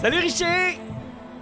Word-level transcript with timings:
Salut 0.00 0.18
Richer! 0.18 0.78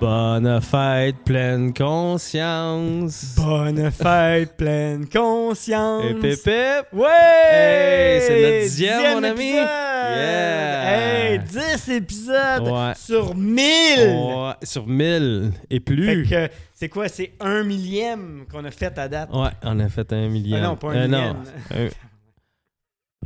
Bonne 0.01 0.61
fête, 0.61 1.17
pleine 1.25 1.73
conscience. 1.73 3.35
Bonne 3.37 3.90
fête, 3.90 4.57
pleine 4.57 5.07
conscience. 5.09 6.04
Et 6.04 6.15
pépé. 6.15 6.81
Ouais! 6.93 7.07
Hey, 7.51 8.21
c'est 8.21 8.43
notre 8.43 8.63
dixième, 8.63 9.15
mon 9.15 9.22
ami. 9.25 9.45
épisode. 9.49 9.67
Yeah. 9.67 11.31
Hey, 11.33 11.39
10 11.39 11.89
épisodes 11.93 12.69
Ouais. 12.69 12.93
sur 12.97 13.35
1000! 13.35 13.65
Ouais, 13.99 14.53
sur 14.63 14.87
1000 14.87 15.53
et 15.71 15.75
Fait 15.77 15.81
plus. 15.81 16.27
que, 16.29 16.48
c'est 16.75 16.88
quoi? 16.91 17.09
C'est 17.09 17.33
un 17.41 17.62
millième 17.62 18.45
qu'on 18.51 18.65
a 18.66 18.70
fait 18.70 18.98
à 18.98 19.09
date. 19.09 19.30
Ouais, 19.33 19.48
on 19.62 19.80
a 19.80 19.88
fait 19.88 20.13
un 20.13 20.29
million. 20.29 20.59
Ah 20.61 20.66
non, 20.66 20.77
pas 20.77 20.88
un 20.88 20.97
Euh, 20.97 21.05
millième. 21.07 21.37
non, 21.71 21.77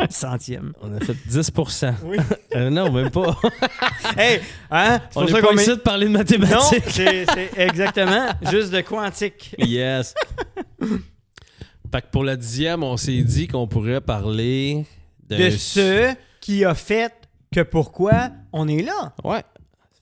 centième. 0.10 0.72
on 0.80 0.94
a 0.94 1.00
fait 1.00 1.16
10%. 1.28 1.94
Oui. 2.04 2.16
Euh, 2.56 2.68
non, 2.68 2.90
même 2.90 3.10
pas. 3.10 3.38
hey, 4.18 4.40
hein? 4.72 5.00
C'est 5.10 5.18
on 5.20 5.24
est 5.24 5.40
pas 5.40 5.52
ici 5.52 5.68
de 5.68 5.74
parler 5.76 6.06
de 6.06 6.10
Non, 6.10 6.18
mathématiques. 6.18 6.82
c'est 6.88 7.24
c'est 7.32 7.50
exactement 7.56 8.26
juste 8.50 8.72
de 8.72 8.80
quantique. 8.80 9.54
Yes. 9.56 10.14
fait 11.92 12.00
que 12.02 12.06
pour 12.10 12.24
la 12.24 12.34
dixième, 12.36 12.82
on 12.82 12.96
s'est 12.96 13.22
dit 13.22 13.46
qu'on 13.46 13.68
pourrait 13.68 14.00
parler 14.00 14.84
de, 15.28 15.36
De 15.36 15.50
ce 15.50 16.12
qui 16.40 16.64
a 16.64 16.74
fait 16.74 17.14
que 17.54 17.60
pourquoi 17.60 18.30
on 18.52 18.66
est 18.66 18.82
là. 18.82 19.12
Ouais. 19.22 19.44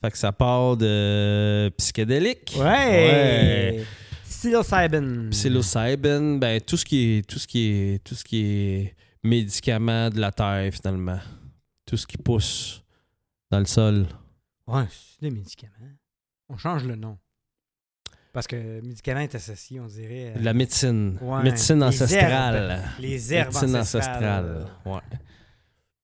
Fait 0.00 0.10
que 0.10 0.16
ça 0.16 0.32
part 0.32 0.78
de 0.78 1.68
psychédélique. 1.76 2.54
Ouais. 2.56 2.64
Ouais. 2.64 3.84
Psilocybin. 4.26 5.30
Psilocybin, 5.30 6.38
ben 6.38 6.60
tout 6.60 6.76
ce 6.76 6.84
qui 6.84 7.18
est 7.18 7.26
tout 7.26 7.38
ce 7.38 7.46
qui 7.46 7.70
est 7.70 8.04
tout 8.04 8.14
ce 8.14 8.22
qui 8.24 8.44
est 8.44 8.94
médicaments 9.22 10.10
de 10.10 10.20
la 10.20 10.32
terre 10.32 10.72
finalement. 10.72 11.18
Tout 11.86 11.96
ce 11.96 12.06
qui 12.06 12.18
pousse 12.18 12.82
dans 13.50 13.58
le 13.58 13.64
sol. 13.64 14.06
Ouais, 14.66 14.84
c'est 14.90 15.22
des 15.22 15.30
médicaments. 15.30 15.72
On 16.48 16.56
change 16.56 16.84
le 16.84 16.96
nom. 16.96 17.18
Parce 18.32 18.46
que 18.46 18.80
médicament 18.82 19.20
est 19.20 19.34
associé, 19.34 19.80
on 19.80 19.86
dirait. 19.86 20.34
à 20.34 20.38
De 20.38 20.44
la 20.44 20.52
médecine. 20.54 21.18
Ouais. 21.20 21.42
Médecine 21.42 21.76
Les 21.76 21.82
ancestrale. 21.84 22.70
herbes. 22.70 22.84
Les 23.00 23.34
herbes 23.34 23.52
médecine 23.54 23.76
ancestrale. 23.76 24.66
Ouais. 24.84 25.00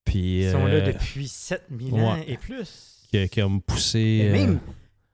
Puis 0.03 0.43
Ils 0.43 0.51
sont 0.51 0.65
là 0.65 0.73
euh, 0.75 0.91
depuis 0.91 1.27
7000 1.27 1.93
ans 1.95 2.17
et 2.27 2.37
plus. 2.37 3.03
qui, 3.09 3.29
qui 3.29 3.41
me 3.41 3.59
poussé. 3.59 4.23
Euh, 4.25 4.31
même, 4.33 4.59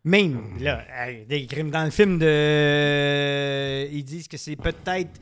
même, 0.03 0.57
là, 0.59 0.85
dans 1.69 1.83
le 1.85 1.91
film 1.91 2.17
de. 2.17 3.87
Ils 3.91 4.03
disent 4.03 4.27
que 4.27 4.37
c'est 4.37 4.55
peut-être 4.55 5.19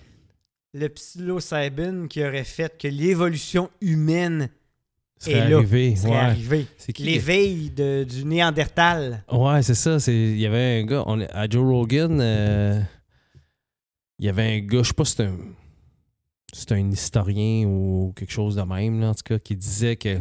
le 0.74 0.88
psilocybin 0.90 2.08
qui 2.08 2.24
aurait 2.24 2.44
fait 2.44 2.78
que 2.78 2.88
l'évolution 2.88 3.70
humaine 3.82 4.50
serait 5.18 5.38
est 5.40 5.50
là. 5.50 5.58
arrivé. 5.58 5.96
serait 5.96 6.10
ouais. 6.12 6.16
arrivée. 6.18 6.68
L'éveil 7.00 7.70
de- 7.72 8.06
du 8.08 8.24
Néandertal. 8.26 9.24
Ouais, 9.32 9.62
c'est 9.64 9.76
ça. 9.76 10.00
c'est- 10.00 10.14
Il 10.14 10.40
y 10.40 10.46
avait 10.46 10.82
un 10.82 10.86
gars, 10.86 11.04
on, 11.08 11.20
à 11.22 11.50
Joe 11.50 11.64
Rogan, 11.66 12.20
euh, 12.22 12.80
il 14.20 14.26
y 14.26 14.30
avait 14.30 14.58
un 14.58 14.60
gars, 14.60 14.84
je 14.84 14.88
sais 14.90 14.94
pas 14.94 15.06
si 15.06 15.16
c'est 15.16 15.24
un, 15.24 15.38
c'est 16.54 16.72
un 16.72 16.90
historien 16.92 17.66
ou 17.68 18.14
quelque 18.16 18.32
chose 18.32 18.56
de 18.56 18.62
même, 18.62 19.00
là, 19.02 19.10
en 19.10 19.14
tout 19.14 19.24
cas, 19.26 19.40
qui 19.40 19.56
disait 19.56 19.96
que 19.96 20.20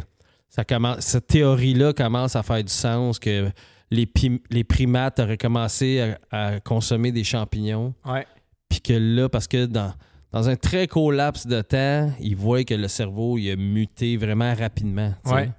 ça 0.49 0.65
commence, 0.65 0.99
cette 1.01 1.27
théorie-là 1.27 1.93
commence 1.93 2.35
à 2.35 2.43
faire 2.43 2.63
du 2.63 2.71
sens, 2.73 3.19
que 3.19 3.49
les 3.91 4.63
primates 4.63 5.19
auraient 5.19 5.37
commencé 5.37 6.15
à, 6.31 6.53
à 6.53 6.59
consommer 6.59 7.11
des 7.11 7.23
champignons, 7.23 7.93
Ouais. 8.05 8.25
puis 8.67 8.81
que 8.81 8.93
là, 8.93 9.29
parce 9.29 9.47
que 9.47 9.65
dans, 9.65 9.93
dans 10.31 10.49
un 10.49 10.55
très 10.55 10.87
court 10.87 11.11
laps 11.11 11.47
de 11.47 11.61
temps, 11.61 12.11
ils 12.19 12.35
voient 12.35 12.63
que 12.63 12.73
le 12.73 12.87
cerveau 12.87 13.37
il 13.37 13.51
a 13.51 13.55
muté 13.55 14.17
vraiment 14.17 14.53
rapidement. 14.53 15.13
Ouais. 15.25 15.49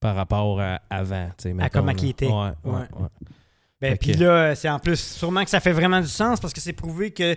Par 0.00 0.14
rapport 0.14 0.60
à 0.60 0.80
avant. 0.90 1.30
mettons, 1.46 1.68
comment 1.80 1.94
qu'il 1.94 2.10
était. 2.10 2.26
Ouais, 2.26 2.50
ouais. 2.64 2.84
Ben, 3.80 3.96
puis 3.96 4.14
là, 4.14 4.54
c'est 4.54 4.68
en 4.68 4.78
plus, 4.78 4.98
sûrement 4.98 5.44
que 5.44 5.50
ça 5.50 5.60
fait 5.60 5.72
vraiment 5.72 6.00
du 6.00 6.06
sens 6.06 6.40
parce 6.40 6.52
que 6.54 6.60
c'est 6.60 6.72
prouvé 6.72 7.10
que 7.10 7.36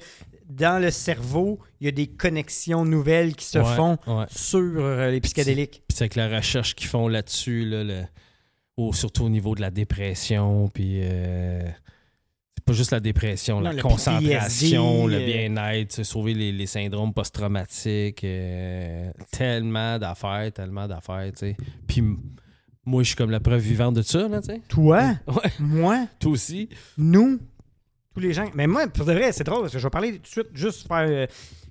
dans 0.49 0.81
le 0.81 0.89
cerveau, 0.89 1.59
il 1.79 1.85
y 1.85 1.87
a 1.87 1.91
des 1.91 2.07
connexions 2.07 2.85
nouvelles 2.85 3.35
qui 3.35 3.45
se 3.45 3.61
font 3.63 3.97
sur 4.29 4.59
euh, 4.59 5.11
les 5.11 5.21
psychédéliques. 5.21 5.83
Puis 5.87 5.95
c'est 5.97 6.03
avec 6.03 6.15
la 6.15 6.27
recherche 6.29 6.75
qu'ils 6.75 6.87
font 6.87 7.07
là-dessus, 7.07 7.65
là, 7.65 7.83
le- 7.83 8.93
surtout 8.93 9.25
au 9.25 9.29
niveau 9.29 9.55
de 9.55 9.61
la 9.61 9.71
dépression, 9.71 10.69
puis 10.69 11.01
euh, 11.03 11.61
pas 12.69 12.73
juste 12.77 12.91
la 12.91 12.99
dépression, 12.99 13.61
Non, 13.61 13.71
la 13.71 13.81
concentration, 13.81 15.07
PTSD, 15.07 15.07
le 15.07 15.15
euh, 15.15 15.25
bien-être, 15.25 16.03
sauver 16.03 16.33
les, 16.33 16.51
les 16.51 16.65
syndromes 16.67 17.13
post-traumatiques, 17.13 18.23
euh, 18.23 19.11
tellement 19.31 19.97
d'affaires, 19.97 20.51
tellement 20.53 20.87
d'affaires, 20.87 21.31
tu 21.33 21.39
sais. 21.39 21.57
Puis 21.87 22.03
moi, 22.85 23.03
je 23.03 23.07
suis 23.07 23.15
comme 23.15 23.31
la 23.31 23.39
preuve 23.39 23.61
vivante 23.61 23.95
de 23.95 24.01
ça, 24.01 24.27
là, 24.27 24.39
tu 24.41 24.47
sais. 24.53 24.61
Toi, 24.67 25.15
Ouais, 25.27 25.51
moi, 25.59 26.07
toi 26.19 26.31
aussi. 26.31 26.69
nous, 26.97 27.39
tous 28.13 28.19
les 28.19 28.33
gens? 28.33 28.49
Mais 28.53 28.67
moi, 28.67 28.87
pour 28.87 29.05
de 29.05 29.13
vrai, 29.13 29.31
c'est 29.31 29.43
drôle 29.43 29.61
parce 29.61 29.73
que 29.73 29.79
je 29.79 29.83
vais 29.83 29.89
parler 29.89 30.13
tout 30.13 30.21
de 30.21 30.27
suite, 30.27 30.47
juste 30.53 30.87
faire. 30.87 31.05
euh, 31.09 31.27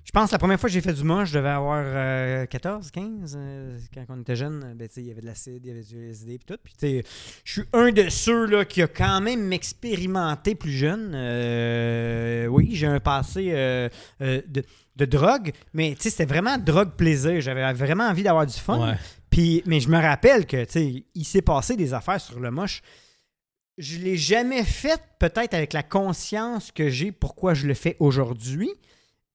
je 0.09 0.11
pense 0.11 0.29
que 0.29 0.31
la 0.31 0.39
première 0.39 0.59
fois 0.59 0.69
que 0.69 0.73
j'ai 0.73 0.81
fait 0.81 0.93
du 0.93 1.03
moche, 1.03 1.29
je 1.29 1.37
devais 1.37 1.49
avoir 1.49 1.83
euh, 1.85 2.47
14, 2.47 2.89
15. 2.89 3.37
euh, 3.37 3.77
quand 3.93 4.05
on 4.09 4.21
était 4.21 4.35
jeune, 4.35 4.73
ben, 4.75 4.89
il 4.97 5.03
y 5.05 5.11
avait 5.11 5.21
de 5.21 5.27
l'acide, 5.27 5.63
il 5.63 5.67
y 5.67 5.69
avait 5.69 5.83
du 5.83 6.03
LSD 6.03 6.33
et 6.33 6.39
tout. 6.39 6.57
Puis, 6.63 7.03
je 7.43 7.51
suis 7.51 7.61
un 7.73 7.91
de 7.91 8.09
ceux 8.09 8.47
là, 8.47 8.65
qui 8.65 8.81
a 8.81 8.87
quand 8.87 9.21
même 9.21 9.53
expérimenté 9.53 10.55
plus 10.55 10.71
jeune. 10.71 11.11
Euh, 11.13 12.47
oui, 12.47 12.71
j'ai 12.73 12.87
un 12.87 12.99
passé 12.99 13.51
euh, 13.51 13.87
euh, 14.21 14.41
de, 14.47 14.63
de 14.95 15.05
drogue, 15.05 15.51
mais 15.75 15.95
c'était 15.99 16.25
vraiment 16.25 16.57
drogue 16.57 16.95
plaisir. 16.97 17.39
J'avais 17.39 17.71
vraiment 17.73 18.05
envie 18.05 18.23
d'avoir 18.23 18.47
du 18.47 18.57
fun. 18.57 18.95
Puis, 19.29 19.61
mais 19.67 19.79
je 19.79 19.89
me 19.89 20.01
rappelle 20.01 20.47
que, 20.47 20.65
il 21.13 21.23
s'est 21.23 21.43
passé 21.43 21.75
des 21.75 21.93
affaires 21.93 22.19
sur 22.19 22.39
le 22.39 22.49
moche. 22.49 22.81
Je 23.77 23.99
l'ai 23.99 24.17
jamais 24.17 24.63
fait, 24.63 24.99
peut-être 25.19 25.53
avec 25.53 25.71
la 25.71 25.83
conscience 25.83 26.71
que 26.71 26.89
j'ai 26.89 27.11
pourquoi 27.11 27.53
je 27.53 27.67
le 27.67 27.75
fais 27.75 27.95
aujourd'hui, 27.99 28.71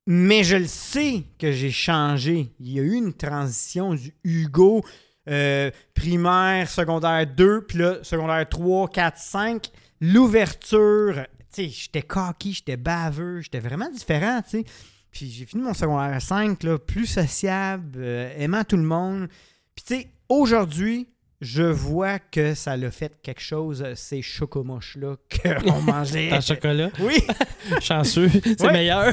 mais 0.07 0.45
je 0.45 0.57
le 0.57 0.67
sais 0.67 1.25
que 1.39 1.53
j'ai 1.53 1.71
changé. 1.71 2.53
Il 2.61 2.73
y 2.73 2.81
a 2.81 2.83
eu 2.83 2.95
une 2.95 3.15
transition 3.15 3.95
du 3.95 4.15
Hugo 4.23 4.83
euh, 5.29 5.71
primaire, 5.95 6.69
secondaire 6.69 7.27
2, 7.27 7.63
puis 7.63 7.79
là, 7.79 7.99
secondaire 8.03 8.47
3, 8.49 8.89
4, 8.89 9.19
5. 9.19 9.71
L'ouverture, 10.01 11.25
tu 11.53 11.65
sais, 11.65 11.69
j'étais 11.69 12.03
cocky, 12.03 12.53
j'étais 12.53 12.77
baveux, 12.77 13.41
j'étais 13.41 13.61
vraiment 13.61 13.89
différent, 13.89 14.43
tu 14.43 14.59
sais. 14.59 14.65
Puis 15.11 15.31
j'ai 15.31 15.47
fini 15.47 15.63
mon 15.63 15.75
secondaire 15.75 16.21
5, 16.21 16.63
là, 16.65 16.79
plus 16.79 17.07
sociable, 17.07 17.93
euh, 17.97 18.35
aimant 18.37 18.65
tout 18.65 18.77
le 18.77 18.83
monde. 18.83 19.29
Puis 19.75 19.85
tu 19.87 19.95
sais, 19.95 20.09
aujourd'hui, 20.29 21.09
je 21.45 21.63
vois 21.63 22.19
que 22.19 22.55
ça 22.55 22.77
l'a 22.77 22.91
fait 22.91 23.13
quelque 23.23 23.41
chose, 23.41 23.83
euh, 23.85 23.93
ces 23.95 24.23
chocomoches-là 24.23 25.17
qu'on 25.65 25.81
mangeait. 25.83 26.33
En 26.33 26.41
chocolat? 26.41 26.91
Oui, 27.01 27.23
Chanceux. 27.81 28.31
C'est 28.31 28.63
Ouais. 28.63 28.73
meilleur. 28.73 29.13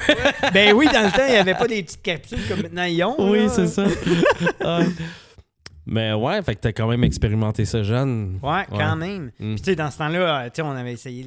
ben 0.54 0.74
oui, 0.74 0.88
dans 0.92 1.04
le 1.06 1.12
temps, 1.12 1.26
il 1.28 1.32
n'y 1.34 1.38
avait 1.38 1.54
pas 1.56 1.68
des 1.68 1.84
petites 1.84 2.02
capsules 2.02 2.48
comme 2.48 2.62
maintenant 2.62 2.84
ils 2.86 3.04
ont. 3.04 3.16
oui, 3.32 3.48
c'est 3.54 3.68
ça. 3.68 3.86
Ouais. 3.86 4.86
Mais 5.88 6.14
ouais, 6.14 6.42
fait 6.44 6.56
que 6.56 6.62
t'as 6.62 6.72
quand 6.74 6.88
même 6.88 7.04
expérimenté 7.04 7.66
ça 7.66 7.82
jeune. 7.82 8.40
Ouais, 8.44 8.64
quand 8.70 8.78
Ouais. 8.78 8.96
même. 8.96 9.32
Mm. 9.40 9.54
Puis 9.54 9.56
tu 9.56 9.64
sais, 9.64 9.76
dans 9.76 9.90
ce 9.90 9.98
temps-là, 9.98 10.44
euh, 10.44 10.46
tu 10.46 10.52
sais, 10.58 10.62
on 10.62 10.70
avait 10.72 10.94
essayé 10.94 11.26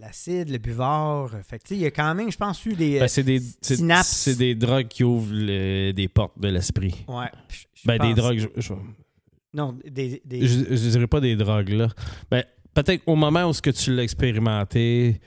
l'acide, 0.00 0.48
le 0.50 0.56
buvard. 0.58 1.30
Fait 1.46 1.58
que 1.58 1.64
tu 1.64 1.68
sais, 1.68 1.74
il 1.76 1.82
y 1.82 1.86
a 1.86 1.90
quand 1.90 2.14
même, 2.14 2.32
je 2.32 2.36
pense, 2.38 2.64
eu 2.64 2.72
des... 2.72 2.96
euh, 2.96 3.00
Ben, 3.00 3.08
c'est 3.08 3.22
des, 3.22 3.40
c'est- 3.60 3.76
synapses. 3.76 4.08
c'est 4.08 4.36
des 4.36 4.54
drogues 4.54 4.88
qui 4.88 5.04
ouvrent 5.04 5.28
le- 5.32 5.92
des 5.92 6.08
portes 6.08 6.38
de 6.38 6.48
l'esprit. 6.48 7.04
ouais. 7.08 7.26
Ben, 7.84 7.98
des 7.98 8.14
drogues, 8.14 8.38
je, 8.38 8.48
je, 8.60 8.72
Non, 9.52 9.78
des... 9.84 10.22
des- 10.24 10.46
je- 10.46 10.64
je 10.76 10.90
dirais 10.90 11.06
pas 11.06 11.20
des 11.20 11.34
drogues, 11.36 11.70
là. 11.70 11.88
Ben, 12.30 12.44
peut-être 12.74 13.02
au 13.06 13.16
moment 13.16 13.48
où 13.48 13.52
ce 13.52 13.60
que 13.62 13.70
tu 13.70 13.94
l'as 13.94 14.02
expérimenté, 14.04 15.20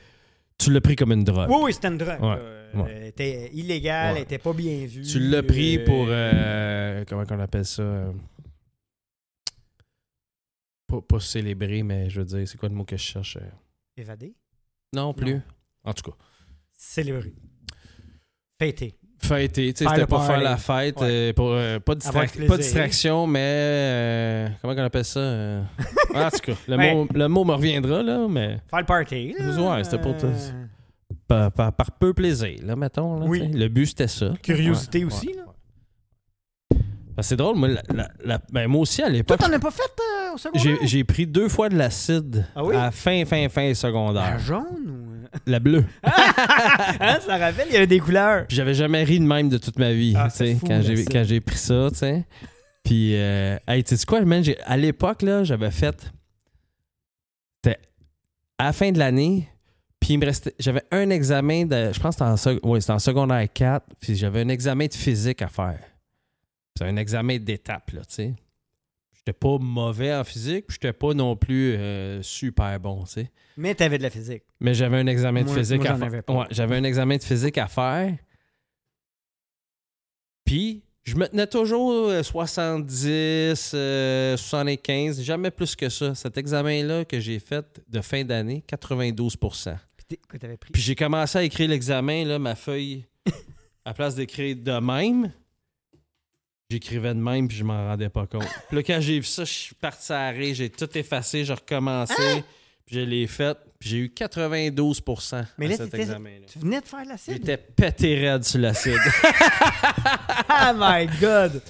tu 0.58 0.72
l'as 0.72 0.80
pris 0.80 0.96
comme 0.96 1.12
une 1.12 1.24
drogue. 1.24 1.50
Oui, 1.50 1.56
oui, 1.64 1.72
c'était 1.74 1.88
une 1.88 1.98
drogue. 1.98 2.22
Ouais. 2.22 2.86
Elle 2.90 3.06
était 3.08 3.50
illégale, 3.52 4.14
Ouais. 4.14 4.18
elle 4.20 4.24
était 4.24 4.38
pas 4.38 4.52
bien 4.52 4.86
vue. 4.86 5.02
Tu 5.02 5.18
l'as 5.20 5.42
pris 5.42 5.78
euh, 5.78 5.84
pour. 5.84 6.06
euh, 6.08 7.04
comment 7.08 7.24
qu'on 7.26 7.38
appelle 7.38 7.64
ça? 7.66 8.12
Pas, 10.86 11.00
pas 11.02 11.20
célébrer, 11.20 11.82
mais 11.82 12.10
je 12.10 12.20
veux 12.20 12.26
dire, 12.26 12.46
c'est 12.48 12.58
quoi 12.58 12.68
le 12.68 12.74
mot 12.74 12.84
que 12.84 12.96
je 12.96 13.02
cherche 13.02 13.36
euh? 13.36 13.50
Évader? 13.96 14.34
Non, 14.92 15.14
plus. 15.14 15.34
Non. 15.34 15.42
En 15.84 15.92
tout 15.94 16.10
cas. 16.10 16.16
Célébrer. 16.72 17.32
Fêter. 18.58 18.94
Fêter, 19.24 19.72
tu 19.72 19.84
sais, 19.84 19.90
c'était 19.90 20.06
pas 20.06 20.20
faire 20.26 20.40
la 20.40 20.56
fête, 20.56 21.00
Ouais. 21.00 21.06
euh, 21.10 21.32
pour, 21.32 21.48
euh, 21.52 21.78
pas, 21.80 21.94
distra- 21.94 22.46
pas 22.46 22.56
distraction, 22.56 23.26
mais 23.26 23.40
euh, 23.42 24.48
comment 24.60 24.74
qu'on 24.74 24.82
appelle 24.82 25.04
ça? 25.04 25.20
En 26.14 26.30
tout 26.30 26.38
cas, 26.44 26.52
le, 26.68 26.76
mot, 26.94 27.08
le 27.14 27.26
mot 27.28 27.44
me 27.44 27.52
reviendra, 27.52 28.02
là, 28.02 28.26
mais 28.28 28.58
Faire 28.70 28.80
le 28.80 28.84
party. 28.86 29.34
là. 29.38 29.76
Ouais, 29.76 29.84
c'était 29.84 29.98
pour 29.98 30.16
tout. 30.16 30.26
Par, 31.26 31.50
par- 31.52 31.72
par 31.72 31.90
peu 31.92 32.12
plaisir, 32.12 32.58
là, 32.64 32.76
mettons. 32.76 33.18
là, 33.20 33.26
Oui. 33.26 33.48
Le 33.52 33.68
but, 33.68 33.86
c'était 33.86 34.08
ça. 34.08 34.32
Curiosité 34.42 34.98
Ouais, 34.98 35.04
aussi, 35.06 35.32
là. 35.34 35.42
Ben, 37.16 37.22
c'est 37.22 37.36
drôle, 37.36 37.56
moi, 37.56 37.68
la- 37.68 37.82
la- 37.94 38.08
la- 38.24 38.40
ben, 38.52 38.66
moi 38.66 38.80
aussi, 38.82 39.00
à 39.00 39.06
Toi, 39.06 39.12
l'époque, 39.14 39.38
t'en 39.38 39.52
as 39.52 39.58
pas 39.60 39.70
fait 39.70 39.82
au 40.34 40.36
secondaire? 40.36 40.78
j'ai 40.80 40.86
j'ai 40.86 41.04
pris 41.04 41.26
deux 41.26 41.48
fois 41.48 41.68
de 41.68 41.76
l'acide 41.76 42.44
Ah 42.56 42.64
oui? 42.64 42.74
à 42.74 42.90
fin, 42.90 43.24
fin, 43.24 43.48
fin 43.48 43.68
La 43.68 43.74
secondaire. 43.74 44.38
jaune 44.40 44.64
ou... 44.88 45.03
La 45.46 45.58
bleue. 45.60 45.84
hein, 46.04 47.18
ça 47.26 47.36
rappelle, 47.38 47.66
il 47.68 47.74
y 47.74 47.76
avait 47.76 47.86
des 47.86 48.00
couleurs. 48.00 48.46
Puis 48.46 48.56
j'avais 48.56 48.74
jamais 48.74 49.04
ri 49.04 49.18
de 49.20 49.24
même 49.24 49.48
de 49.48 49.58
toute 49.58 49.78
ma 49.78 49.92
vie, 49.92 50.14
Ah, 50.16 50.28
tu 50.30 50.36
sais, 50.38 50.56
quand 50.66 50.80
j'ai 50.82 51.04
quand 51.04 51.24
j'ai 51.24 51.40
pris 51.40 51.58
ça, 51.58 51.88
tu 51.90 51.98
sais. 51.98 52.24
Puis, 52.84 53.16
euh, 53.16 53.56
hey, 53.66 53.82
tu 53.82 53.96
sais 53.96 54.04
quoi, 54.06 54.20
man, 54.24 54.44
j'ai- 54.44 54.60
à 54.62 54.76
l'époque, 54.76 55.22
là, 55.22 55.42
j'avais 55.44 55.70
fait 55.70 56.10
à 58.58 58.66
la 58.66 58.72
fin 58.72 58.92
de 58.92 58.98
l'année, 59.00 59.48
puis 59.98 60.14
il 60.14 60.18
me 60.18 60.26
restait. 60.26 60.54
J'avais 60.60 60.82
un 60.92 61.10
examen 61.10 61.66
de. 61.66 61.90
Je 61.92 61.98
pense 61.98 62.16
que 62.16 62.24
c'était 62.36 62.50
en, 62.64 62.68
ouais, 62.70 62.80
c'était 62.80 62.92
en 62.92 62.98
secondaire 63.00 63.46
4, 63.52 63.84
puis 64.00 64.14
j'avais 64.14 64.42
un 64.42 64.48
examen 64.48 64.86
de 64.86 64.94
physique 64.94 65.42
à 65.42 65.48
faire. 65.48 65.80
C'est 66.78 66.84
un 66.84 66.96
examen 66.96 67.38
d'étape, 67.38 67.90
là, 67.90 68.00
tu 68.02 68.14
sais. 68.14 68.34
J'étais 69.26 69.38
pas 69.38 69.56
mauvais 69.58 70.14
en 70.14 70.22
physique, 70.22 70.66
puis 70.66 70.74
j'étais 70.78 70.92
pas 70.92 71.14
non 71.14 71.34
plus 71.34 71.72
euh, 71.72 72.22
super 72.22 72.78
bon, 72.78 73.04
tu 73.04 73.12
sais. 73.12 73.30
Mais 73.56 73.74
t'avais 73.74 73.96
de 73.96 74.02
la 74.02 74.10
physique. 74.10 74.42
Mais 74.60 74.74
j'avais 74.74 74.98
un 74.98 75.06
examen 75.06 75.44
de 75.44 75.48
physique 75.48 75.82
moi, 75.82 75.92
à 75.92 75.96
faire. 75.96 76.22
Ouais, 76.28 76.46
j'avais 76.50 76.76
un 76.76 76.84
examen 76.84 77.16
de 77.16 77.22
physique 77.22 77.56
à 77.56 77.66
faire. 77.66 78.14
Puis, 80.44 80.82
je 81.04 81.14
me 81.16 81.26
tenais 81.26 81.46
toujours 81.46 82.10
euh, 82.10 82.22
70, 82.22 83.72
euh, 83.72 84.36
75, 84.36 85.22
jamais 85.22 85.50
plus 85.50 85.74
que 85.74 85.88
ça. 85.88 86.14
Cet 86.14 86.36
examen-là 86.36 87.06
que 87.06 87.18
j'ai 87.18 87.38
fait 87.38 87.80
de 87.88 88.00
fin 88.02 88.24
d'année, 88.24 88.62
92 88.66 89.36
Puis 89.36 90.18
pris. 90.58 90.70
Puis 90.70 90.82
j'ai 90.82 90.94
commencé 90.94 91.38
à 91.38 91.44
écrire 91.44 91.70
l'examen, 91.70 92.26
là, 92.26 92.38
ma 92.38 92.54
feuille, 92.54 93.06
à 93.86 93.94
place 93.94 94.16
d'écrire 94.16 94.56
de 94.56 94.78
même, 94.80 95.32
j'écrivais 96.74 97.14
de 97.14 97.20
même, 97.20 97.48
puis 97.48 97.56
je 97.56 97.64
m'en 97.64 97.86
rendais 97.86 98.08
pas 98.08 98.26
compte. 98.26 98.48
Puis 98.68 98.76
là, 98.76 98.82
quand 98.82 99.00
j'ai 99.00 99.18
vu 99.18 99.26
ça, 99.26 99.44
je 99.44 99.52
suis 99.52 99.74
parti 99.74 100.12
à 100.12 100.32
l'arrêt, 100.32 100.54
j'ai 100.54 100.70
tout 100.70 100.88
effacé, 100.98 101.44
j'ai 101.44 101.52
recommencé, 101.54 102.44
puis 102.84 102.96
je 102.96 103.00
l'ai 103.00 103.26
fait, 103.26 103.56
puis 103.78 103.88
j'ai 103.88 103.98
eu 103.98 104.12
92% 104.14 105.44
Mais 105.58 105.66
à 105.66 105.68
là, 105.68 105.76
cet 105.76 105.94
examen-là. 105.94 106.46
Tu 106.52 106.58
venais 106.58 106.80
de 106.80 106.86
faire 106.86 107.04
l'acide? 107.04 107.34
J'étais 107.34 107.56
pété 107.56 108.18
raide 108.18 108.44
sur 108.44 108.58
l'acide. 108.58 108.98
Oh 109.24 110.72
my 110.76 111.06
god! 111.20 111.62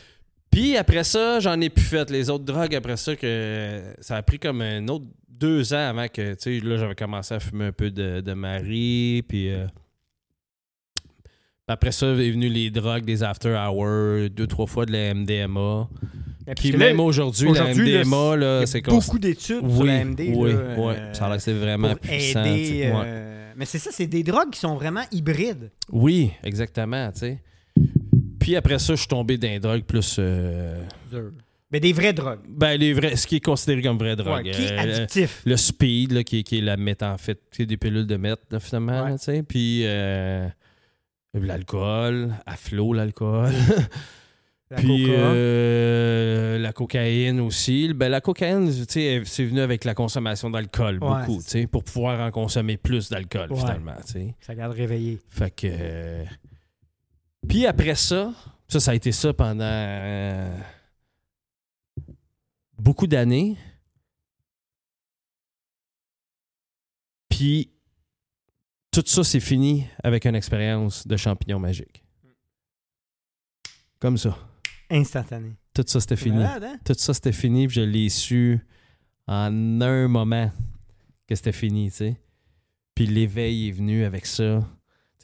Puis 0.50 0.76
après 0.76 1.04
ça, 1.04 1.40
j'en 1.40 1.60
ai 1.60 1.68
plus 1.68 1.84
fait. 1.84 2.08
Les 2.10 2.30
autres 2.30 2.44
drogues, 2.44 2.74
après 2.74 2.96
ça, 2.96 3.16
que 3.16 3.82
ça 4.00 4.16
a 4.16 4.22
pris 4.22 4.38
comme 4.38 4.62
un 4.62 4.86
autre 4.88 5.06
deux 5.28 5.74
ans 5.74 5.88
avant 5.88 6.06
que, 6.08 6.34
tu 6.34 6.60
sais, 6.60 6.64
là, 6.64 6.76
j'avais 6.76 6.94
commencé 6.94 7.34
à 7.34 7.40
fumer 7.40 7.66
un 7.66 7.72
peu 7.72 7.90
de, 7.90 8.20
de 8.20 8.32
Marie. 8.34 9.24
Puis 9.28 9.50
euh, 9.50 9.66
après 11.68 11.92
ça, 11.92 12.06
est 12.08 12.30
venu 12.30 12.48
les 12.48 12.70
drogues, 12.70 13.04
des 13.04 13.22
after 13.22 13.50
hours, 13.56 14.28
deux, 14.30 14.46
trois 14.46 14.66
fois 14.66 14.86
de 14.86 14.92
la 14.92 15.14
MDMA. 15.14 15.88
Mais 16.46 16.54
Puis 16.54 16.76
même 16.76 17.00
aujourd'hui, 17.00 17.50
la 17.52 17.72
MDMA, 17.72 18.32
il 18.34 18.36
y 18.36 18.40
là, 18.40 18.58
a 18.58 18.66
c'est 18.66 18.82
beaucoup 18.82 19.18
d'études 19.18 19.60
sur 19.60 19.80
Oui, 19.80 19.86
la 19.86 20.04
MD. 20.04 20.32
oui, 20.34 20.52
là, 20.52 20.58
oui. 20.76 20.94
euh, 20.94 21.14
Ça 21.14 21.24
a 21.24 21.28
l'air 21.28 21.36
que 21.38 21.42
c'est 21.42 21.54
vraiment 21.54 21.94
puissant. 21.94 22.44
aider. 22.44 22.90
Ouais. 22.92 23.02
euh, 23.06 23.52
Mais 23.56 23.64
c'est 23.64 23.78
ça, 23.78 23.90
c'est 23.92 24.06
des 24.06 24.22
drogues 24.22 24.50
qui 24.50 24.60
sont 24.60 24.74
vraiment 24.74 25.04
hybrides. 25.10 25.70
Oui, 25.90 26.32
exactement, 26.42 27.10
tu 27.12 27.20
sais. 27.20 27.42
Puis 28.38 28.56
après 28.56 28.78
ça, 28.78 28.92
je 28.94 28.98
suis 29.00 29.08
tombé 29.08 29.38
dans 29.38 29.48
les 29.48 29.58
drogues 29.58 29.84
plus... 29.84 30.16
euh, 30.18 30.84
Mais 31.72 31.80
des 31.80 31.94
vraies 31.94 32.12
drogues. 32.12 32.40
ben, 32.46 32.76
les 32.78 32.92
vrais, 32.92 33.16
ce 33.16 33.26
qui 33.26 33.36
est 33.36 33.40
considéré 33.44 33.80
comme 33.80 33.96
vraie 33.96 34.14
drogue. 34.16 34.44
Ouais, 34.44 34.50
qui 34.50 34.64
est 34.64 34.72
Euh, 34.72 34.80
addictif. 34.80 35.40
le 35.46 35.56
speed, 35.56 36.12
là, 36.12 36.22
qui, 36.24 36.40
est- 36.40 36.42
qui 36.42 36.58
est 36.58 36.60
la 36.60 36.76
méthamphétamine, 36.76 37.66
des 37.66 37.76
pilules 37.78 38.06
de 38.06 38.16
meth, 38.16 38.40
là, 38.50 38.60
finalement, 38.60 39.04
Ouais. 39.04 39.12
tu 39.16 39.24
sais. 39.24 39.42
Puis 39.42 39.80
euh, 39.84 40.46
l'alcool, 41.34 42.34
à 42.46 42.56
flot, 42.56 42.92
l'alcool. 42.92 43.52
La 44.70 44.78
Puis 44.78 45.04
coca. 45.04 45.12
euh, 45.12 46.58
la 46.58 46.72
cocaïne 46.72 47.38
aussi. 47.40 47.92
Ben, 47.92 48.08
la 48.08 48.20
cocaïne, 48.22 48.68
tu 48.72 48.84
sais, 48.88 49.22
c'est 49.24 49.44
venu 49.44 49.60
avec 49.60 49.84
la 49.84 49.94
consommation 49.94 50.48
d'alcool, 50.50 50.98
Ouais, 51.02 51.26
beaucoup, 51.26 51.40
pour 51.70 51.84
pouvoir 51.84 52.18
en 52.26 52.30
consommer 52.32 52.76
plus 52.78 53.10
d'alcool, 53.10 53.52
Ouais. 53.52 53.58
finalement. 53.60 53.94
Ça 54.40 54.54
garde 54.54 54.72
réveillé. 54.72 55.20
Fait 55.28 55.50
que... 55.50 55.66
euh, 55.70 56.24
Puis 57.46 57.66
après 57.66 57.94
ça, 57.94 58.32
ça, 58.66 58.80
ça 58.80 58.92
a 58.92 58.94
été 58.94 59.12
ça 59.12 59.32
pendant 59.34 59.62
euh, 59.64 60.56
beaucoup 62.78 63.06
d'années. 63.06 63.56
Puis 67.28 67.70
tout 69.02 69.02
ça, 69.06 69.24
c'est 69.24 69.40
fini 69.40 69.86
avec 70.02 70.26
une 70.26 70.34
expérience 70.34 71.06
de 71.06 71.16
champignon 71.16 71.58
magique. 71.58 72.04
Comme 73.98 74.18
ça. 74.18 74.36
Instantané. 74.90 75.56
Tout 75.74 75.84
ça, 75.86 76.00
c'était 76.00 76.16
fini. 76.16 76.36
malade, 76.36 76.64
hein? 76.64 76.78
Tout 76.84 76.94
ça, 76.96 77.14
c'était 77.14 77.32
fini. 77.32 77.66
Puis 77.66 77.76
je 77.76 77.80
l'ai 77.80 78.08
su 78.08 78.60
en 79.26 79.80
un 79.80 80.08
moment 80.08 80.50
que 81.26 81.34
c'était 81.34 81.52
fini, 81.52 81.90
tu 81.90 81.96
sais. 81.96 82.20
Puis 82.94 83.06
l'éveil 83.06 83.68
est 83.68 83.72
venu 83.72 84.04
avec 84.04 84.26
ça. 84.26 84.64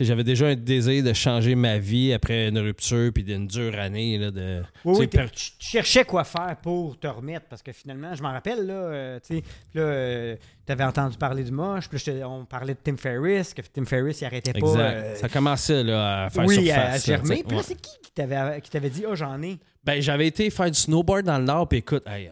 J'avais 0.00 0.24
déjà 0.24 0.46
un 0.48 0.54
désir 0.56 1.04
de 1.04 1.12
changer 1.12 1.54
ma 1.54 1.78
vie 1.78 2.12
après 2.12 2.48
une 2.48 2.58
rupture 2.58 3.12
puis 3.12 3.22
d'une 3.22 3.46
dure 3.46 3.78
année. 3.78 4.16
Là, 4.18 4.30
de, 4.30 4.62
Oui, 4.84 4.94
tu 4.94 5.00
oui, 5.00 5.06
per- 5.06 5.30
tu 5.30 5.50
cherchais 5.58 6.04
quoi 6.04 6.24
faire 6.24 6.56
pour 6.62 6.98
te 6.98 7.06
remettre 7.06 7.46
parce 7.48 7.62
que 7.62 7.72
finalement, 7.72 8.14
je 8.14 8.22
m'en 8.22 8.32
rappelle, 8.32 8.66
là, 8.66 8.72
euh, 8.72 9.20
tu 9.26 9.42
euh, 9.76 10.36
t'avais 10.64 10.84
entendu 10.84 11.16
parler 11.16 11.44
du 11.44 11.52
moche, 11.52 11.88
puis 11.88 12.02
on 12.24 12.44
parlait 12.44 12.74
de 12.74 12.78
Tim 12.82 12.96
Ferriss, 12.96 13.52
que 13.54 13.62
Tim 13.62 13.84
Ferriss, 13.84 14.20
il 14.20 14.24
arrêtait 14.24 14.52
pas. 14.52 14.58
exact. 14.58 14.78
euh, 14.80 15.14
ça 15.16 15.28
commençait 15.28 15.82
là, 15.84 16.24
à 16.24 16.30
faire 16.30 16.44
oui, 16.46 16.66
surface. 16.66 17.08
à 17.08 17.12
germer. 17.16 17.44
Puis 17.46 17.56
là, 17.56 17.62
c'est 17.62 17.80
qui 17.80 17.90
qui 18.02 18.12
t'avait, 18.12 18.90
dit, 18.90 19.04
oh, 19.08 19.14
j'en 19.14 19.40
ai? 19.42 19.58
Ben, 19.84 20.00
j'avais 20.00 20.26
été 20.26 20.50
faire 20.50 20.70
du 20.70 20.78
snowboard 20.78 21.24
dans 21.24 21.38
le 21.38 21.44
Nord, 21.44 21.68
puis 21.68 21.78
écoute, 21.78 22.02
hey, 22.06 22.28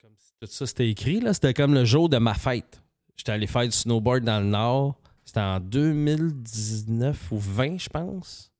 comme 0.00 0.10
si 0.16 0.32
tout 0.40 0.46
ça 0.50 0.66
c'était 0.66 0.88
écrit, 0.88 1.20
là. 1.20 1.34
C'était 1.34 1.54
comme 1.54 1.74
le 1.74 1.84
jour 1.84 2.08
de 2.08 2.18
ma 2.18 2.34
fête. 2.34 2.80
J'étais 3.16 3.32
allé 3.32 3.46
faire 3.46 3.64
du 3.64 3.72
snowboard 3.72 4.24
dans 4.24 4.40
le 4.40 4.46
Nord. 4.46 4.97
C'était 5.28 5.40
en 5.40 5.60
2019 5.60 7.32
ou 7.32 7.38
20, 7.38 7.78
je 7.78 7.90
pense. 7.90 8.50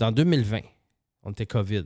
Dans 0.00 0.10
2020. 0.10 0.62
On 1.22 1.30
était 1.30 1.46
COVID. 1.46 1.84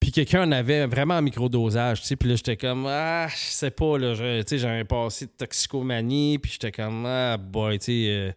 Puis 0.00 0.12
quelqu'un 0.12 0.48
en 0.48 0.52
avait 0.52 0.86
vraiment 0.86 1.18
en 1.18 1.20
microdosage, 1.20 2.00
tu 2.00 2.06
sais. 2.06 2.16
Puis 2.16 2.30
là, 2.30 2.36
j'étais 2.36 2.56
comme, 2.56 2.86
ah, 2.88 3.28
je 3.28 3.36
sais 3.36 3.70
pas, 3.70 3.98
là. 3.98 4.14
Tu 4.14 4.44
sais, 4.46 4.56
j'avais 4.56 4.80
un 4.80 4.84
passé 4.86 5.26
de 5.26 5.32
toxicomanie, 5.32 6.38
puis 6.38 6.52
j'étais 6.52 6.72
comme, 6.72 7.04
ah, 7.04 7.36
boy, 7.36 7.78
tu 7.78 7.84
sais. 7.84 8.06
euh, 8.08 8.32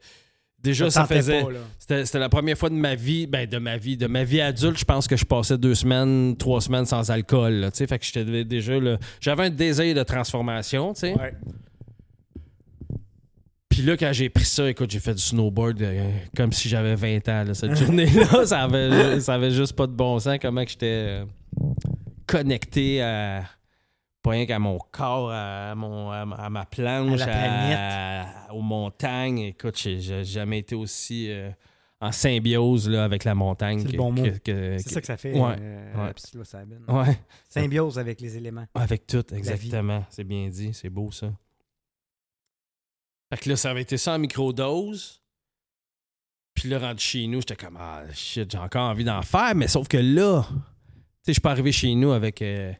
déjà, 0.61 0.89
ça 0.89 1.05
faisait. 1.05 1.45
C'était, 1.77 2.19
la 2.19 2.27
première 2.27 2.57
fois 2.57 2.69
de 2.69 2.75
ma 2.75 2.95
vie, 2.95 3.27
ben 3.27 3.47
de 3.47 3.59
ma 3.59 3.77
vie, 3.77 3.95
de 3.95 4.07
ma 4.07 4.25
vie 4.25 4.41
adulte, 4.41 4.77
je 4.77 4.83
pense 4.83 5.07
que 5.07 5.15
je 5.15 5.23
passais 5.23 5.57
deux 5.57 5.75
semaines, 5.75 6.35
trois 6.35 6.59
semaines 6.59 6.85
sans 6.85 7.09
alcool. 7.11 7.69
tu 7.71 7.77
sais. 7.77 7.87
fait 7.87 7.97
que 7.97 8.03
j'étais 8.03 8.43
déjà 8.43 8.77
là, 8.77 8.97
j'avais 9.21 9.45
un 9.45 9.49
désir 9.49 9.95
de 9.95 10.03
transformation, 10.03 10.93
tu 10.93 10.99
sais. 10.99 11.13
Ouais. 11.13 11.33
Puis 13.79 13.87
là, 13.87 13.95
quand 13.95 14.11
j'ai 14.11 14.27
pris 14.27 14.43
ça, 14.43 14.69
écoute, 14.69 14.91
j'ai 14.91 14.99
fait 14.99 15.13
du 15.13 15.21
snowboard 15.21 15.81
euh, 15.81 16.11
comme 16.35 16.51
si 16.51 16.67
j'avais 16.67 16.95
20 16.95 17.29
ans. 17.29 17.43
là, 17.45 17.53
cette 17.53 17.77
journée-là, 17.77 18.45
ça 18.45 18.63
avait, 18.63 19.21
ça 19.21 19.35
avait 19.35 19.51
juste 19.51 19.71
pas 19.71 19.87
de 19.87 19.93
bon 19.93 20.19
sens. 20.19 20.37
Comment 20.41 20.65
que 20.65 20.71
j'étais 20.71 20.85
euh, 21.21 21.25
connecté 22.27 23.01
à 23.01 23.45
pas 24.21 24.31
rien 24.31 24.45
qu'à 24.45 24.59
mon 24.59 24.79
corps, 24.91 25.31
à, 25.31 25.75
mon, 25.75 26.11
à, 26.11 26.49
ma- 26.49 26.65
planche, 26.65 27.21
À 27.21 28.51
aux 28.53 28.61
montagnes. 28.61 29.39
Écoute, 29.39 29.79
j'ai, 29.81 30.25
jamais 30.25 30.59
été 30.59 30.75
aussi 30.75 31.31
euh, 31.31 31.49
en 32.01 32.11
symbiose 32.11 32.89
là, 32.89 33.05
avec 33.05 33.23
la 33.23 33.33
montagne. 33.33 33.79
C'est 33.79 33.93
le 33.93 33.97
bon 33.97 34.11
mot. 34.11 34.25
C'est 34.25 34.79
ça 34.89 34.99
que 34.99 35.07
ça 35.07 35.15
fait, 35.15 35.31
Ouais, 35.31 35.55
euh, 35.57 35.95
ouais. 35.95 36.07
la 36.07 36.13
psilocybine. 36.15 36.83
Ouais, 36.89 37.17
Symbiose 37.47 37.97
avec 37.97 38.19
les 38.19 38.35
éléments. 38.35 38.65
avec 38.75 39.07
tout, 39.07 39.23
exactement. 39.33 40.03
C'est 40.09 40.25
bien 40.25 40.49
dit, 40.49 40.71
c'est 40.73 40.89
beau 40.89 41.13
ça. 41.13 41.31
Fait 43.29 43.37
que 43.37 43.49
là, 43.49 43.55
ça 43.55 43.71
avait 43.71 43.81
été 43.83 43.97
ça 43.97 44.15
en 44.15 44.19
microdose. 44.19 45.21
Puis 46.53 46.67
là, 46.69 46.79
rendu 46.79 47.01
chez 47.03 47.27
nous, 47.27 47.39
j'étais 47.41 47.55
comme, 47.55 47.77
ah 47.79 48.03
shit, 48.13 48.51
j'ai 48.51 48.57
encore 48.57 48.89
envie 48.89 49.03
d'en 49.03 49.21
faire, 49.21 49.53
mais 49.55 49.67
sauf 49.67 49.87
que 49.87 49.97
là, 49.97 50.45
tu 50.49 50.55
sais, 50.55 50.61
je 51.27 51.31
suis 51.33 51.41
pas 51.41 51.51
arrivé 51.51 51.71
chez 51.71 51.93
nous 51.95 52.11
avec. 52.11 52.41
euh, 52.41 52.73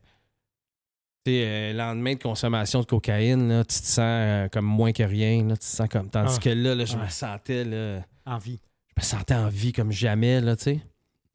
euh, 1.28 1.74
lendemain 1.74 2.16
de 2.16 2.20
consommation 2.24 2.80
de 2.82 2.86
cocaïne, 2.88 3.50
là, 3.50 3.64
tu 3.64 3.80
te 3.80 3.86
sens 3.86 4.00
euh, 4.00 4.48
comme 4.48 4.66
moins 4.66 4.92
que 4.92 5.04
rien. 5.04 5.44
Là, 5.46 5.54
tu 5.54 5.60
te 5.60 5.66
sens 5.66 5.88
comme. 5.88 6.10
Tandis 6.10 6.36
Ah. 6.38 6.42
que 6.42 6.50
là, 6.50 6.74
là 6.74 6.86
je 6.86 6.96
Ouais. 6.98 7.04
me 7.04 7.10
sentais, 7.10 7.64
là, 7.64 8.02
Envie. 8.26 8.60
je 8.88 8.94
me 8.98 9.04
sentais 9.06 9.36
en 9.36 9.48
vie 9.48 9.72
comme 9.72 9.92
jamais, 9.92 10.42
là, 10.42 10.56
tu 10.56 10.64
sais. 10.64 10.74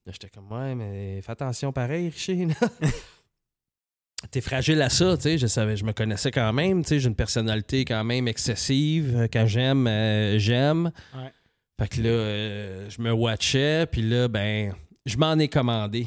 Là, 0.04 0.12
j'étais 0.12 0.28
comme, 0.30 0.50
ouais, 0.50 0.75
mais 0.75 1.23
fais 1.23 1.30
attention 1.33 1.73
pareil, 1.73 2.09
Richie. 2.09 2.49
T'es 4.31 4.40
fragile 4.40 4.81
à 4.83 4.88
ça, 4.90 5.16
tu 5.16 5.23
sais. 5.23 5.38
Je 5.38 5.47
savais, 5.47 5.76
je 5.76 5.85
me 5.85 5.93
connaissais 5.93 6.31
quand 6.31 6.52
même, 6.52 6.83
tu 6.83 6.88
sais. 6.90 6.99
J'ai 7.00 7.09
une 7.09 7.14
personnalité 7.14 7.85
quand 7.85 8.04
même 8.04 8.26
excessive. 8.28 9.14
Euh, 9.16 9.26
Quand 9.33 9.47
j'aime, 9.47 9.87
euh, 9.87 10.38
j'aime. 10.38 10.90
Ouais. 11.14 11.31
Fait 11.81 11.88
que 11.88 12.00
là, 12.02 12.09
euh, 12.09 12.87
je 12.88 13.02
me 13.02 13.11
watchais, 13.12 13.87
puis 13.90 14.02
là, 14.02 14.28
ben, 14.28 14.73
je 15.07 15.16
m'en 15.16 15.38
ai 15.38 15.49
commandé. 15.49 16.07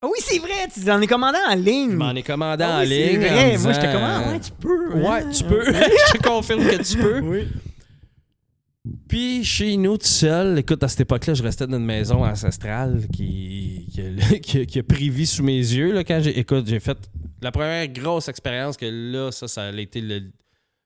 Ah 0.00 0.06
oui, 0.06 0.18
c'est 0.20 0.38
vrai, 0.38 0.68
tu 0.72 0.88
en 0.90 1.00
es 1.00 1.06
commandé 1.08 1.38
en 1.50 1.54
ligne. 1.56 1.90
Je 1.90 1.96
m'en 1.96 2.14
ai 2.14 2.22
commandé 2.22 2.64
Ah 2.66 2.76
en 2.76 2.80
oui, 2.82 2.88
c'est 2.88 3.12
ligne. 3.12 3.18
en 3.18 3.28
vrai. 3.28 3.58
Moi, 3.58 3.72
comme, 3.74 4.02
ah, 4.04 4.20
euh, 4.20 4.32
ouais, 4.32 4.40
tu 4.40 4.52
peux. 4.52 4.92
Ouais, 4.94 5.08
hein. 5.08 5.30
tu 5.36 5.44
peux. 5.44 5.64
je 5.72 6.12
te 6.12 6.22
confirme 6.22 6.64
que 6.66 6.82
tu 6.82 6.96
peux. 6.98 7.20
Oui. 7.20 7.48
Puis 9.08 9.44
chez 9.44 9.76
nous, 9.76 9.96
tout 9.98 10.06
seul, 10.06 10.58
écoute, 10.58 10.82
à 10.82 10.88
cette 10.88 11.00
époque-là, 11.00 11.34
je 11.34 11.42
restais 11.42 11.66
dans 11.66 11.78
une 11.78 11.84
maison 11.84 12.24
ancestrale 12.24 13.06
qui, 13.12 13.88
qui, 13.92 14.00
a- 14.60 14.64
qui 14.64 14.78
a- 14.78 14.82
pris 14.82 15.10
vie 15.10 15.26
sous 15.26 15.42
mes 15.42 15.56
yeux. 15.58 15.92
Là, 15.92 16.04
quand 16.04 16.20
écoute, 16.24 16.66
j'ai 16.66 16.80
fait 16.80 16.98
la 17.40 17.50
première 17.52 17.88
grosse 17.88 18.28
expérience 18.28 18.76
que 18.76 18.86
là, 18.86 19.30
ça, 19.32 19.48
ça 19.48 19.64
a 19.64 19.72
été 19.72 20.00
le, 20.00 20.30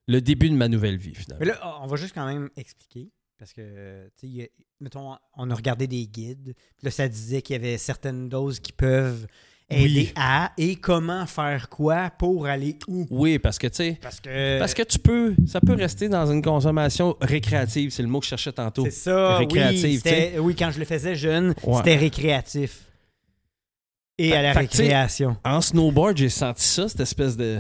le 0.09 0.21
début 0.21 0.51
de 0.51 0.55
ma 0.57 0.69
nouvelle 0.69 0.97
vie, 0.97 1.13
Mais 1.17 1.23
finalement. 1.23 1.45
là, 1.47 1.79
on 1.83 1.87
va 1.87 1.97
juste 1.97 2.15
quand 2.15 2.27
même 2.27 2.49
expliquer. 2.57 3.11
Parce 3.39 3.53
que, 3.55 4.09
tu 4.21 4.29
sais, 4.39 4.53
mettons, 4.81 5.17
on 5.37 5.51
a 5.51 5.55
regardé 5.55 5.89
des 5.89 6.07
guides. 6.07 6.55
Puis 6.55 6.85
là, 6.85 6.91
ça 6.93 7.09
disait 7.09 7.43
qu'il 7.43 7.55
y 7.55 7.59
avait 7.59 7.77
certaines 7.77 8.29
doses 8.29 8.61
qui 8.61 8.73
peuvent 8.73 9.27
aider 9.71 9.85
Oui. 9.85 10.13
à 10.17 10.53
et 10.59 10.77
comment 10.77 11.25
faire 11.27 11.69
quoi 11.69 12.11
pour 12.19 12.47
aller 12.47 12.77
où. 12.89 13.07
Oui, 13.11 13.39
parce 13.39 13.59
que, 13.59 13.67
tu 13.69 13.77
sais, 13.77 13.99
Parce 14.03 14.21
que, 14.21 14.59
parce 14.59 14.75
que 14.75 14.83
tu 14.83 14.99
peux, 14.99 15.35
ça 15.47 15.61
peut 15.61 15.75
rester 15.75 16.09
dans 16.09 16.31
une 16.31 16.43
consommation 16.43 17.17
récréative, 17.21 17.91
c'est 17.91 18.03
le 18.03 18.09
mot 18.09 18.19
que 18.21 18.25
je 18.27 18.31
cherchais 18.31 18.53
tantôt. 18.53 18.85
c'est 18.85 18.91
ça, 18.91 19.37
récréative, 19.39 20.03
oui, 20.41 20.55
quand 20.57 20.71
je 20.71 20.79
le 20.79 20.85
faisais 20.85 21.15
jeune, 21.15 21.55
Ouais. 21.65 21.77
c'était 21.79 21.97
récréatif. 21.97 22.81
Et 24.19 24.31
Fait- 24.31 24.37
à 24.37 24.43
la 24.43 24.53
fait 24.53 24.59
récréation. 24.61 25.37
En 25.45 25.61
snowboard, 25.61 26.17
j'ai 26.19 26.29
senti 26.29 26.63
ça, 26.65 26.89
cette 26.89 27.01
espèce 27.01 27.37
de 27.37 27.59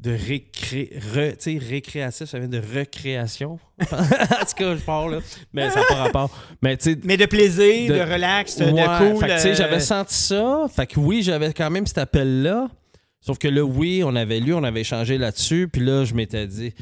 de 0.00 0.12
récré, 0.12 0.90
re- 1.14 1.58
récréatif, 1.68 2.26
ça 2.28 2.38
vient 2.38 2.48
de 2.48 2.60
recréation. 2.78 3.58
en 3.80 3.86
tout 3.86 4.54
cas, 4.56 4.76
je 4.76 4.82
pars 4.84 5.08
là, 5.08 5.18
mais 5.52 5.68
ça 5.70 5.80
n'a 5.80 5.86
pas 5.86 5.94
rapport. 5.96 6.30
Mais 6.62 6.78
Mais 7.04 7.16
de 7.16 7.26
plaisir, 7.26 7.92
de, 7.92 7.98
De- 7.98 8.12
relax, 8.12 8.56
de, 8.58 8.64
Ouais, 8.66 8.72
de 8.72 9.14
cool. 9.14 9.24
euh, 9.28 9.54
j'avais 9.54 9.80
senti 9.80 10.14
ça. 10.14 10.66
Fait 10.74 10.86
que 10.86 11.00
oui, 11.00 11.22
j'avais 11.22 11.52
quand 11.52 11.70
même 11.70 11.86
cet 11.86 11.98
appel-là. 11.98 12.68
Sauf 13.20 13.38
que 13.38 13.48
là, 13.48 13.62
oui, 13.64 14.02
on 14.04 14.14
avait 14.14 14.38
lu, 14.38 14.54
on 14.54 14.62
avait 14.62 14.82
échangé 14.82 15.18
là-dessus. 15.18 15.68
Puis 15.72 15.84
là, 15.84 16.04
je 16.04 16.14
m'étais 16.14 16.46
dit, 16.46 16.72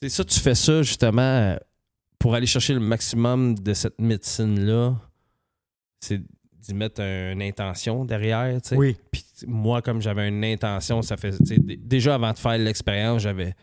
c'est 0.00 0.10
ça, 0.10 0.22
tu 0.22 0.38
fais 0.38 0.54
ça 0.54 0.82
justement 0.82 1.56
pour 2.18 2.34
aller 2.34 2.46
chercher 2.46 2.74
le 2.74 2.80
maximum 2.80 3.58
de 3.58 3.72
cette 3.72 3.98
médecine-là. 3.98 4.94
C'est 6.00 6.20
d'y 6.60 6.74
mettre 6.74 7.00
un- 7.00 7.32
une 7.32 7.42
intention 7.42 8.04
derrière, 8.04 8.60
tu 8.62 8.68
sais. 8.70 8.76
Oui. 8.76 8.96
Puis 9.10 9.24
moi, 9.46 9.82
comme 9.82 10.00
j'avais 10.00 10.28
une 10.28 10.44
intention, 10.44 11.02
ça 11.02 11.16
fait, 11.16 11.34
déjà 11.78 12.14
avant 12.14 12.32
de 12.32 12.38
faire 12.38 12.58
l'expérience, 12.58 13.22
j'avais 13.22 13.54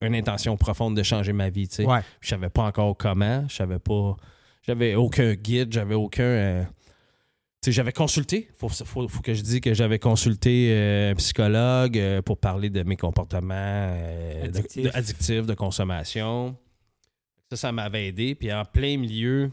une 0.00 0.14
intention 0.14 0.56
profonde 0.56 0.96
de 0.96 1.02
changer 1.02 1.32
ma 1.32 1.50
vie, 1.50 1.66
sais. 1.70 1.86
Ouais. 1.86 2.00
Je 2.20 2.28
savais 2.28 2.50
pas 2.50 2.62
encore 2.62 2.96
comment. 2.96 3.44
Je 3.48 3.54
savais 3.54 3.78
pas. 3.78 4.16
J'avais 4.62 4.94
aucun 4.94 5.34
guide, 5.34 5.72
j'avais 5.72 5.94
aucun. 5.94 6.22
euh, 6.22 6.64
j'avais 7.66 7.92
consulté. 7.92 8.48
Faut, 8.56 8.68
faut, 8.68 9.08
faut 9.08 9.22
que 9.22 9.34
je 9.34 9.42
dise 9.42 9.60
que 9.60 9.72
j'avais 9.74 9.98
consulté 9.98 10.68
euh, 10.70 11.12
un 11.12 11.14
psychologue 11.14 11.98
euh, 11.98 12.22
pour 12.22 12.38
parler 12.38 12.70
de 12.70 12.82
mes 12.82 12.96
comportements 12.96 13.54
euh, 13.56 14.44
Addictifs. 14.44 14.82
de, 14.84 14.90
addictifs, 14.94 15.46
de 15.46 15.54
consommation. 15.54 16.56
Ça, 17.50 17.56
ça 17.56 17.72
m'avait 17.72 18.08
aidé. 18.08 18.34
Puis 18.34 18.52
en 18.52 18.64
plein 18.64 18.98
milieu 18.98 19.50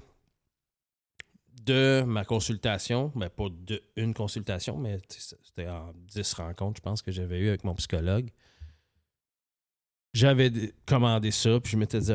de 1.65 2.03
ma 2.05 2.23
consultation, 2.25 3.11
ben 3.15 3.29
pas 3.29 3.47
de 3.49 3.81
une 3.95 4.13
consultation, 4.13 4.77
mais 4.77 4.99
c'était 5.09 5.67
en 5.67 5.93
10 6.13 6.33
rencontres, 6.33 6.77
je 6.77 6.81
pense, 6.81 7.01
que 7.01 7.11
j'avais 7.11 7.39
eu 7.39 7.49
avec 7.49 7.63
mon 7.63 7.75
psychologue. 7.75 8.29
J'avais 10.13 10.51
commandé 10.85 11.31
ça, 11.31 11.59
puis 11.61 11.71
je 11.71 11.77
m'étais 11.77 11.99
dit, 11.99 12.11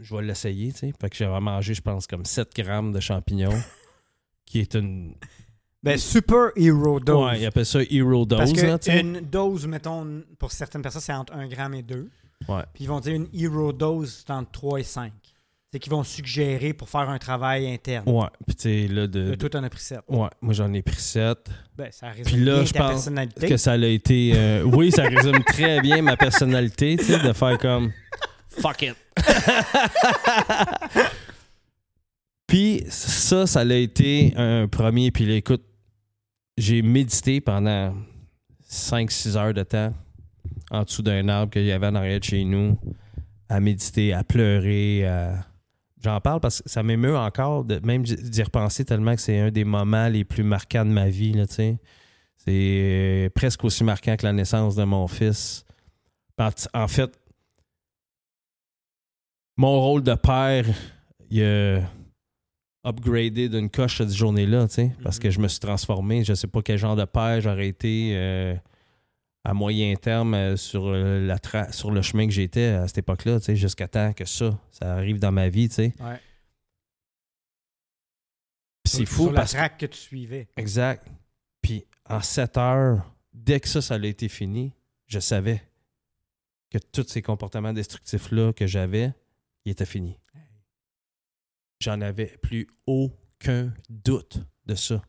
je 0.00 0.16
vais 0.16 0.22
l'essayer, 0.22 0.72
tu 0.72 0.78
sais. 0.78 0.92
Fait 0.98 1.10
que 1.10 1.16
j'avais 1.16 1.40
mangé, 1.40 1.74
je 1.74 1.82
pense, 1.82 2.06
comme 2.06 2.24
7 2.24 2.54
grammes 2.56 2.92
de 2.92 3.00
champignons, 3.00 3.60
qui 4.46 4.60
est 4.60 4.74
une. 4.74 5.14
Ben, 5.82 5.98
super 5.98 6.50
hero 6.56 6.98
dose. 7.00 7.26
Ouais, 7.26 7.40
ils 7.40 7.46
appellent 7.46 7.66
ça 7.66 7.80
Hero 7.82 8.24
Dose, 8.24 8.38
Parce 8.38 8.52
là, 8.62 8.78
sais. 8.80 9.00
qu'une 9.00 9.20
dose, 9.20 9.66
mettons, 9.66 10.22
pour 10.38 10.50
certaines 10.50 10.80
personnes, 10.80 11.02
c'est 11.02 11.12
entre 11.12 11.34
1 11.34 11.46
gramme 11.48 11.74
et 11.74 11.82
2. 11.82 12.08
Ouais. 12.48 12.62
Puis 12.72 12.84
ils 12.84 12.86
vont 12.86 13.00
dire 13.00 13.14
une 13.14 13.28
hero 13.34 13.70
dose, 13.74 14.24
c'est 14.26 14.32
entre 14.32 14.50
3 14.52 14.80
et 14.80 14.82
5. 14.82 15.12
C'est 15.74 15.80
qu'ils 15.80 15.90
vont 15.90 16.04
suggérer 16.04 16.72
pour 16.72 16.88
faire 16.88 17.10
un 17.10 17.18
travail 17.18 17.66
interne. 17.68 18.08
Ouais, 18.08 18.28
puis 18.46 18.54
tu 18.54 18.62
sais, 18.62 18.86
là, 18.86 19.08
de. 19.08 19.32
Euh, 19.32 19.36
Toi, 19.36 19.50
t'en 19.50 19.64
as 19.64 19.68
pris 19.68 19.80
7. 19.82 20.02
Ouais, 20.08 20.28
moi 20.40 20.52
j'en 20.54 20.72
ai 20.72 20.82
pris 20.82 21.00
7. 21.00 21.36
Ben, 21.76 21.88
ça 21.90 22.10
résume 22.10 22.26
Puis 22.26 22.36
là, 22.44 22.54
bien 22.58 22.64
je 22.64 22.72
ta 22.72 22.78
pense 22.78 23.10
que 23.40 23.56
ça 23.56 23.72
a 23.72 23.76
été. 23.78 24.32
euh, 24.36 24.62
oui, 24.72 24.92
ça 24.92 25.02
résume 25.02 25.42
très 25.42 25.80
bien 25.80 26.00
ma 26.00 26.16
personnalité, 26.16 26.94
tu 26.96 27.06
sais, 27.06 27.18
de 27.18 27.32
faire 27.32 27.58
comme. 27.58 27.90
Fuck 28.50 28.82
it. 28.82 28.94
Puis 32.46 32.84
ça, 32.88 33.48
ça 33.48 33.60
a 33.62 33.74
été 33.74 34.32
un 34.36 34.68
premier. 34.68 35.10
Puis 35.10 35.26
là, 35.26 35.34
écoute, 35.34 35.64
j'ai 36.56 36.82
médité 36.82 37.40
pendant 37.40 37.96
5-6 38.70 39.36
heures 39.36 39.54
de 39.54 39.64
temps 39.64 39.92
en 40.70 40.84
dessous 40.84 41.02
d'un 41.02 41.26
arbre 41.26 41.52
qu'il 41.52 41.64
y 41.64 41.72
avait 41.72 41.88
en 41.88 41.96
arrière 41.96 42.20
de 42.20 42.24
chez 42.24 42.44
nous, 42.44 42.78
à 43.48 43.58
méditer, 43.58 44.12
à 44.12 44.22
pleurer. 44.22 45.04
à- 45.04 45.44
J'en 46.04 46.20
parle 46.20 46.40
parce 46.40 46.60
que 46.62 46.68
ça 46.68 46.82
m'émeut 46.82 47.16
encore, 47.16 47.64
de, 47.64 47.80
même 47.84 48.02
d'y 48.02 48.42
repenser 48.42 48.84
tellement 48.84 49.14
que 49.14 49.20
c'est 49.22 49.38
un 49.38 49.50
des 49.50 49.64
moments 49.64 50.08
les 50.08 50.22
plus 50.24 50.42
marquants 50.44 50.84
de 50.84 50.90
ma 50.90 51.08
vie, 51.08 51.32
là, 51.32 51.46
tu 51.46 51.54
sais. 51.54 51.78
C'est 52.36 52.50
euh, 52.52 53.30
presque 53.34 53.64
aussi 53.64 53.84
marquant 53.84 54.14
que 54.16 54.26
la 54.26 54.34
naissance 54.34 54.76
de 54.76 54.84
mon 54.84 55.06
fils. 55.08 55.64
En 56.74 56.88
fait, 56.88 57.10
mon 59.56 59.80
rôle 59.80 60.02
de 60.02 60.14
père, 60.14 60.66
il 61.30 61.42
a 61.42 61.80
upgradé 62.86 63.48
d'une 63.48 63.70
coche 63.70 63.98
cette 63.98 64.12
journée-là, 64.12 64.68
tu 64.68 64.74
sais, 64.74 64.92
parce 65.02 65.16
Mhm. 65.16 65.22
que 65.22 65.30
je 65.30 65.40
me 65.40 65.48
suis 65.48 65.60
transformé. 65.60 66.22
Je 66.24 66.34
sais 66.34 66.48
pas 66.48 66.60
quel 66.60 66.76
genre 66.76 66.96
de 66.96 67.04
père 67.06 67.40
j'aurais 67.40 67.68
été 67.68 68.12
euh, 68.14 68.54
à 69.44 69.52
moyen 69.54 69.94
terme 69.96 70.34
euh, 70.34 70.56
sur, 70.56 70.86
euh, 70.86 71.20
la 71.26 71.36
tra- 71.36 71.70
sur 71.72 71.90
le 71.90 72.00
chemin 72.02 72.26
que 72.26 72.32
j'étais 72.32 72.68
à 72.68 72.88
cette 72.88 72.98
époque-là, 72.98 73.38
jusqu'à 73.54 73.88
temps 73.88 74.12
que 74.14 74.24
ça, 74.24 74.58
ça 74.70 74.94
arrive 74.94 75.18
dans 75.18 75.32
ma 75.32 75.48
vie. 75.48 75.68
Ouais. 75.78 75.92
C'est 78.86 79.06
fou 79.06 79.24
Sur 79.24 79.32
la 79.32 79.40
parce 79.40 79.52
que 79.52 79.56
track 79.56 79.78
que 79.78 79.86
tu 79.86 79.98
suivais. 79.98 80.48
Exact. 80.56 81.06
Puis 81.62 81.84
en 82.08 82.20
7 82.20 82.56
heures, 82.58 83.14
dès 83.32 83.60
que 83.60 83.68
ça, 83.68 83.80
ça 83.80 83.94
a 83.94 83.98
été 83.98 84.28
fini, 84.28 84.72
je 85.06 85.18
savais 85.20 85.62
que 86.70 86.78
tous 86.78 87.06
ces 87.08 87.22
comportements 87.22 87.72
destructifs-là 87.72 88.52
que 88.52 88.66
j'avais, 88.66 89.12
ils 89.64 89.72
étaient 89.72 89.86
finis. 89.86 90.18
J'en 91.80 92.00
avais 92.00 92.36
plus 92.42 92.66
aucun 92.86 93.72
doute 93.88 94.38
de 94.66 94.74
ça. 94.74 95.02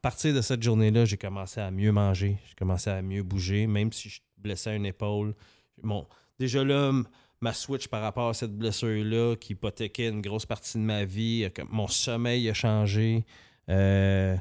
À 0.00 0.10
partir 0.10 0.34
de 0.34 0.40
cette 0.40 0.62
journée-là, 0.62 1.04
j'ai 1.04 1.16
commencé 1.16 1.60
à 1.60 1.70
mieux 1.70 1.90
manger, 1.92 2.38
j'ai 2.48 2.54
commencé 2.54 2.88
à 2.88 3.02
mieux 3.02 3.22
bouger, 3.22 3.66
même 3.66 3.92
si 3.92 4.08
je 4.08 4.20
blessais 4.36 4.76
une 4.76 4.86
épaule. 4.86 5.34
Bon, 5.82 6.06
déjà 6.38 6.62
là, 6.64 6.92
ma 7.40 7.52
switch 7.52 7.88
par 7.88 8.02
rapport 8.02 8.28
à 8.28 8.34
cette 8.34 8.56
blessure-là 8.56 9.34
qui 9.36 9.54
hypothéquait 9.54 10.08
une 10.08 10.20
grosse 10.20 10.46
partie 10.46 10.78
de 10.78 10.82
ma 10.84 11.04
vie, 11.04 11.48
mon 11.68 11.88
sommeil 11.88 12.48
a 12.48 12.54
changé, 12.54 13.24
euh, 13.68 14.36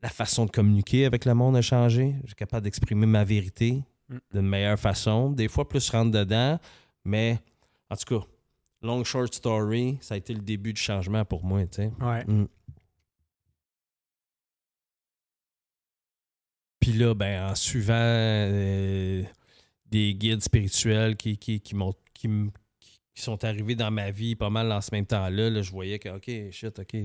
la 0.00 0.08
façon 0.08 0.46
de 0.46 0.50
communiquer 0.50 1.06
avec 1.06 1.24
le 1.24 1.34
monde 1.34 1.56
a 1.56 1.62
changé. 1.62 2.14
Je 2.22 2.28
suis 2.28 2.36
capable 2.36 2.62
d'exprimer 2.64 3.06
ma 3.06 3.24
vérité 3.24 3.82
Mm. 4.08 4.16
d'une 4.32 4.48
meilleure 4.48 4.78
façon. 4.78 5.30
Des 5.30 5.48
fois, 5.48 5.68
plus 5.68 5.88
rentre 5.90 6.10
dedans, 6.10 6.58
mais 7.04 7.38
en 7.90 7.96
tout 7.96 8.18
cas, 8.20 8.26
long 8.82 9.04
short 9.04 9.34
story, 9.34 9.98
ça 10.00 10.14
a 10.14 10.16
été 10.16 10.32
le 10.34 10.40
début 10.40 10.72
du 10.72 10.80
changement 10.80 11.24
pour 11.24 11.44
moi. 11.44 11.60
Ouais. 11.60 12.24
Mm. 12.26 12.46
Puis 16.80 16.92
là, 16.92 17.14
ben, 17.14 17.50
en 17.50 17.54
suivant 17.54 17.94
euh, 17.96 19.22
des 19.90 20.14
guides 20.14 20.42
spirituels 20.42 21.16
qui, 21.16 21.36
qui, 21.38 21.60
qui, 21.60 21.74
qui, 22.14 22.28
qui 23.14 23.22
sont 23.24 23.44
arrivés 23.44 23.74
dans 23.74 23.90
ma 23.90 24.12
vie 24.12 24.36
pas 24.36 24.48
mal 24.48 24.68
dans 24.68 24.80
ce 24.80 24.90
même 24.92 25.04
temps-là, 25.04 25.50
là, 25.50 25.60
je 25.60 25.72
voyais 25.72 25.98
que, 25.98 26.08
OK, 26.08 26.30
shit, 26.52 26.78
OK, 26.78 26.96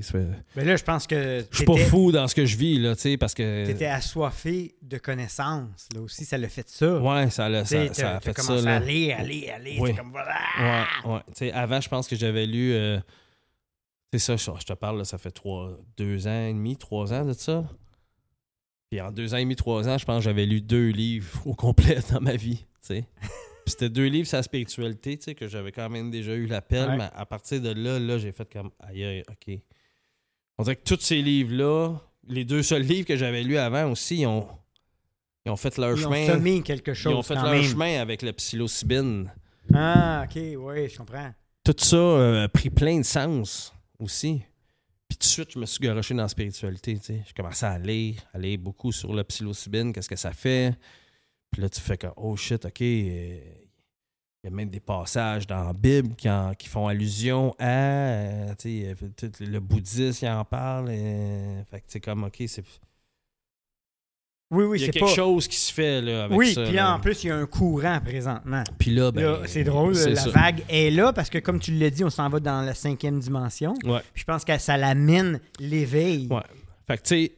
Mais 0.56 0.63
là, 0.63 0.75
je 0.75 0.84
pense 0.84 1.08
que 1.08 1.44
je 1.50 1.56
suis 1.58 1.65
pas 1.65 1.75
fou 1.77 2.12
dans 2.12 2.27
ce 2.27 2.36
que 2.36 2.46
je 2.46 2.56
vis, 2.56 2.77
là, 2.77 2.96
tu 2.96 3.01
sais, 3.01 3.18
parce 3.18 3.34
que... 3.34 3.65
t'étais 3.65 3.88
assoiffé 3.88 4.75
de 4.84 5.00
connaissances. 5.00 5.88
Là 5.96 6.01
aussi, 6.01 6.24
ça 6.24 6.38
l'a 6.38 6.50
fait 6.50 6.70
ça. 6.70 7.00
Ouais, 7.00 7.32
ça, 7.32 7.50
l'a- 7.50 7.63
Tu 7.63 7.70
ça, 7.70 7.94
ça 7.96 8.18
a 8.18 8.20
fait 8.20 8.39
ça, 8.39 8.62
là. 8.62 8.74
à 8.74 8.75
aller, 8.75 9.12
aller, 9.12 9.50
aller. 9.50 9.77
Oui. 9.80 9.96
Comme 9.96 10.12
voilà. 10.12 10.36
Ouais, 11.06 11.13
ouais. 11.13 11.20
Tu 11.30 11.34
sais, 11.34 11.51
avant, 11.51 11.82
je 11.82 11.89
pense 11.89 12.08
que 12.08 12.15
j'avais 12.15 12.46
lu. 12.46 12.74
euh, 12.74 13.00
c'est 14.12 14.20
ça, 14.20 14.36
je, 14.36 14.51
je 14.60 14.65
te 14.65 14.74
parle, 14.74 15.00
là, 15.00 15.06
ça 15.06 15.18
fait 15.18 15.32
trois, 15.32 15.75
deux 15.98 16.27
ans 16.27 16.46
et 16.48 16.53
demi, 16.53 16.77
trois 16.77 17.12
ans 17.12 17.25
de 17.25 17.34
ça. 17.34 17.68
Puis 18.94 19.02
en 19.02 19.12
deux 19.12 19.34
ans 19.34 19.38
et 19.38 19.42
demi, 19.44 19.56
trois 19.56 19.90
ans, 19.90 19.98
je 19.98 20.06
pense 20.06 20.18
que 20.20 20.24
j'avais 20.26 20.46
lu 20.46 20.62
deux 20.62 20.90
livres 20.90 21.42
au 21.48 21.56
complet 21.56 21.98
dans 22.12 22.22
ma 22.22 22.36
vie. 22.36 22.64
Puis 22.88 23.04
c'était 23.66 23.90
deux 23.90 24.06
livres 24.06 24.28
sur 24.28 24.38
la 24.38 24.44
spiritualité, 24.44 25.18
que 25.34 25.48
j'avais 25.48 25.72
quand 25.72 25.90
même 25.90 26.12
déjà 26.12 26.36
eu 26.36 26.46
l'appel. 26.46 26.90
Ouais. 26.90 26.98
Mais 26.98 27.10
à 27.16 27.26
partir 27.26 27.60
de 27.60 27.70
là, 27.72 27.98
là, 27.98 28.20
j'ai 28.20 28.32
fait 28.32 28.48
comme 28.54 28.70
aïe, 28.80 29.04
aïe, 29.04 29.24
OK. 29.28 29.56
On 30.60 30.64
dirait 30.64 30.76
que 30.76 30.84
tous 30.84 31.00
ces 31.02 31.24
livres-là, 31.24 31.96
les 32.28 32.46
deux 32.46 32.62
seuls 32.62 32.84
livres 32.84 33.08
que 33.08 33.16
j'avais 33.18 33.42
lus 33.42 33.58
avant 33.58 33.90
aussi, 33.90 34.18
ils 34.20 34.28
ont, 34.28 34.48
ils 35.44 35.50
ont 35.52 35.56
fait 35.58 35.76
leur 35.80 35.98
Ils 35.98 36.04
chemin. 36.04 36.24
ont 36.26 36.28
semé 36.36 36.62
quelque 36.62 36.94
chose 36.94 37.14
ils 37.14 37.16
ont 37.16 37.24
fait 37.24 37.34
leur 37.34 37.50
même. 37.50 37.64
chemin 37.64 38.00
avec 38.00 38.22
le 38.22 38.32
psilocybine 38.32 39.34
Ah, 39.74 40.26
OK, 40.26 40.36
oui, 40.36 40.88
je 40.88 40.98
comprends. 41.00 41.34
tout 41.64 41.74
ça 41.80 41.96
euh, 41.98 42.44
a 42.44 42.48
pris 42.48 42.70
plein 42.70 43.00
de 43.00 43.06
sens 43.06 43.74
aussi. 43.98 44.44
Puis 45.13 45.20
tout 45.20 45.27
de 45.27 45.32
suite, 45.32 45.51
je 45.53 45.60
me 45.60 45.67
suis 45.67 45.79
garoché 45.79 46.15
dans 46.15 46.24
la 46.24 46.27
spiritualité. 46.27 46.98
tu 46.98 47.03
sais. 47.03 47.22
J'ai 47.27 47.34
commencé 47.34 47.63
à 47.67 47.77
lire, 47.77 48.15
à 48.34 48.39
lire 48.39 48.58
beaucoup 48.58 48.91
sur 48.91 49.13
le 49.13 49.24
psilocybine, 49.24 49.93
qu'est-ce 49.93 50.10
que 50.10 50.15
ça 50.15 50.32
fait? 50.32 50.75
Puis 51.51 51.62
là, 51.62 51.70
tu 51.70 51.79
fais 51.79 51.98
que, 51.98 52.08
oh 52.17 52.36
shit, 52.36 52.65
OK, 52.65 52.82
euh, 52.82 53.39
il 54.43 54.46
y 54.46 54.48
a 54.48 54.50
même 54.50 54.70
des 54.70 54.79
passages 54.79 55.46
dans 55.46 55.65
la 55.65 55.74
Bible 55.74 56.15
qui, 56.15 56.27
en- 56.27 56.55
qui 56.55 56.67
font 56.67 56.88
allusion 56.88 57.53
à, 57.60 57.67
euh, 57.67 58.55
tu 58.58 58.82
sais, 58.82 58.96
euh, 59.24 59.29
le 59.41 59.60
bouddhisme, 59.60 60.25
il 60.25 60.29
en 60.29 60.43
parle. 60.46 60.88
fait 60.88 61.79
que 61.82 61.86
c'est 61.89 62.00
comme, 62.01 62.24
OK, 62.24 62.41
c'est... 62.48 62.63
Oui, 64.52 64.66
oui, 64.66 64.78
Il 64.80 64.86
y 64.86 64.90
a 64.90 64.92
quelque 64.92 65.06
pas... 65.06 65.12
chose 65.16 65.48
qui 65.48 65.56
se 65.56 65.74
fait 65.74 66.00
là, 66.02 66.26
avec 66.26 66.38
Oui, 66.38 66.54
ça. 66.54 66.64
puis 66.64 66.74
là, 66.74 66.94
en 66.94 67.00
plus, 67.00 67.24
il 67.24 67.28
y 67.28 67.32
a 67.32 67.36
un 67.38 67.46
courant 67.48 68.00
présentement. 68.02 68.64
Puis 68.78 68.92
là, 68.92 69.12
ben, 69.12 69.24
Là, 69.24 69.40
c'est 69.48 69.64
drôle, 69.64 69.94
la 69.94 70.16
ça. 70.16 70.30
vague 70.30 70.64
est 70.70 70.92
là 70.92 71.12
parce 71.12 71.30
que, 71.32 71.40
comme 71.40 71.60
tu 71.60 71.72
l'as 71.74 71.90
dit, 71.90 72.04
on 72.04 72.10
s'en 72.12 72.30
va 72.30 72.40
dans 72.40 72.62
la 72.62 72.76
cinquième 72.76 73.20
dimension. 73.20 73.74
Ouais. 73.84 74.02
Puis 74.14 74.22
je 74.22 74.26
pense 74.26 74.46
que 74.46 74.56
ça 74.60 74.78
l'amène 74.78 75.40
l'éveil. 75.60 76.28
Ouais. 76.30 76.42
Fait 76.86 76.98
que, 76.98 77.04
tu 77.04 77.08
sais, 77.16 77.32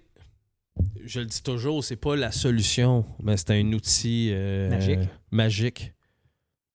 je 1.06 1.20
le 1.22 1.26
dis 1.28 1.42
toujours, 1.42 1.84
c'est 1.86 1.96
pas 1.96 2.18
la 2.18 2.34
solution, 2.34 3.06
mais 3.24 3.38
c'est 3.38 3.52
un 3.52 3.72
outil 3.72 4.32
euh, 4.34 4.70
Magique. 4.70 5.00
magique. 5.32 5.94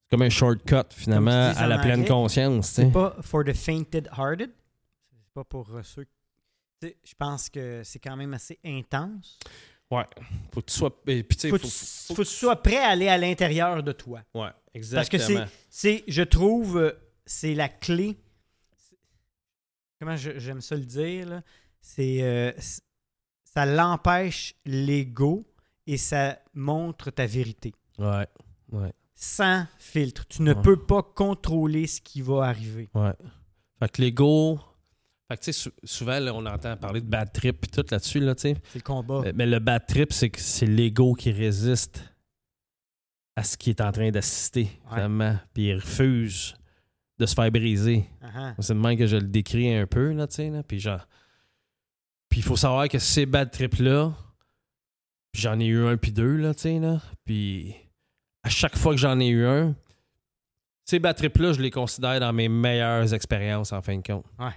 C'est 0.04 0.16
comme 0.16 0.22
un 0.22 0.30
shortcut, 0.30 0.86
finalement, 0.96 1.52
dis 1.52 1.58
à 1.58 1.66
la 1.66 1.78
pleine 1.78 2.06
conscience. 2.06 2.68
C'est 2.70 2.90
pas 2.90 3.14
for 3.20 3.44
the 3.44 3.52
fainted-hearted. 3.52 4.50
C'est 5.22 5.34
pas 5.34 5.44
pour 5.44 5.68
euh, 5.74 5.82
ceux. 5.82 6.06
Tu 6.80 6.88
sais, 6.88 6.96
Je 7.04 7.12
pense 7.18 7.50
que 7.50 7.82
c'est 7.84 7.98
quand 7.98 8.16
même 8.16 8.32
assez 8.32 8.58
intense. 8.64 9.38
Faut 10.52 10.60
que 10.60 10.66
tu 10.66 10.74
sois. 10.74 10.96
et 11.08 11.22
Puis, 11.24 11.36
tu 11.36 11.42
sais, 11.42 11.48
Faut, 11.50 11.58
faut- 11.58 11.62
que 11.66 11.66
tu- 11.72 11.78
faut 12.06 12.14
faut 12.14 12.22
que 12.22 12.28
tu 12.28 12.34
sois 12.34 12.62
prêt 12.62 12.76
à 12.78 12.88
aller 12.90 13.08
à 13.08 13.18
l'intérieur 13.18 13.82
de 13.82 13.92
toi. 13.92 14.20
Ouais, 14.34 14.42
Parce 14.42 14.52
que 14.72 14.76
exactement. 14.78 15.46
c'est, 15.68 16.04
je 16.06 16.22
trouve, 16.22 16.78
euh, 16.78 16.92
c'est 17.26 17.54
la 17.54 17.68
clé. 17.68 18.16
Comment 19.98 20.16
j'aime 20.16 20.60
ça 20.60 20.76
le 20.76 20.84
dire, 20.84 21.28
là? 21.28 21.42
C'est, 21.80 22.22
euh, 22.22 22.52
ça 23.44 23.66
l'empêche 23.66 24.54
l'ego 24.64 25.44
et 25.86 25.96
ça 25.96 26.38
montre 26.54 27.10
ta 27.10 27.26
vérité. 27.26 27.74
Ouais, 27.98 28.26
ouais, 28.72 28.92
Sans 29.14 29.66
filtre. 29.78 30.26
Tu 30.28 30.42
ne 30.42 30.54
Ouais. 30.54 30.62
peux 30.62 30.78
pas 30.78 31.02
contrôler 31.02 31.86
ce 31.86 32.00
qui 32.00 32.22
va 32.22 32.44
arriver. 32.46 32.88
ouais. 32.94 33.12
Fait 33.78 33.90
que 33.90 34.00
l'ego. 34.02 34.58
Fait 35.30 35.36
que, 35.36 35.42
tu 35.44 35.52
sais, 35.52 35.62
sou- 35.62 35.72
souvent, 35.84 36.18
là, 36.18 36.34
on 36.34 36.44
entend 36.44 36.76
parler 36.76 37.00
de 37.00 37.06
bad 37.06 37.32
trip 37.32 37.64
et 37.64 37.68
tout 37.68 37.84
là-dessus, 37.88 38.18
là, 38.18 38.34
tu 38.34 38.40
sais. 38.42 38.56
C'est 38.72 38.78
le 38.80 38.82
combat. 38.82 39.22
Mais- 39.32 39.46
le 39.46 39.60
bad 39.60 39.86
trip, 39.86 40.12
c'est 40.12 40.28
que 40.28 40.40
c'est 40.40 40.66
l'ego 40.66 41.14
qui 41.14 41.30
résiste 41.30 42.02
à 43.36 43.44
ce 43.44 43.56
qui 43.56 43.70
est 43.70 43.80
en 43.80 43.92
train 43.92 44.10
d'assister, 44.10 44.68
finalement. 44.88 45.38
Puis 45.54 45.68
il 45.68 45.74
refuse 45.76 46.54
de 47.18 47.26
se 47.26 47.34
faire 47.34 47.50
briser. 47.52 48.06
Ah, 48.20 48.54
C'est 48.58 48.74
de 48.74 48.78
même 48.80 48.98
que 48.98 49.06
je 49.06 49.16
le 49.18 49.22
décris 49.28 49.72
un 49.72 49.86
peu, 49.86 50.10
là, 50.12 50.26
tu 50.26 50.34
sais, 50.34 50.50
là. 50.50 50.64
Puis 50.64 50.80
genre... 50.80 51.06
Puis 52.28 52.40
il 52.40 52.42
faut 52.42 52.56
savoir 52.56 52.88
que 52.88 52.98
ces 52.98 53.24
bad 53.26 53.50
trips-là, 53.52 54.12
j'en 55.34 55.60
ai 55.60 55.66
eu 55.66 55.84
un 55.86 55.96
puis 55.96 56.10
deux, 56.12 56.36
là, 56.38 56.54
tu 56.54 56.62
sais, 56.62 56.78
là. 56.80 57.00
Puis 57.24 57.74
à 58.42 58.48
chaque 58.48 58.76
fois 58.76 58.94
que 58.94 59.00
j'en 59.00 59.20
ai 59.20 59.28
eu 59.28 59.46
un, 59.46 59.76
ces 60.86 60.98
bad 60.98 61.14
trips-là, 61.16 61.52
je 61.52 61.60
les 61.60 61.70
considère 61.70 62.18
dans 62.18 62.32
mes 62.32 62.48
meilleures 62.48 63.14
expériences, 63.14 63.72
en 63.72 63.80
fin 63.80 63.96
de 63.96 64.02
compte. 64.02 64.24
Ouais. 64.38 64.50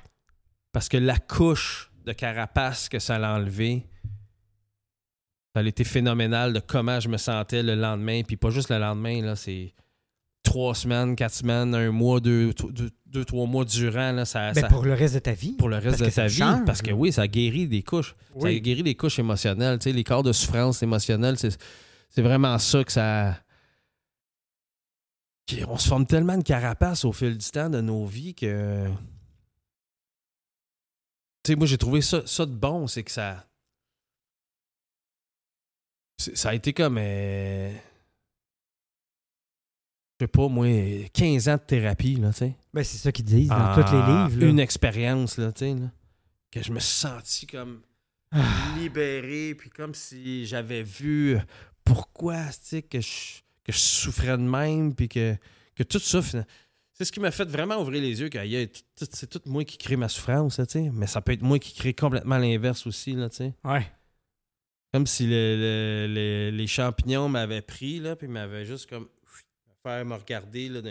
Parce 0.74 0.89
que 0.89 0.98
la 0.98 1.18
couche 1.18 1.89
de 2.06 2.12
carapace 2.12 2.89
que 2.89 3.00
ça 3.00 3.18
l'a 3.18 3.36
enlevé, 3.36 3.88
ça 5.56 5.62
a 5.62 5.63
été 5.63 5.84
phénoménal 5.86 6.51
de 6.51 6.60
comment 6.60 7.00
je 7.00 7.08
me 7.08 7.18
sentais 7.18 7.63
le 7.63 7.75
lendemain. 7.75 8.24
Puis 8.24 8.36
pas 8.38 8.50
juste 8.50 8.70
le 8.70 8.80
lendemain, 8.80 9.22
là, 9.22 9.36
c'est 9.36 9.74
trois 10.42 10.75
semaines, 10.75 11.15
quatre 11.15 11.36
semaines, 11.36 11.74
un 11.75 11.92
mois, 11.92 12.20
deux, 12.20 12.53
deux, 12.72 12.89
deux, 13.06 13.24
trois 13.24 13.46
mois 13.46 13.63
durant. 13.63 14.12
Là, 14.12 14.25
ça, 14.25 14.51
Ben, 14.51 14.62
ça- 14.62 14.68
pour 14.68 14.84
le 14.84 14.94
reste 14.94 15.13
de 15.13 15.20
ta 15.20 15.34
vie. 15.34 15.53
pour 15.53 15.70
le 15.70 15.77
reste 15.77 16.00
de 16.00 16.10
ça 16.10 16.24
ta 16.24 16.27
vie. 16.27 16.36
change, 16.38 16.65
parce 16.65 16.82
que 16.82 16.92
oui, 16.92 17.13
ça 17.13 17.27
guérit 17.27 17.68
des 17.68 17.84
couches. 17.84 18.15
Ça 18.39 18.46
Oui. 18.48 18.60
guérit 18.60 18.84
des 18.84 18.96
couches 18.96 19.20
émotionnelles. 19.20 19.77
Tu 19.80 19.84
sais, 19.86 19.92
les 19.94 20.03
corps 20.03 20.24
de 20.24 20.34
souffrance 20.34 20.82
émotionnelle, 20.82 21.38
c'est, 21.38 21.56
c'est 22.10 22.22
vraiment 22.24 22.58
ça 22.58 22.84
que 22.84 22.92
ça. 22.92 23.38
On 25.68 25.77
se 25.77 25.88
forme 25.88 26.08
tellement 26.08 26.38
de 26.38 26.44
carapace 26.44 27.06
au 27.06 27.12
fil 27.12 27.38
du 27.38 27.50
temps 27.51 27.70
de 27.70 27.80
nos 27.82 28.06
vies 28.06 28.34
que. 28.34 28.88
Tu 31.43 31.51
sais, 31.51 31.55
moi, 31.57 31.67
j'ai 31.67 31.77
trouvé 31.77 32.01
ça, 32.01 32.25
ça 32.25 32.45
de 32.45 32.53
bon, 32.55 32.88
c'est 32.88 33.03
que 33.03 33.12
ça. 33.12 33.45
Ça 36.17 36.50
a 36.50 36.53
été 36.53 36.73
comme. 36.73 36.97
euh, 37.00 37.71
Je 40.19 40.25
sais 40.25 40.27
pas, 40.27 40.47
moi, 40.47 40.67
15 41.13 41.50
ans 41.50 41.55
de 41.55 41.62
thérapie, 41.62 42.15
là, 42.15 42.31
tu 42.31 42.38
sais. 42.39 42.55
Ben, 42.73 42.83
c'est 42.83 42.97
ça 42.97 43.12
qu'ils 43.12 43.25
disent 43.25 43.50
dans 43.50 43.55
Ah, 43.57 43.75
tous 43.75 43.91
les 43.91 44.00
livres. 44.00 44.45
là. 44.45 44.51
Une 44.51 44.59
expérience, 44.59 45.38
là, 45.38 45.51
tu 45.51 45.59
sais, 45.65 45.73
là, 45.73 45.91
que 46.51 46.63
je 46.63 46.71
me 46.71 46.79
suis 46.79 46.93
senti 46.95 47.45
comme 47.47 47.82
Ah. 48.32 48.75
libéré, 48.77 49.53
puis 49.56 49.69
comme 49.69 49.93
si 49.93 50.45
j'avais 50.45 50.84
vu 50.84 51.38
pourquoi, 51.84 52.45
tu 52.47 52.60
sais, 52.62 52.82
que 52.84 53.01
je, 53.01 53.41
que 53.65 53.71
je 53.73 53.77
souffrais 53.77 54.38
de 54.38 54.43
même, 54.43 54.95
puis 54.95 55.10
que, 55.10 55.36
que 55.75 55.84
tout 55.84 55.99
ça, 55.99 56.21
fina- 56.21 56.45
c'est 56.93 57.06
ce 57.06 57.12
qui 57.12 57.19
m'a 57.19 57.32
fait 57.32 57.45
vraiment 57.49 57.82
ouvrir 57.82 58.01
les 58.01 58.21
yeux, 58.21 58.29
que 58.29 58.38
c'est 59.12 59.29
tout 59.29 59.41
moi 59.45 59.63
qui 59.65 59.77
crée 59.77 59.95
ma 59.95 60.08
souffrance, 60.10 60.60
là, 60.60 60.65
mais 60.93 61.08
ça 61.08 61.21
peut 61.21 61.32
être 61.34 61.41
moi 61.41 61.60
qui 61.60 61.73
crée 61.73 61.93
complètement 61.93 62.38
l'inverse 62.38 62.86
aussi, 62.88 63.13
là. 63.13 63.27
Ouais. 63.63 63.86
Comme 64.93 65.08
si 65.08 65.25
le- 65.25 65.56
le- 65.58 66.08
le- 66.13 66.49
les 66.56 66.67
champignons 66.67 67.27
m'avaient 67.27 67.63
pris, 67.63 67.99
là, 67.99 68.15
puis 68.15 68.27
m'avaient 68.27 68.65
juste 68.65 68.88
comme 68.89 69.08
faire 69.84 70.06
me 70.06 70.13
regarder, 70.15 70.69
là, 70.69 70.82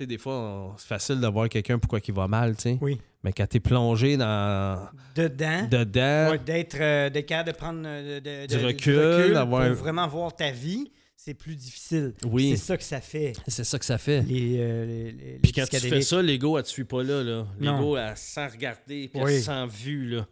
des 0.00 0.18
fois, 0.18 0.74
c'est 0.76 0.88
facile 0.88 1.20
de 1.20 1.26
voir 1.28 1.48
quelqu'un 1.48 1.78
pourquoi 1.78 2.00
il 2.06 2.12
va 2.14 2.28
mal, 2.28 2.54
tu 2.56 2.62
sais. 2.62 2.78
Oui. 2.82 3.00
Mais 3.22 3.32
quand 3.32 3.46
t'es 3.46 3.60
plongé 3.60 4.18
dans 4.18 4.88
Dedans. 5.14 5.66
dedans, 5.70 6.30
Ouais, 6.32 6.38
d'être 6.38 6.76
euh, 6.78 7.08
de 7.44 7.52
prendre 7.52 7.80
euh, 7.86 8.20
de- 8.20 8.46
Du 8.46 8.62
recul, 8.62 9.32
pour 9.32 9.82
vraiment 9.82 10.06
voir 10.06 10.36
ta 10.36 10.50
vie, 10.50 10.92
c'est 11.16 11.34
plus 11.34 11.56
difficile. 11.56 12.12
oui, 12.26 12.50
C'est 12.50 12.64
ça 12.64 12.76
que 12.76 12.82
ça 12.84 13.00
fait. 13.00 13.32
c'est 13.48 13.64
ça 13.64 13.78
que 13.78 13.84
ça 13.84 13.96
fait. 13.98 14.22
Les, 14.22 14.56
euh, 14.58 14.84
les, 14.86 15.12
les- 15.12 15.32
les 15.32 15.38
Puis 15.38 15.52
quand 15.52 15.64
tu 15.70 15.78
fais 15.80 16.02
ça, 16.02 16.20
l'ego, 16.20 16.58
elle 16.58 16.64
te 16.64 16.68
suit 16.68 16.84
pas 16.84 17.02
là. 17.02 17.22
là. 17.22 17.46
L'ego, 17.58 17.96
elle 17.96 18.16
sent 18.16 18.46
regarder, 18.48 19.08
puis 19.08 19.22
Oui. 19.22 19.34
elle 19.34 19.42
sent 19.42 19.66
vue. 19.66 20.08
Là. 20.10 20.26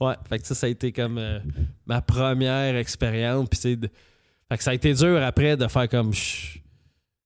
ouais, 0.00 0.14
fait 0.28 0.38
que 0.38 0.46
ça, 0.46 0.54
ça 0.54 0.66
a 0.66 0.70
été 0.70 0.92
comme 0.92 1.18
euh, 1.18 1.38
ma 1.86 2.00
première 2.02 2.76
expérience. 2.76 3.48
Puis 3.48 3.76
de- 3.76 3.88
Fait 4.48 4.56
que 4.58 4.62
ça 4.64 4.70
a 4.70 4.74
été 4.74 4.92
dur 4.94 5.22
après 5.22 5.56
de 5.56 5.66
faire 5.68 5.88
comme. 5.88 6.12
Je, 6.12 6.58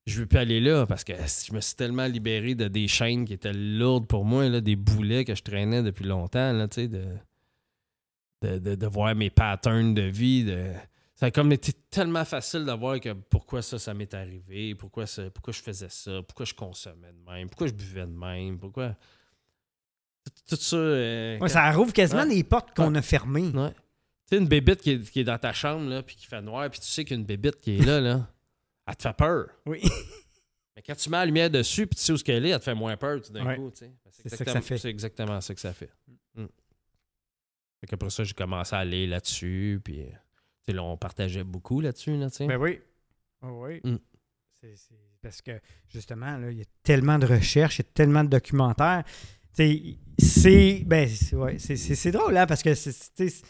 je 0.07 0.21
veux 0.21 0.27
plus 0.27 0.39
aller 0.39 0.61
là 0.61 0.85
parce 0.85 1.03
que 1.03 1.15
je 1.15 1.55
me 1.55 1.61
suis 1.63 1.75
tellement 1.77 2.07
libéré 2.07 2.55
de 2.55 2.69
des 2.69 2.89
chaînes 2.89 3.25
qui 3.25 3.33
étaient 3.33 3.55
lourdes 3.55 4.07
pour 4.07 4.27
moi, 4.27 4.47
là, 4.51 4.61
des 4.61 4.77
boulets 4.77 5.25
que 5.25 5.35
je 5.35 5.43
traînais 5.43 5.83
depuis 5.83 6.05
longtemps, 6.05 6.53
là, 6.53 6.69
tu 6.69 6.83
sais, 6.83 6.89
de, 6.89 7.03
de, 8.45 8.59
de, 8.59 8.75
de 8.75 8.87
voir 8.87 9.15
mes 9.15 9.31
patterns 9.31 9.95
de 9.95 10.03
vie. 10.03 10.45
De, 10.45 10.73
ça 11.15 11.27
a 11.27 11.31
comme 11.31 11.53
été 11.53 11.73
tellement 11.91 12.25
facile 12.25 12.65
de 12.65 12.73
voir 12.73 12.99
que 13.01 13.13
pourquoi 13.13 13.63
ça, 13.63 13.79
ça 13.79 13.95
m'est 13.95 14.13
arrivé, 14.15 14.75
pourquoi, 14.75 15.07
ça, 15.07 15.31
pourquoi 15.31 15.53
je 15.53 15.61
faisais 15.63 15.89
ça, 15.89 16.21
pourquoi 16.27 16.45
je 16.47 16.55
consommais 16.55 17.13
de 17.13 17.31
même, 17.33 17.49
pourquoi 17.49 17.67
je 17.69 17.73
buvais 17.73 18.03
de 18.07 18.07
même, 18.07 18.59
pourquoi. 18.59 18.97
Tout, 20.49 20.57
ça. 20.57 20.77
euh, 20.77 21.39
Ouais, 21.39 21.49
ça 21.49 21.71
rouvre 21.73 21.93
quasiment 21.93 22.23
Ouais. 22.23 22.35
des 22.35 22.45
portes 22.45 22.75
qu'on 22.75 22.95
a 22.95 23.03
fermées. 23.03 23.53
Tu 23.53 23.59
sais, 24.31 24.39
une 24.39 24.49
bébite 24.49 24.81
qui 24.81 24.91
est, 24.93 25.11
qui 25.11 25.21
est 25.21 25.25
dans 25.25 25.39
ta 25.39 25.53
chambre, 25.53 25.89
là, 25.89 26.03
puis 26.03 26.17
qui 26.17 26.27
fait 26.27 26.41
noir, 26.41 26.69
puis 26.71 26.81
tu 26.81 26.87
sais 26.87 27.05
qu'il 27.05 27.17
y 27.17 27.19
a 27.19 27.21
une 27.21 27.27
bébite 27.27 27.61
qui 27.61 27.77
est 27.77 27.85
là, 27.85 28.01
là, 28.01 28.27
elle 28.89 28.97
te 28.97 29.03
fait 29.03 29.13
peur. 29.17 29.49
Oui. 29.67 29.83
Mais 30.77 30.83
quand 30.83 30.97
tu 30.97 31.09
mets 31.11 31.19
la 31.19 31.27
lumière 31.27 31.51
dessus, 31.51 31.87
puis 31.87 31.97
tu 31.97 32.03
sais 32.03 32.13
où 32.13 32.17
ce 32.17 32.25
qu'elle 32.25 32.45
est, 32.47 32.49
elle 32.49 32.59
te 32.59 32.65
fait 32.65 32.75
moins 32.75 32.97
peur 32.97 33.21
tout 33.23 33.33
d'un 33.33 33.55
coup. 33.55 33.71
tu 33.71 33.79
sais. 33.81 33.87
Ben, 34.05 34.11
C'est 34.11 34.29
ça 34.31 34.37
que 34.39 34.43
exactement- 34.43 34.55
ça 34.55 34.61
fait. 34.67 34.79
C'est 34.79 34.89
exactement 34.91 35.41
ça 35.41 35.55
que 35.55 35.61
ça 35.61 35.73
fait. 35.73 35.91
Fait 37.85 37.89
qu'après 37.89 38.09
ça, 38.09 38.25
j'ai 38.25 38.33
commencé 38.33 38.75
à 38.75 38.79
aller 38.79 39.07
là-dessus, 39.07 39.79
puis 39.85 40.01
euh, 40.01 40.07
tu 40.07 40.13
sais, 40.69 40.73
là, 40.73 40.83
on 40.83 40.97
partageait 40.97 41.45
beaucoup 41.45 41.83
là-dessus, 41.83 42.17
là. 42.17 42.29
Ben 42.47 42.57
oui. 42.57 42.81
Oh 43.43 43.67
oui. 43.67 43.79
Mm. 43.85 43.97
C'est- 44.59 44.75
c'est- 44.75 44.95
parce 45.21 45.43
que 45.43 45.61
justement, 45.93 46.39
il 46.51 46.57
y 46.57 46.63
a 46.63 46.67
tellement 46.83 47.19
de 47.19 47.27
recherches, 47.27 47.79
il 47.79 47.83
y 47.83 47.87
a 47.87 47.91
tellement 47.93 48.25
de 48.25 48.31
documentaires. 48.31 49.05
C'est 49.53 49.99
ben, 50.87 51.07
c'est 51.07 51.37
ouais, 51.37 51.59
c'est- 51.59 51.77
c'est- 51.77 51.95
c'est 51.95 52.11
drôle, 52.11 52.33
là, 52.33 52.47
parce 52.47 52.63
que 52.63 52.75
c'est- 52.75 52.93
c'est 52.93 53.15
tu 53.15 53.29
sais, 53.29 53.37
c'est- 53.37 53.45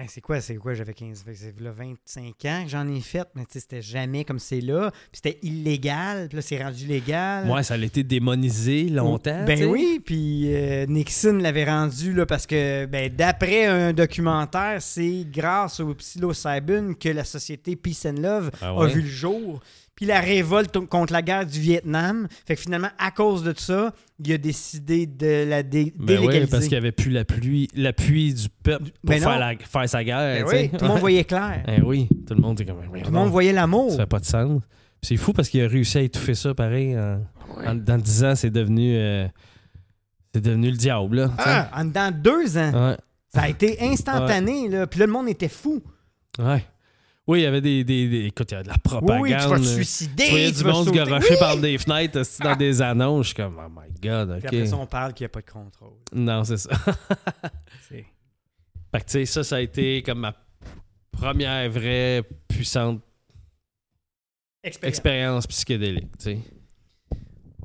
Hey, 0.00 0.06
c'est 0.08 0.20
quoi, 0.20 0.40
c'est 0.40 0.54
quoi, 0.54 0.74
j'avais 0.74 0.94
15, 0.94 1.24
fait 1.24 1.32
que 1.32 1.36
c'est 1.38 1.60
là 1.60 1.72
25 1.72 2.44
ans 2.44 2.62
que 2.62 2.70
j'en 2.70 2.86
ai 2.86 3.00
fait, 3.00 3.26
mais 3.34 3.42
c'était 3.48 3.82
jamais 3.82 4.24
comme 4.24 4.38
c'est 4.38 4.60
là. 4.60 4.92
Puis 4.92 5.20
c'était 5.24 5.40
illégal, 5.42 6.28
puis 6.28 6.36
là, 6.36 6.42
c'est 6.42 6.62
rendu 6.62 6.86
légal. 6.86 7.50
Ouais, 7.50 7.64
ça 7.64 7.74
a 7.74 7.78
été 7.78 8.04
démonisé 8.04 8.84
longtemps. 8.90 9.44
Ben 9.44 9.64
oui, 9.64 10.00
puis 10.04 10.54
euh, 10.54 10.86
Nixon 10.86 11.38
l'avait 11.38 11.64
rendu 11.64 12.12
là, 12.12 12.26
parce 12.26 12.46
que 12.46 12.86
ben, 12.86 13.12
d'après 13.12 13.66
un 13.66 13.92
documentaire, 13.92 14.80
c'est 14.80 15.26
grâce 15.28 15.80
au 15.80 15.92
psilocybin 15.94 16.94
que 16.94 17.08
la 17.08 17.24
société 17.24 17.74
Peace 17.74 18.06
and 18.06 18.20
Love 18.20 18.52
Ah 18.62 18.76
a 18.78 18.86
vu 18.86 19.00
le 19.00 19.08
jour. 19.08 19.60
Puis 19.98 20.06
la 20.06 20.20
révolte 20.20 20.78
contre 20.86 21.12
la 21.12 21.22
guerre 21.22 21.44
du 21.44 21.58
Vietnam. 21.58 22.28
Fait 22.46 22.54
que 22.54 22.60
finalement, 22.60 22.90
à 23.00 23.10
cause 23.10 23.42
de 23.42 23.52
ça, 23.58 23.92
il 24.24 24.32
a 24.32 24.38
décidé 24.38 25.06
de 25.06 25.44
la 25.48 25.64
dé- 25.64 25.92
Ben 25.98 26.06
délégaliser. 26.06 26.40
oui, 26.44 26.46
parce 26.48 26.62
qu'il 26.62 26.70
n'y 26.72 26.76
avait 26.76 26.92
plus 26.92 27.10
l'appui, 27.10 28.32
du 28.32 28.48
peuple 28.62 28.84
pour 28.84 28.92
Ben 29.02 29.20
faire, 29.20 29.38
la- 29.40 29.56
faire 29.58 29.88
sa 29.88 30.04
guerre. 30.04 30.44
Ben 30.44 30.48
oui, 30.48 30.68
tout 30.70 30.84
le 30.84 30.88
monde 30.88 31.00
voyait 31.00 31.24
clair. 31.24 31.62
Ben 31.66 31.82
oui, 31.84 32.08
tout 32.28 32.34
le 32.34 32.40
monde 32.40 32.56
comme. 32.64 32.76
Tout 33.02 33.10
le 33.10 33.10
monde 33.10 33.30
voyait 33.30 33.52
l'amour. 33.52 33.90
Ça 33.90 33.96
fait 33.98 34.06
pas 34.06 34.20
de 34.20 34.24
sens. 34.24 34.62
C'est 35.02 35.16
fou 35.16 35.32
parce 35.32 35.48
qu'il 35.48 35.62
a 35.62 35.66
réussi 35.68 35.98
à 35.98 36.02
étouffer 36.02 36.34
ça 36.36 36.54
pareil. 36.54 36.96
En, 36.96 37.20
en- 37.66 37.74
dans 37.74 37.98
10 37.98 38.22
ans, 38.24 38.34
c'est 38.36 38.50
devenu. 38.50 38.94
euh, 38.96 39.26
c'est 40.32 40.40
devenu 40.44 40.70
le 40.70 40.76
diable, 40.76 41.16
là. 41.16 41.30
Ah, 41.38 41.70
en 41.74 41.84
dedans 41.86 42.10
deux 42.12 42.56
ans. 42.56 42.90
Ouais. 42.90 42.96
Ça 43.34 43.42
a 43.42 43.48
été 43.48 43.78
instantané. 43.80 44.68
Là. 44.68 44.86
Puis 44.86 45.00
là, 45.00 45.06
le 45.06 45.12
monde 45.12 45.28
était 45.28 45.48
fou. 45.48 45.82
Ouais. 46.38 46.64
Oui, 47.28 47.40
il 47.40 47.42
y 47.42 47.46
avait 47.46 47.60
des. 47.60 47.84
des, 47.84 48.08
des- 48.08 48.24
écoute, 48.24 48.50
il 48.50 48.54
y 48.54 48.56
a 48.56 48.62
de 48.62 48.68
la 48.68 48.78
propagande. 48.78 49.20
oui, 49.22 49.30
tu 49.30 49.36
vas 49.48 49.58
te 49.58 49.62
là. 49.64 49.66
suicider. 49.74 50.24
Tu 50.24 50.30
voyais 50.30 50.50
du 50.50 50.64
monde 50.64 50.86
se 50.86 50.90
garocher 50.92 51.34
Oui. 51.34 51.38
par 51.38 51.56
des 51.58 51.76
fenêtres 51.78 52.20
dans 52.42 52.56
des 52.56 52.80
annonces. 52.82 53.26
Je 53.26 53.28
suis 53.28 53.36
comme, 53.36 53.60
oh 53.64 53.68
my 53.68 53.88
god, 54.00 54.38
Puis 54.38 54.46
après 54.46 54.66
ça, 54.66 54.76
on 54.76 54.86
parle 54.86 55.12
qu'il 55.12 55.24
n'y 55.24 55.26
a 55.26 55.28
pas 55.28 55.42
de 55.42 55.50
contrôle. 55.50 55.92
Non, 56.14 56.42
c'est 56.44 56.56
ça. 56.56 56.70
Fait 57.90 58.04
que, 58.92 59.04
tu 59.04 59.04
sais, 59.12 59.26
ça, 59.26 59.44
ça 59.44 59.56
a 59.56 59.60
été 59.60 60.02
comme 60.02 60.20
ma 60.20 60.34
première 61.12 61.70
vraie 61.70 62.22
puissante 62.48 63.02
Expérience. 64.62 64.88
expérience 64.96 65.46
psychédélique, 65.46 66.16
tu 66.18 66.24
sais. 66.24 66.38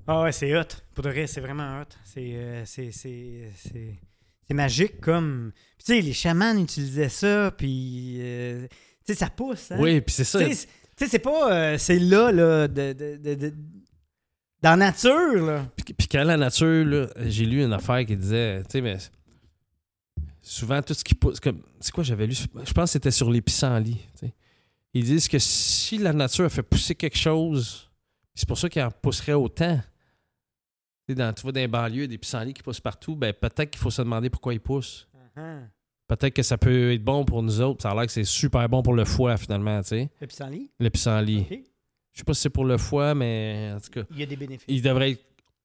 Ah 0.06 0.23
ouais, 0.23 0.32
c'est 0.34 0.54
hot. 0.58 0.63
Pour 0.93 1.04
de 1.06 1.10
vrai, 1.10 1.28
c'est 1.28 1.39
vraiment 1.39 1.80
hot. 1.82 1.86
C'est 2.04 2.32
euh, 2.36 2.65
c'est- 2.65 2.91
magique 4.49 4.99
comme. 4.99 5.52
Puis, 5.78 5.86
tu 5.86 5.93
sais, 5.95 6.02
les 6.02 6.13
chamans 6.13 6.56
utilisaient 6.58 7.08
ça, 7.10 7.52
puis. 7.58 8.17
euh, 8.19 8.67
sais, 9.06 9.16
ça 9.16 9.30
pousse. 9.30 9.72
Hein? 9.72 9.78
Oui, 9.80 10.02
puis 10.02 10.13
c'est 10.13 10.24
ça. 10.24 10.39
Tu 10.39 10.54
sais, 10.56 10.68
c'est- 11.08 11.20
pas. 11.20 11.52
euh, 11.52 11.78
c'est 11.78 12.00
là, 12.00 12.32
là, 12.32 12.68
de, 12.68 12.94
de, 12.94 13.36
de- 13.36 13.54
dans 14.62 14.72
la 14.72 14.76
nature, 14.78 15.46
là. 15.46 15.66
Puis, 15.76 15.94
puis 15.94 16.08
quand 16.08 16.24
la 16.24 16.38
nature, 16.38 16.86
là, 16.86 17.08
j'ai 17.26 17.46
lu 17.46 17.63
une 17.63 17.74
affaire 17.74 18.06
qui 18.06 18.16
disait, 18.16 18.62
tu 18.63 18.72
sais, 18.72 18.82
mais 18.82 18.98
souvent 20.42 20.82
tout 20.82 20.94
ce 20.94 21.04
qui 21.04 21.16
pousse, 21.16 21.39
c'est 21.80 21.92
quoi 21.92 22.04
j'avais 22.04 22.28
lu, 22.28 22.34
je 22.36 22.74
pense 22.74 22.89
que 22.89 22.94
c'était 22.94 23.12
sur 23.12 23.30
les 23.32 23.42
pissenlits, 23.42 24.00
tu 24.20 24.28
sais. 24.28 24.34
Ils 24.94 25.04
disent 25.04 25.28
que 25.28 25.39
si 25.39 25.98
la 25.98 26.13
nature 26.13 26.46
a 26.46 26.50
fait 26.50 26.62
pousser 26.63 26.94
quelque 26.94 27.18
chose, 27.18 27.89
c'est 28.36 28.48
pour 28.48 28.58
ça 28.58 28.70
qu'il 28.70 28.82
en 28.84 28.92
pousserait 28.92 29.34
autant. 29.34 29.82
Dans, 31.10 31.34
tu 31.34 31.42
vois 31.42 31.52
dans 31.52 31.60
les 31.60 31.68
banlieues, 31.68 32.08
des 32.08 32.18
pissenlits 32.18 32.54
qui 32.54 32.63
poussent 32.63 32.80
partout, 32.80 33.16
ben 33.16 33.34
peut-être 33.34 33.72
qu'il 33.72 33.80
faut 33.82 33.92
se 33.92 34.02
demander 34.02 34.30
pourquoi 34.30 34.54
ils 34.54 34.60
poussent. 34.60 35.08
Uh-huh. 35.36 35.68
Peut-être 36.15 36.34
que 36.34 36.43
ça 36.43 36.58
peut 36.58 36.93
être 36.93 37.04
bon 37.04 37.26
pour 37.26 37.41
nous 37.43 37.62
autres. 37.62 37.82
Ça 37.82 37.91
a 37.91 37.95
l'air 37.95 38.06
que 38.06 38.12
c'est 38.12 38.23
super 38.23 38.67
bon 38.69 38.82
pour 38.84 38.93
le 38.93 39.06
foie, 39.06 39.38
finalement, 39.38 39.82
tu 39.82 39.89
sais. 39.89 40.10
Le 40.21 40.28
pissenlit. 40.28 40.69
Le 40.80 40.89
pissenlit. 40.89 41.45
OK. 41.52 41.60
Je 42.13 42.19
sais 42.19 42.23
pas 42.23 42.34
si 42.34 42.41
c'est 42.41 42.49
pour 42.49 42.65
le 42.65 42.78
foie, 42.78 43.15
mais 43.15 43.71
en 43.76 43.80
tout 43.80 43.89
cas 43.89 44.02
Il 44.12 44.19
y 44.19 44.23
a 44.23 44.26
des 44.28 44.36
bénéfices. 44.36 44.65
il 44.67 44.82
devrait 44.82 45.17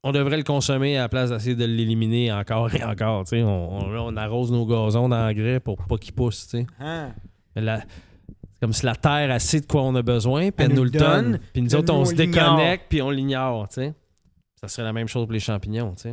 on 0.04 0.12
devrait 0.12 0.36
le 0.36 0.44
consommer 0.44 0.96
à 0.96 1.02
la 1.02 1.08
place 1.08 1.30
d'essayer 1.30 1.56
de 1.56 1.64
l'éliminer 1.64 2.32
encore 2.32 2.72
et 2.74 2.84
encore. 2.84 3.24
On, 3.32 3.36
on, 3.98 4.16
arrose 4.16 4.52
nos 4.52 4.64
gazons 4.64 5.08
d'engrais 5.08 5.60
pour 5.60 5.76
pas 5.84 5.98
qu'ils 5.98 6.14
poussent. 6.14 6.54
la- 7.56 7.80
c'est 7.80 8.60
comme 8.60 8.72
si 8.72 8.86
la 8.86 8.96
terre 8.96 9.30
a 9.30 9.38
de 9.38 9.66
quoi 9.66 9.82
on 9.82 9.94
a 9.94 10.02
besoin, 10.02 10.50
puis 10.50 10.64
Elle 10.64 10.70
elle, 10.72 10.76
nous 10.76 10.84
nous 10.84 10.84
le 10.84 10.90
donne, 10.90 11.38
puis 11.52 11.62
nous 11.62 11.74
autres, 11.76 11.92
on 11.92 12.00
on 12.00 12.04
se 12.04 12.14
déconnecte, 12.14 12.86
puis 12.88 13.02
on 13.02 13.10
l'ignore. 13.10 13.68
Ça 13.70 14.66
serait 14.66 14.82
la 14.82 14.92
même 14.92 15.06
chose 15.08 15.26
pour 15.26 15.32
les 15.32 15.40
champignons. 15.40 15.94
tu 15.94 16.08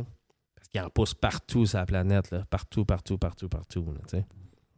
qu'ils 0.76 0.86
en 0.86 0.90
poussent 0.90 1.14
partout 1.14 1.66
sur 1.66 1.78
la 1.78 1.86
planète. 1.86 2.30
Là. 2.30 2.44
Partout, 2.50 2.84
partout, 2.84 3.18
partout, 3.18 3.48
partout. 3.48 3.94
là. 4.12 4.20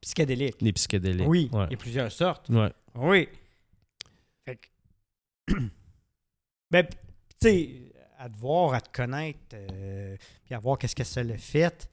Psychédélique. 0.00 0.56
Les 0.60 0.72
psychédéliques. 0.72 1.26
Oui, 1.28 1.50
il 1.52 1.58
y 1.70 1.74
a 1.74 1.76
plusieurs 1.76 2.12
sortes. 2.12 2.48
Ouais. 2.50 2.72
Oui. 2.94 3.28
Fait 4.44 4.56
que... 4.56 5.54
ben, 6.70 6.86
tu 6.86 6.96
sais, 7.40 7.92
à 8.18 8.28
te 8.28 8.36
voir, 8.36 8.74
à 8.74 8.80
te 8.80 8.90
connaître, 8.96 9.38
euh, 9.54 10.16
puis 10.44 10.54
à 10.54 10.58
voir 10.58 10.78
qu'est-ce 10.78 10.94
que 10.96 11.04
ça 11.04 11.22
l'a 11.22 11.38
fait, 11.38 11.88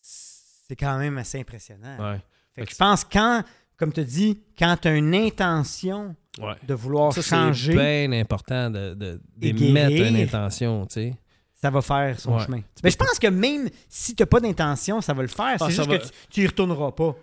c'est 0.00 0.76
quand 0.76 0.98
même 0.98 1.16
assez 1.18 1.40
impressionnant. 1.40 1.96
Ouais. 2.12 2.20
Fait 2.54 2.64
que 2.66 2.70
je 2.72 2.76
pense 2.76 3.04
quand, 3.04 3.44
comme 3.76 3.92
tu 3.92 4.04
dis, 4.04 4.42
quand 4.58 4.76
tu 4.80 4.88
as 4.88 4.96
une 4.96 5.14
intention 5.14 6.14
Ouais. 6.38 6.52
de 6.68 6.74
vouloir 6.74 7.14
Ça, 7.14 7.22
c'est 7.22 7.30
changer, 7.30 7.72
bien 7.72 8.12
important 8.12 8.70
de, 8.70 8.92
de, 8.92 9.22
d'émettre 9.38 9.88
guérir. 9.88 10.06
une 10.08 10.16
intention. 10.16 10.84
tu 10.84 10.92
sais. 10.92 11.14
Ça 11.60 11.70
va 11.70 11.80
faire 11.82 12.18
son 12.20 12.36
Ouais. 12.36 12.44
chemin. 12.44 12.60
Mais 12.84 12.90
je 12.90 12.96
pense 12.96 13.18
que 13.18 13.26
même 13.28 13.68
si 13.88 14.14
tu 14.14 14.22
n'as 14.22 14.26
pas 14.26 14.40
d'intention, 14.40 15.00
ça 15.00 15.12
va 15.14 15.22
le 15.22 15.28
faire. 15.28 15.56
C'est 15.58 15.64
Ah, 15.64 15.70
ça 15.70 15.82
juste 15.82 15.88
va- 15.88 15.98
que 15.98 16.04
tu- 16.04 16.10
tu 16.30 16.42
y 16.42 16.46
retourneras 16.46 16.92
pas. 16.92 17.14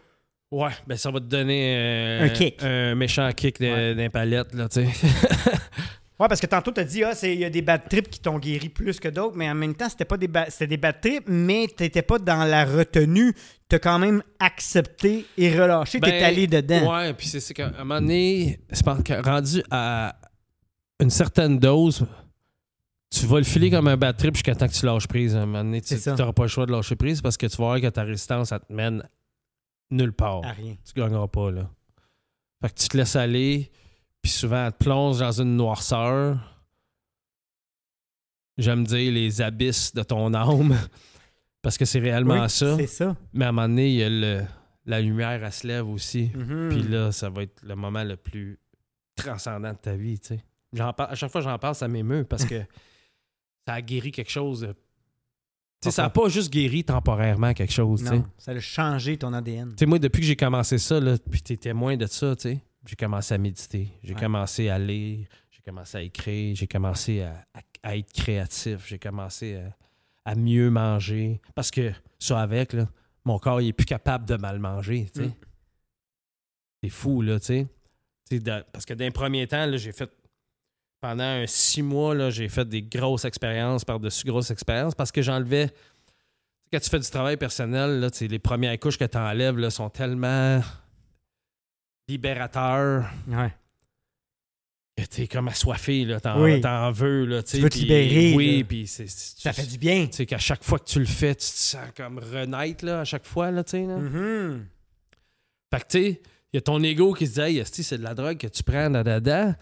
Ouais, 0.51 0.69
ben 0.85 0.95
ça 0.97 1.09
va 1.09 1.19
te 1.19 1.25
donner 1.25 1.75
euh, 1.77 2.25
Un 2.25 2.29
kick. 2.29 2.61
un 2.61 2.93
méchant 2.95 3.29
kick 3.35 3.59
Ouais. 3.59 3.95
d'un 3.95 4.09
palette, 4.09 4.53
là, 4.53 4.67
tu 4.69 4.85
sais. 4.85 4.89
Ouais, 6.19 6.27
parce 6.27 6.39
que 6.39 6.45
tantôt, 6.45 6.71
tu 6.71 6.79
as 6.79 6.83
dit, 6.83 7.03
ah, 7.03 7.15
c'est- 7.15 7.33
il 7.33 7.39
y 7.39 7.43
a 7.43 7.49
des 7.49 7.63
bad 7.63 7.89
trips 7.89 8.07
qui 8.07 8.19
t'ont 8.19 8.37
guéri 8.37 8.69
plus 8.69 8.99
que 8.99 9.07
d'autres, 9.07 9.35
mais 9.35 9.49
en 9.49 9.55
même 9.55 9.73
temps, 9.73 9.89
c'était 9.89 10.05
pas 10.05 10.15
des, 10.15 10.27
ba- 10.27 10.45
des 10.61 10.77
bad 10.77 11.01
trips, 11.01 11.23
mais 11.27 11.65
tu 11.75 11.81
n'étais 11.83 12.03
pas 12.03 12.19
dans 12.19 12.43
la 12.47 12.65
retenue. 12.65 13.33
Tu 13.67 13.75
as 13.75 13.79
quand 13.79 13.97
même 13.97 14.21
accepté 14.39 15.25
et 15.37 15.49
relâché. 15.59 15.99
tu 15.99 16.07
es 16.07 16.11
Ben, 16.11 16.23
allé 16.23 16.45
dedans. 16.47 16.95
Ouais, 16.95 17.13
puis 17.13 17.27
c'est, 17.27 17.39
c'est 17.39 17.55
qu'à 17.55 17.67
un 17.67 17.83
moment 17.83 17.99
donné, 17.99 18.59
c'est 18.71 18.85
rendu 19.25 19.63
à 19.71 20.15
une 21.01 21.09
certaine 21.09 21.57
dose, 21.57 22.05
tu 23.13 23.25
vas 23.27 23.37
le 23.37 23.43
filer 23.43 23.69
comme 23.69 23.87
un 23.87 23.97
bad 23.97 24.17
trip 24.17 24.35
jusqu'à 24.35 24.55
temps 24.55 24.67
que 24.67 24.73
tu 24.73 24.85
lâches 24.85 25.07
prise. 25.07 25.35
À 25.35 25.41
un 25.41 25.45
moment 25.45 25.63
donné, 25.63 25.81
tu 25.81 25.95
n'auras 26.09 26.33
pas 26.33 26.43
le 26.43 26.47
choix 26.49 26.65
de 26.65 26.71
lâcher 26.71 26.95
prise 26.95 27.21
parce 27.21 27.37
que 27.37 27.45
tu 27.45 27.57
vas 27.57 27.65
voir 27.65 27.81
que 27.81 27.87
ta 27.89 28.03
résistance, 28.03 28.49
ça 28.49 28.59
te 28.59 28.71
mène 28.73 29.07
nulle 29.91 30.13
part. 30.13 30.43
À 30.43 30.51
rien. 30.51 30.75
Tu 30.83 30.99
gagneras 30.99 31.27
pas, 31.27 31.51
là. 31.51 31.69
Fait 32.61 32.69
que 32.73 32.79
tu 32.79 32.87
te 32.87 32.97
laisses 32.97 33.15
aller, 33.15 33.71
puis 34.21 34.31
souvent, 34.31 34.65
elle 34.65 34.71
te 34.73 34.83
plonge 34.83 35.19
dans 35.19 35.41
une 35.41 35.55
noirceur. 35.57 36.37
J'aime 38.57 38.83
dire 38.85 39.11
les 39.11 39.41
abysses 39.41 39.93
de 39.93 40.03
ton 40.03 40.33
âme, 40.33 40.75
parce 41.61 41.77
que 41.77 41.85
c'est 41.85 41.99
réellement 41.99 42.43
Oui, 42.43 42.49
ça. 42.49 42.75
C'est 42.77 42.87
ça. 42.87 43.15
Mais 43.33 43.45
à 43.45 43.49
un 43.49 43.51
moment 43.51 43.67
donné, 43.67 43.89
il 43.89 43.95
y 43.95 44.03
a 44.03 44.09
le- 44.09 44.43
la 44.85 45.01
lumière, 45.01 45.43
elle 45.43 45.51
se 45.51 45.65
lève 45.67 45.87
aussi. 45.87 46.29
Mhm. 46.35 46.69
Puis 46.69 46.83
là, 46.83 47.11
ça 47.11 47.29
va 47.29 47.43
être 47.43 47.61
le 47.63 47.75
moment 47.75 48.03
le 48.03 48.15
plus 48.17 48.59
transcendant 49.15 49.71
de 49.71 49.77
ta 49.77 49.95
vie, 49.95 50.19
tu 50.19 50.35
sais. 50.35 50.43
À 50.79 51.15
chaque 51.15 51.31
fois 51.31 51.41
que 51.41 51.47
j'en 51.47 51.57
parle, 51.59 51.75
ça 51.75 51.87
m'émeut 51.87 52.23
parce 52.25 52.45
que 52.45 52.55
ça 53.67 53.73
a 53.75 53.81
guéri 53.81 54.11
quelque 54.11 54.31
chose. 54.31 54.61
de- 54.61 54.73
Tu 54.73 55.89
sais, 55.89 55.91
ça 55.91 56.03
n'a 56.03 56.09
pas 56.09 56.29
juste 56.29 56.51
guéri 56.51 56.83
temporairement 56.83 57.53
quelque 57.53 57.73
chose, 57.73 58.03
tu. 58.03 58.09
Non, 58.13 58.25
ça 58.37 58.51
a 58.51 58.59
changé 58.59 59.17
ton 59.17 59.33
ADN. 59.33 59.71
Tu 59.71 59.79
sais, 59.79 59.85
moi, 59.85 59.99
depuis 59.99 60.21
que 60.21 60.25
j'ai 60.27 60.35
commencé 60.35 60.77
ça, 60.77 60.99
là, 60.99 61.17
puis 61.29 61.41
t'es 61.41 61.57
témoin 61.57 61.97
de 61.97 62.05
ça, 62.05 62.35
tu 62.35 62.41
sais, 62.43 62.61
j'ai 62.85 62.95
commencé 62.95 63.33
à 63.33 63.37
méditer, 63.37 63.89
j'ai 64.03 64.13
Ouais. 64.13 64.19
commencé 64.19 64.69
à 64.69 64.79
lire, 64.79 65.27
j'ai 65.51 65.61
commencé 65.61 65.97
à 65.97 66.01
écrire, 66.01 66.55
j'ai 66.55 66.67
commencé 66.67 67.21
à, 67.21 67.45
à- 67.53 67.89
à 67.89 67.97
être 67.97 68.13
créatif, 68.13 68.87
j'ai 68.87 68.97
commencé 68.99 69.55
à, 69.55 69.75
à 70.31 70.35
mieux 70.35 70.69
manger. 70.69 71.41
Parce 71.53 71.69
que 71.71 71.91
ça 72.17 72.41
avec, 72.41 72.71
là, 72.73 72.87
mon 73.25 73.37
corps, 73.39 73.59
il 73.61 73.67
est 73.69 73.73
plus 73.73 73.85
capable 73.85 74.25
de 74.25 74.35
mal 74.35 74.59
manger, 74.59 75.09
tu 75.13 75.21
sais. 75.21 75.27
Mm. 75.27 75.33
C'est 76.83 76.89
fou, 76.89 77.21
là, 77.21 77.39
tu 77.39 77.45
sais. 77.47 77.67
Tu 78.29 78.41
Parce 78.41 78.85
que 78.85 78.93
d'un 78.93 79.11
premier 79.11 79.47
temps, 79.47 79.69
j'ai 79.77 79.91
fait. 79.91 80.09
Pendant 81.03 81.23
un 81.25 81.45
six 81.47 81.81
mois, 81.81 82.15
là, 82.15 82.29
j'ai 82.29 82.47
fait 82.47 82.63
des 82.63 82.81
grosses 82.81 83.25
expériences 83.25 83.83
par-dessus 83.83 84.25
grosses 84.25 84.51
expériences 84.51 84.95
parce 84.95 85.11
que 85.11 85.21
j'enlevais. 85.21 85.69
Quand 86.71 86.79
tu 86.79 86.89
fais 86.89 86.99
du 86.99 87.09
travail 87.09 87.35
personnel, 87.35 87.99
là, 87.99 88.07
les 88.21 88.39
premières 88.39 88.79
couches 88.79 88.97
que 88.97 89.03
tu 89.03 89.17
enlèves 89.17 89.57
là, 89.57 89.69
sont 89.69 89.89
tellement 89.89 90.61
libérateurs 92.07 93.03
Ouais. 93.27 93.53
que 94.95 95.03
t'es 95.03 95.27
comme 95.27 95.49
assoiffé, 95.49 96.05
là, 96.05 96.21
t'en, 96.21 96.41
Oui. 96.41 96.61
t'en 96.61 96.89
veux. 96.91 97.25
Là, 97.25 97.43
tu 97.43 97.57
veux 97.57 97.69
te 97.69 97.77
libérer, 97.79 98.33
Oui, 98.33 98.63
puis 98.63 98.87
c'est, 98.87 99.07
c'est- 99.09 99.41
Ça 99.41 99.53
tu- 99.53 99.59
fait 99.59 99.67
du 99.67 99.77
bien. 99.77 100.07
Tu 100.07 100.13
sais 100.13 100.25
qu'à 100.25 100.37
chaque 100.37 100.63
fois 100.63 100.79
que 100.79 100.85
tu 100.85 100.99
le 100.99 101.05
fais, 101.05 101.35
tu 101.35 101.41
te 101.41 101.57
sens 101.57 101.87
comme 101.97 102.17
renaître 102.19 102.85
là, 102.85 103.01
à 103.01 103.03
chaque 103.03 103.25
fois. 103.25 103.51
Là, 103.51 103.65
tu 103.65 103.71
sais, 103.71 103.85
là. 103.85 103.97
Mhm. 103.97 104.65
Fait 105.69 105.79
que, 105.81 105.87
tu 105.89 106.01
sais, 106.01 106.21
il 106.53 106.55
y 106.55 106.57
a 106.59 106.61
ton 106.61 106.81
ego 106.81 107.13
qui 107.13 107.27
se 107.27 107.33
dit, 107.33 107.41
hey, 107.59 107.63
c'est 107.65 107.97
de 107.97 108.03
la 108.03 108.13
drogue 108.15 108.37
que 108.37 108.47
tu 108.47 108.63
prends, 108.63 108.89
dada. 108.89 109.57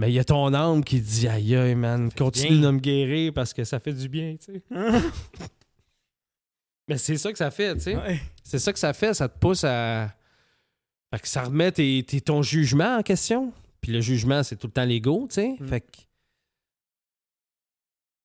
Mais 0.00 0.10
il 0.10 0.14
y 0.14 0.18
a 0.18 0.24
ton 0.24 0.52
âme 0.54 0.82
qui 0.82 1.00
dit, 1.00 1.28
aïe, 1.28 1.54
aïe, 1.54 1.74
man, 1.74 2.10
continue 2.12 2.58
bien. 2.58 2.60
de 2.68 2.70
me 2.70 2.78
guérir 2.80 3.32
parce 3.34 3.52
que 3.52 3.64
ça 3.64 3.78
fait 3.80 3.92
du 3.92 4.08
bien, 4.08 4.34
tu 4.42 4.54
sais. 4.54 4.62
Mais 6.88 6.98
c'est 6.98 7.16
ça 7.18 7.30
que 7.30 7.38
ça 7.38 7.50
fait, 7.50 7.74
tu 7.74 7.80
sais. 7.82 7.96
Ouais. 7.96 8.20
C'est 8.42 8.58
ça 8.58 8.72
que 8.72 8.78
ça 8.78 8.92
fait, 8.92 9.14
ça 9.14 9.28
te 9.28 9.38
pousse 9.38 9.62
à. 9.64 10.12
Fait 11.14 11.20
que 11.20 11.28
ça 11.28 11.42
remet 11.44 11.70
tes- 11.70 12.02
tes- 12.02 12.20
ton 12.20 12.42
jugement 12.42 12.96
en 12.98 13.02
question. 13.02 13.52
Puis 13.80 13.92
le 13.92 14.00
jugement, 14.00 14.42
c'est 14.42 14.56
tout 14.56 14.66
le 14.66 14.72
temps 14.72 14.84
l'ego, 14.84 15.26
tu 15.28 15.34
sais. 15.34 15.56
Mm. 15.60 15.66
Fait 15.68 15.80
que. 15.82 15.86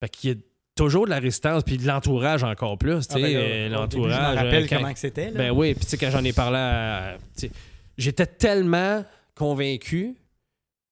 Fait 0.01 0.09
qu'il 0.09 0.29
y 0.29 0.33
a 0.33 0.35
toujours 0.75 1.05
de 1.05 1.09
la 1.11 1.19
résistance, 1.19 1.63
puis 1.63 1.77
de 1.77 1.85
l'entourage 1.85 2.43
encore 2.43 2.77
plus, 2.77 3.07
tu 3.07 3.13
Ah, 3.15 3.15
sais. 3.15 3.21
ben 3.21 3.33
là, 3.33 3.39
euh, 3.39 3.69
l'entourage. 3.69 4.13
Je 4.13 4.19
me 4.19 4.35
rappelle 4.35 4.63
euh, 4.63 4.67
quand- 4.67 4.77
comment 4.77 4.95
c'était. 4.95 5.31
ben 5.31 5.51
oui, 5.51 5.73
puis 5.73 5.83
tu 5.85 5.91
sais, 5.91 5.97
quand 5.97 6.09
j'en 6.11 6.23
ai 6.23 6.33
parlé 6.33 6.57
à- 6.57 7.17
sais, 7.35 7.51
J'étais 7.97 8.25
tellement 8.27 9.05
convaincu 9.35 10.15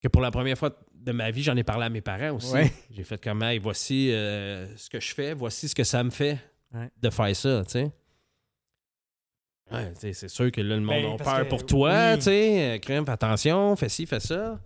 que 0.04 0.08
pour 0.10 0.22
la 0.22 0.30
première 0.32 0.58
fois 0.58 0.70
de 0.94 1.12
ma 1.14 1.32
vie, 1.32 1.42
j'en 1.44 1.56
ai 1.56 1.64
parlé 1.64 1.86
à 1.86 1.90
mes 1.90 2.02
parents 2.02 2.32
aussi. 2.36 2.54
Ouais. 2.54 2.72
J'ai 2.92 3.04
fait 3.04 3.22
comme, 3.24 3.42
hey, 3.44 3.58
voici 3.58 4.12
euh, 4.12 4.76
ce 4.78 4.90
que 4.90 5.00
je 5.00 5.14
fais, 5.14 5.34
voici 5.34 5.68
ce 5.70 5.74
que 5.76 5.84
ça 5.86 6.04
me 6.04 6.10
fait 6.12 6.38
Ouais. 6.74 6.90
de 7.02 7.10
faire 7.10 7.36
ça, 7.36 7.64
tu 7.66 7.72
sais. 7.72 7.92
Ouais, 9.72 9.94
c'est 9.96 10.28
sûr 10.28 10.52
que 10.52 10.62
là, 10.62 10.76
le 10.76 10.82
monde 10.82 11.04
Ben, 11.04 11.14
a 11.14 11.24
peur 11.24 11.44
que- 11.46 11.50
pour 11.50 11.66
toi, 11.66 12.12
oui. 12.12 12.18
tu 12.18 12.24
sais. 12.26 12.76
euh, 12.76 12.78
crème, 12.80 13.06
fais 13.06 13.12
attention, 13.12 13.76
fais 13.76 13.90
ci, 13.90 14.06
fais 14.06 14.20
ça. 14.20 14.60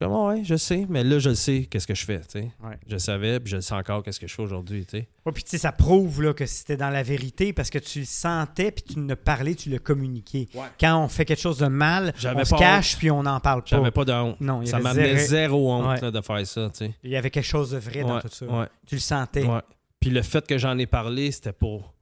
Comme, 0.00 0.12
ouais, 0.14 0.42
je 0.44 0.56
sais, 0.56 0.86
mais 0.88 1.04
là, 1.04 1.18
je 1.18 1.28
le 1.28 1.34
sais, 1.34 1.66
qu'est-ce 1.70 1.86
que 1.86 1.94
je 1.94 2.06
fais, 2.06 2.20
tu 2.20 2.26
sais. 2.30 2.50
Ouais. 2.64 2.78
Je 2.86 2.96
savais, 2.96 3.38
puis 3.38 3.50
je 3.50 3.56
le 3.56 3.60
sais 3.62 3.74
encore, 3.74 4.02
qu'est-ce 4.02 4.18
que 4.18 4.26
je 4.26 4.34
fais 4.34 4.40
aujourd'hui, 4.42 4.86
tu 4.86 4.92
sais. 4.98 5.08
Ouais, 5.26 5.32
puis 5.32 5.44
tu 5.44 5.50
sais, 5.50 5.58
ça 5.58 5.72
prouve 5.72 6.22
là, 6.22 6.32
que 6.32 6.46
c'était 6.46 6.78
dans 6.78 6.88
la 6.88 7.02
vérité 7.02 7.52
parce 7.52 7.68
que 7.68 7.78
tu 7.78 7.98
le 8.00 8.04
sentais, 8.06 8.70
puis 8.70 8.82
tu 8.94 8.98
ne 8.98 9.14
parlais, 9.14 9.54
tu 9.54 9.68
le 9.68 9.78
communiquais. 9.78 10.48
Ouais. 10.54 10.62
Quand 10.80 11.04
on 11.04 11.08
fait 11.08 11.26
quelque 11.26 11.42
chose 11.42 11.58
de 11.58 11.66
mal, 11.66 12.14
J'avais 12.16 12.40
on 12.40 12.44
se 12.46 12.50
pas 12.50 12.56
cache, 12.58 12.96
puis 12.96 13.10
on 13.10 13.22
n'en 13.22 13.40
parle 13.40 13.60
pas. 13.60 13.66
J'avais 13.76 13.90
pas 13.90 14.06
de 14.06 14.12
honte. 14.12 14.40
Non, 14.40 14.62
il 14.62 14.68
y 14.68 14.70
Ça 14.70 14.78
m'amenait 14.78 15.16
zéro- 15.18 15.28
zéro 15.28 15.72
honte 15.74 15.86
Ouais. 15.88 16.00
là, 16.00 16.10
de 16.10 16.20
faire 16.22 16.46
ça, 16.46 16.70
tu 16.70 16.78
sais. 16.86 16.94
Il 17.04 17.10
y 17.10 17.16
avait 17.16 17.30
quelque 17.30 17.44
chose 17.44 17.72
de 17.72 17.78
vrai 17.78 18.00
dans 18.00 18.20
tout 18.22 18.28
ça. 18.30 18.46
ouais. 18.46 18.66
Tu 18.86 18.94
le 18.94 19.00
sentais. 19.02 19.44
Ouais. 19.44 19.60
Puis 20.00 20.08
le 20.08 20.22
fait 20.22 20.46
que 20.46 20.56
j'en 20.56 20.78
ai 20.78 20.86
parlé, 20.86 21.30
c'était 21.30 21.52
pour. 21.52 21.92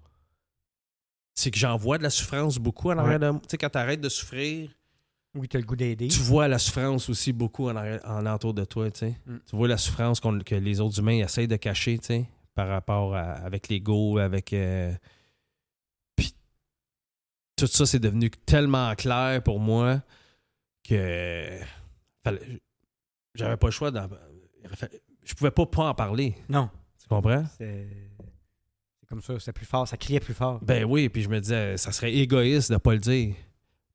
C'est 1.35 1.51
que 1.51 1.59
j'en 1.59 1.77
vois 1.77 1.99
de 1.99 2.05
la 2.05 2.11
souffrance 2.11 2.59
beaucoup 2.59 2.91
en 2.93 2.99
arrière 2.99 3.19
de 3.19 3.31
moi. 3.31 3.41
Tu 3.43 3.49
sais, 3.51 3.59
quand 3.59 3.71
t'arrêtes 3.71 4.01
de 4.01 4.09
souffrir, 4.09 4.71
Oui, 5.39 5.49
tu 5.49 5.57
as 5.57 5.61
le 5.61 5.67
goût 5.67 5.77
d'aider. 5.77 6.09
tu 6.09 6.21
vois 6.21 6.49
la 6.49 6.59
souffrance 6.59 7.09
aussi 7.09 7.33
beaucoup 7.33 7.69
en, 7.69 7.77
en 7.77 8.27
entour 8.27 8.53
de 8.55 8.65
toi, 8.65 8.91
tu 8.91 8.99
sais. 9.01 9.17
Mm. 9.27 9.37
Tu 9.49 9.57
vois 9.57 9.69
la 9.69 9.77
souffrance 9.79 10.21
que 10.21 10.55
les 10.55 10.81
autres 10.81 10.99
humains 10.99 11.19
essayent 11.25 11.49
de 11.49 11.57
cacher, 11.57 11.99
tu 11.99 12.07
sais, 12.07 12.25
par 12.55 12.69
rapport 12.69 13.15
à, 13.15 13.23
avec 13.35 13.69
l'ego, 13.69 14.19
avec. 14.19 14.53
euh, 14.53 14.93
Puis 16.17 16.35
tout 17.57 17.67
ça, 17.67 17.87
c'est 17.87 17.99
devenu 18.01 18.31
tellement 18.31 18.95
clair 18.95 19.43
pour 19.43 19.61
moi 19.61 20.03
que. 20.89 21.59
J'avais 23.35 23.57
pas 23.57 23.69
le 23.69 23.73
choix 23.73 23.91
d'en- 23.91 24.09
je 25.25 25.35
pouvais 25.35 25.51
pas 25.51 25.67
pas 25.67 25.89
en 25.91 25.95
parler. 25.95 26.35
Non. 26.49 26.69
Tu 27.01 27.07
comprends? 27.09 27.45
C'est 27.57 27.87
c'est 29.01 29.07
comme 29.09 29.23
ça, 29.23 29.39
c'est 29.41 29.53
plus 29.53 29.65
fort, 29.65 29.87
ça 29.89 29.97
criait 29.97 30.21
plus 30.21 30.35
fort. 30.35 30.59
Ben 30.63 30.85
oui, 30.85 31.09
puis 31.09 31.23
je 31.23 31.29
me 31.31 31.41
disais, 31.41 31.77
ça 31.79 31.93
serait 31.93 32.13
égoïste 32.13 32.71
de 32.73 32.77
pas 32.77 32.93
le 32.93 32.99
dire. 32.99 33.35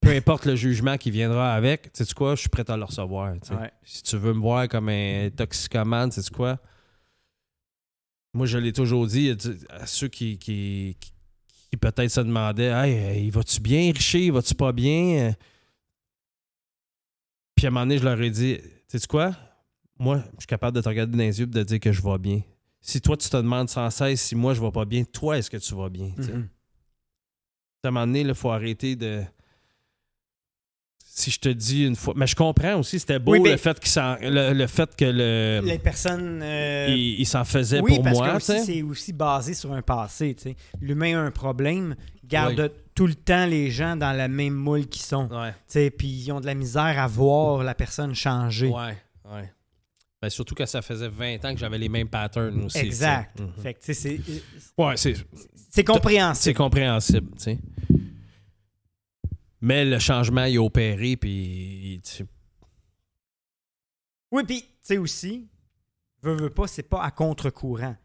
Peu 0.04 0.10
importe 0.12 0.46
le 0.46 0.56
jugement 0.56 0.98
qui 0.98 1.12
viendra 1.12 1.54
avec, 1.54 1.92
tu 1.94 2.04
sais 2.04 2.14
quoi, 2.14 2.36
je 2.36 2.42
suis 2.42 2.50
prêt 2.50 2.70
à 2.70 2.76
le 2.78 2.84
recevoir. 2.84 3.34
Ouais. 3.52 3.72
Si 3.84 4.04
tu 4.04 4.18
veux 4.18 4.34
me 4.34 4.42
voir 4.42 4.68
comme 4.68 4.90
un 4.90 5.30
toxicomane, 5.36 6.10
tu 6.10 6.22
sais 6.22 6.30
quoi? 6.34 6.60
Moi, 8.34 8.46
je 8.46 8.58
l'ai 8.58 8.74
toujours 8.74 9.08
dit 9.08 9.34
à 9.70 9.86
ceux 9.86 10.08
qui, 10.10 10.38
qui, 10.38 10.98
qui- 11.00 11.12
qui 11.72 11.78
peut-être 11.78 12.10
se 12.10 12.20
demandaient 12.22 12.72
Hey, 12.72 13.26
il 13.26 13.32
va-tu 13.32 13.60
bien, 13.62 13.92
Richer? 13.94 14.30
Va-tu 14.32 14.54
pas 14.56 14.72
bien? 14.72 15.34
Puis 17.56 17.66
à 17.66 17.70
un 17.70 17.72
moment 17.72 17.86
donné, 17.86 17.98
je 17.98 18.04
leur 18.04 18.20
ai 18.22 18.30
dit 18.30 18.58
Tu 18.90 19.00
sais 19.00 19.08
quoi? 19.08 19.36
Moi, 20.00 20.18
je 20.34 20.40
suis 20.42 20.48
capable 20.48 20.76
de 20.76 20.82
te 20.82 20.90
regarder 20.90 21.12
dans 21.14 21.24
les 21.24 21.40
yeux 21.40 21.46
et 21.46 21.50
de 21.50 21.64
dire 21.64 21.80
que 21.80 21.92
je 21.92 22.02
vais 22.02 22.18
bien. 22.18 22.42
Si 22.82 23.00
toi, 23.00 23.16
tu 23.16 23.30
te 23.30 23.38
demandes 23.38 23.70
sans 23.70 23.90
cesse 23.90 24.22
si 24.22 24.36
moi, 24.36 24.54
je 24.54 24.62
vais 24.62 24.72
pas 24.72 24.86
bien, 24.86 25.04
toi, 25.06 25.38
est-ce 25.38 25.50
que 25.50 25.58
tu 25.58 25.74
vas 25.76 25.90
bien? 25.90 26.12
Mhm. 26.18 26.50
à 27.84 27.88
un 27.88 27.92
moment 27.92 28.06
donné, 28.08 28.22
il 28.22 28.34
faut 28.36 28.50
arrêter 28.52 28.96
de. 28.96 29.24
Si 31.16 31.30
je 31.30 31.40
te 31.40 31.50
dis 31.50 31.86
une 31.86 31.96
fois. 31.96 32.16
Mais 32.18 32.26
je 32.26 32.36
comprends 32.36 32.74
aussi, 32.80 33.00
c'était 33.00 33.20
beau 33.20 33.34
Oui, 33.34 33.40
mais- 33.40 33.52
le, 33.52 33.58
fait 33.58 33.78
le, 34.22 34.52
le 34.54 34.66
fait 34.68 34.96
que 34.96 35.06
le. 35.06 35.62
Les 35.64 35.78
personnes. 35.78 36.40
euh, 36.42 36.88
il, 36.90 37.20
il 37.20 37.26
s'en 37.28 37.44
faisait 37.46 37.82
oui, 37.82 37.96
pour 37.96 38.04
parce 38.04 38.18
moi. 38.18 38.40
c'est 38.40 38.82
aussi 38.82 39.14
basé 39.14 39.54
sur 39.54 39.72
un 39.74 39.84
passé. 39.84 40.36
L'humain 40.82 41.20
a 41.20 41.22
un 41.22 41.30
problème, 41.30 41.96
garde 42.26 42.60
Oui. 42.60 42.82
tout 42.96 43.06
le 43.06 43.14
temps 43.14 43.46
les 43.46 43.70
gens 43.70 43.96
dans 43.96 44.12
la 44.12 44.28
même 44.28 44.56
moule 44.56 44.88
qu'ils 44.88 45.04
sont. 45.04 45.30
Ouais, 45.30 45.90
Puis 45.92 46.08
ils 46.08 46.32
ont 46.32 46.40
de 46.42 46.48
la 46.48 46.56
misère 46.56 46.98
à 47.00 47.06
voir 47.06 47.64
la 47.64 47.76
personne 47.76 48.16
changer. 48.16 48.70
ouais, 48.70 48.98
ouais. 49.32 49.52
Ben, 50.20 50.30
surtout 50.30 50.56
que 50.56 50.66
ça 50.66 50.82
faisait 50.82 51.10
20 51.10 51.46
ans 51.46 51.54
que 51.54 51.60
j'avais 51.60 51.78
les 51.78 51.90
mêmes 51.90 52.08
patterns 52.08 52.64
aussi. 52.64 52.80
exact. 52.80 53.38
Tu 53.38 53.72
sais, 53.82 53.94
c'est 53.94 54.20
Ouais, 54.78 54.98
c'est 54.98 55.14
c'est 55.70 55.84
compréhensible. 55.84 56.44
c'est 56.44 56.54
compréhensible, 56.56 57.28
tu 57.38 57.44
sais. 57.44 57.60
Mais 59.64 59.86
le 59.86 59.98
changement, 59.98 60.44
il 60.44 60.58
a 60.58 60.62
opéré, 60.62 61.16
puis. 61.16 62.02
tu 62.04 62.26
Oui, 64.30 64.44
puis, 64.46 64.62
tu 64.62 64.68
sais 64.82 64.98
aussi, 64.98 65.48
veux, 66.22 66.36
veux 66.36 66.50
pas, 66.50 66.68
c'est 66.68 66.84
pas 66.84 67.02
à 67.02 67.12
contre-courant. 67.12 67.96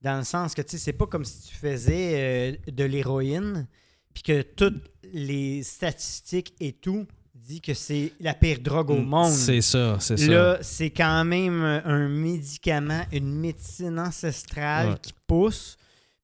Dans 0.00 0.18
le 0.18 0.24
sens 0.24 0.54
que, 0.54 0.62
tu 0.62 0.70
sais, 0.70 0.78
c'est 0.78 0.92
pas 0.92 1.06
comme 1.08 1.24
si 1.24 1.48
tu 1.48 1.56
faisais 1.56 2.56
euh, 2.68 2.70
de 2.70 2.84
l'héroïne, 2.84 3.66
puis 4.14 4.22
que 4.22 4.42
toutes 4.42 4.92
les 5.12 5.64
statistiques 5.64 6.54
et 6.60 6.72
tout 6.72 7.04
dit 7.34 7.60
que 7.60 7.74
c'est 7.74 8.12
la 8.20 8.34
pire 8.34 8.60
drogue 8.60 8.90
au 8.90 8.98
monde. 9.00 9.32
Mm, 9.32 9.34
C'est 9.34 9.60
ça, 9.60 9.96
c'est 9.98 10.18
ça. 10.18 10.26
Là, 10.30 10.58
c'est 10.62 10.90
quand 10.90 11.24
même 11.24 11.62
un 11.62 12.08
médicament, 12.08 13.02
une 13.10 13.34
médecine 13.34 13.98
ancestrale 13.98 14.90
Ouais. 14.90 14.98
qui 15.02 15.12
pousse. 15.26 15.76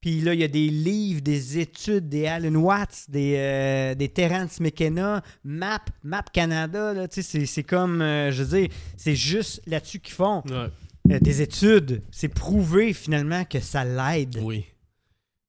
Puis 0.04 0.20
là, 0.20 0.34
il 0.34 0.40
y 0.40 0.44
a 0.44 0.48
des 0.48 0.68
livres, 0.68 1.22
des 1.22 1.58
études, 1.58 2.10
des 2.10 2.26
Alan 2.26 2.54
Watts, 2.56 3.06
des, 3.08 3.36
euh, 3.38 3.94
des 3.94 4.10
Terence 4.10 4.60
McKenna, 4.60 5.22
Map, 5.44 5.80
Map 6.02 6.24
Canada. 6.30 6.92
Là, 6.92 7.08
tu 7.08 7.22
sais, 7.22 7.22
c'est, 7.22 7.46
c'est 7.46 7.62
comme, 7.62 8.02
euh, 8.02 8.30
je 8.30 8.42
veux 8.42 8.58
dire, 8.58 8.68
c'est 8.98 9.16
juste 9.16 9.62
là-dessus 9.66 10.00
qu'ils 10.00 10.12
font 10.12 10.42
Ouais. 10.44 10.68
euh, 11.10 11.18
des 11.20 11.40
études. 11.40 12.02
C'est 12.10 12.28
prouvé 12.28 12.92
finalement 12.92 13.46
que 13.46 13.60
ça 13.60 13.82
l'aide. 13.82 14.36
Oui. 14.42 14.66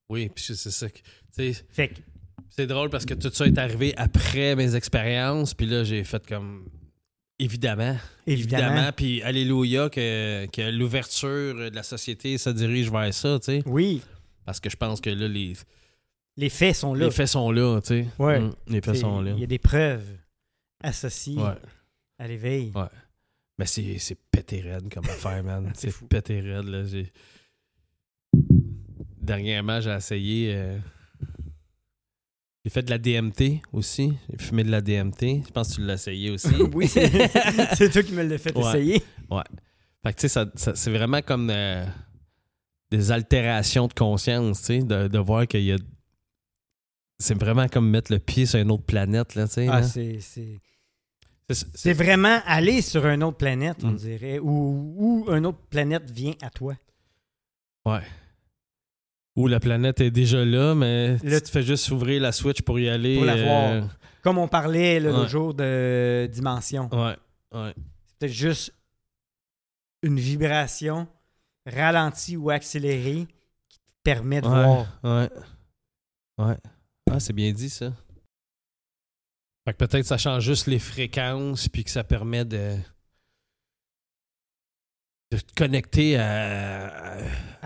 Oui, 0.08 0.30
puis 0.34 0.42
c'est 0.56 0.72
ça. 0.72 0.88
que- 0.88 1.00
Fait 1.34 1.90
que, 1.90 1.96
C'est 2.48 2.66
drôle 2.68 2.90
parce 2.90 3.04
que 3.06 3.14
tout 3.14 3.30
ça 3.34 3.46
est 3.48 3.58
arrivé 3.58 3.94
après 3.98 4.56
mes 4.56 4.74
expériences, 4.74 5.54
puis 5.54 5.66
là, 5.66 5.84
j'ai 5.84 6.06
fait 6.06 6.26
comme. 6.26 6.70
Évidemment. 7.40 7.98
évidemment. 8.26 8.90
Puis, 8.96 9.22
alléluia, 9.22 9.90
que, 9.90 10.46
que 10.46 10.72
l'ouverture 10.72 11.70
de 11.70 11.76
la 11.76 11.84
société 11.84 12.38
se 12.38 12.50
dirige 12.52 12.90
vers 12.90 13.14
ça, 13.14 13.38
tu 13.40 13.46
sais. 13.48 13.64
Oui, 13.66 14.02
Parce 14.46 14.60
que 14.60 14.70
je 14.70 14.76
pense 14.78 15.02
que 15.02 15.10
là, 15.10 15.28
les, 15.28 15.54
les 16.38 16.50
faits 16.50 16.76
sont 16.76 16.94
là. 16.94 17.06
les 17.06 17.12
faits 17.12 17.28
sont 17.28 17.52
là, 17.52 17.82
tu 17.82 17.88
sais. 17.88 18.08
Ouais. 18.20 18.40
Mm, 18.40 18.54
les 18.68 18.82
faits 18.82 18.96
sont 18.98 19.22
là. 19.22 19.32
Il 19.32 19.40
y 19.40 19.44
a 19.44 19.48
des 19.48 19.60
preuves 19.60 20.06
associées 20.84 21.38
Ouais. 21.42 21.56
à 22.20 22.28
l'éveil. 22.28 22.72
Ouais. 22.76 22.84
Mais 23.58 23.66
c'est, 23.66 23.98
c'est 24.00 24.18
pété 24.32 24.62
raide 24.62 24.94
comme 24.94 25.06
affaire, 25.06 25.44
man. 25.44 25.72
C'est 25.76 25.90
fou. 25.92 26.06
pété 26.08 26.42
raide, 26.42 26.66
là. 26.66 26.84
J'ai... 26.86 27.12
Dernièrement, 29.22 29.82
j'ai 29.82 29.92
essayé. 29.92 30.54
euh, 30.56 30.78
J'ai 32.64 32.70
fait 32.70 32.84
de 32.84 32.90
la 32.90 32.98
DMT 32.98 33.62
aussi. 33.74 34.14
J'ai 34.30 34.38
fumé 34.46 34.64
de 34.64 34.72
la 34.72 34.82
DMT. 34.82 35.44
Je 35.48 35.52
pense 35.52 35.70
que 35.70 35.76
tu 35.76 35.82
l'as 35.86 35.94
essayé 35.96 36.30
aussi. 36.32 36.54
oui, 36.74 36.88
c'est, 36.88 37.10
c'est 37.76 37.90
toi 37.90 38.04
qui 38.04 38.12
me 38.14 38.24
l'as 38.24 38.38
fait 38.38 38.56
Ouais. 38.56 38.68
essayer. 38.70 39.00
Fait 40.04 40.14
que, 40.14 40.20
tu 40.20 40.22
sais, 40.22 40.28
ça, 40.28 40.46
ça- 40.56 40.76
c'est 40.76 40.92
vraiment 40.92 41.22
comme 41.22 41.50
euh, 41.50 41.86
des 42.92 43.12
altérations 43.12 43.88
de 43.88 43.94
conscience, 43.94 44.60
tu 44.62 44.66
sais, 44.66 44.80
de, 44.80 45.08
de 45.08 45.20
voir 45.20 45.48
qu'il 45.48 45.64
y 45.64 45.72
a. 45.74 45.78
C'est 47.20 47.38
vraiment 47.38 47.68
comme 47.68 47.90
mettre 47.90 48.12
le 48.12 48.20
pied 48.20 48.46
sur 48.46 48.60
une 48.60 48.72
autre 48.72 48.84
planète, 48.84 49.36
là, 49.36 49.48
tu 49.48 49.54
sais. 49.54 49.68
Ah, 49.70 49.82
c'est, 49.84 50.20
c'est, 51.50 51.94
vraiment 51.94 52.40
aller 52.46 52.82
sur 52.82 53.06
une 53.06 53.24
autre 53.24 53.38
planète, 53.38 53.78
on 53.84 53.92
Mm. 53.92 53.96
dirait, 53.96 54.40
ou, 54.40 54.94
ou 54.98 55.32
une 55.32 55.46
autre 55.46 55.60
planète 55.70 56.10
vient 56.12 56.34
à 56.42 56.50
toi. 56.50 56.76
Ouais. 57.86 58.02
Où 59.36 59.48
la 59.48 59.60
planète 59.60 60.02
est 60.02 60.12
déjà 60.12 60.44
là, 60.44 60.74
mais 60.76 61.18
Là, 61.24 61.40
tu 61.40 61.46
te 61.46 61.50
fais 61.50 61.62
juste 61.64 61.90
ouvrir 61.92 62.22
la 62.22 62.32
switch 62.32 62.62
pour 62.62 62.80
y 62.80 62.90
aller. 62.90 63.16
Pour 63.18 63.26
la 63.26 63.36
euh, 63.36 63.44
voir. 63.82 63.90
Comme 64.24 64.38
on 64.40 64.48
parlait 64.48 64.96
Ouais. 64.96 65.00
l'autre 65.02 65.30
jour 65.30 65.54
de 65.54 66.28
dimension. 66.32 66.90
Ouais, 66.92 67.16
ouais. 67.54 67.74
C'est 68.08 68.18
peut-être 68.20 68.32
juste 68.34 68.74
une 70.02 70.20
vibration 70.20 71.08
ralentie 71.66 72.38
ou 72.38 72.50
accélérée 72.50 73.28
qui 73.70 73.80
te 73.80 73.94
permet 74.04 74.42
de 74.42 74.48
ouais, 74.48 74.64
voir. 74.64 75.00
Ouais. 75.04 75.30
Ouais. 76.38 76.58
Ah, 77.12 77.20
c'est 77.20 77.34
bien 77.34 77.52
dit, 77.52 77.70
ça. 77.70 77.94
Fait 79.66 79.74
que 79.74 79.86
peut-être 79.86 80.06
ça 80.06 80.18
change 80.18 80.44
juste 80.44 80.68
les 80.68 80.80
fréquences, 80.80 81.68
puis 81.68 81.84
que 81.84 81.90
ça 81.90 82.04
permet 82.04 82.46
de. 82.46 82.78
De 85.32 85.38
te 85.38 85.54
connecter 85.56 86.18
à. 86.18 86.92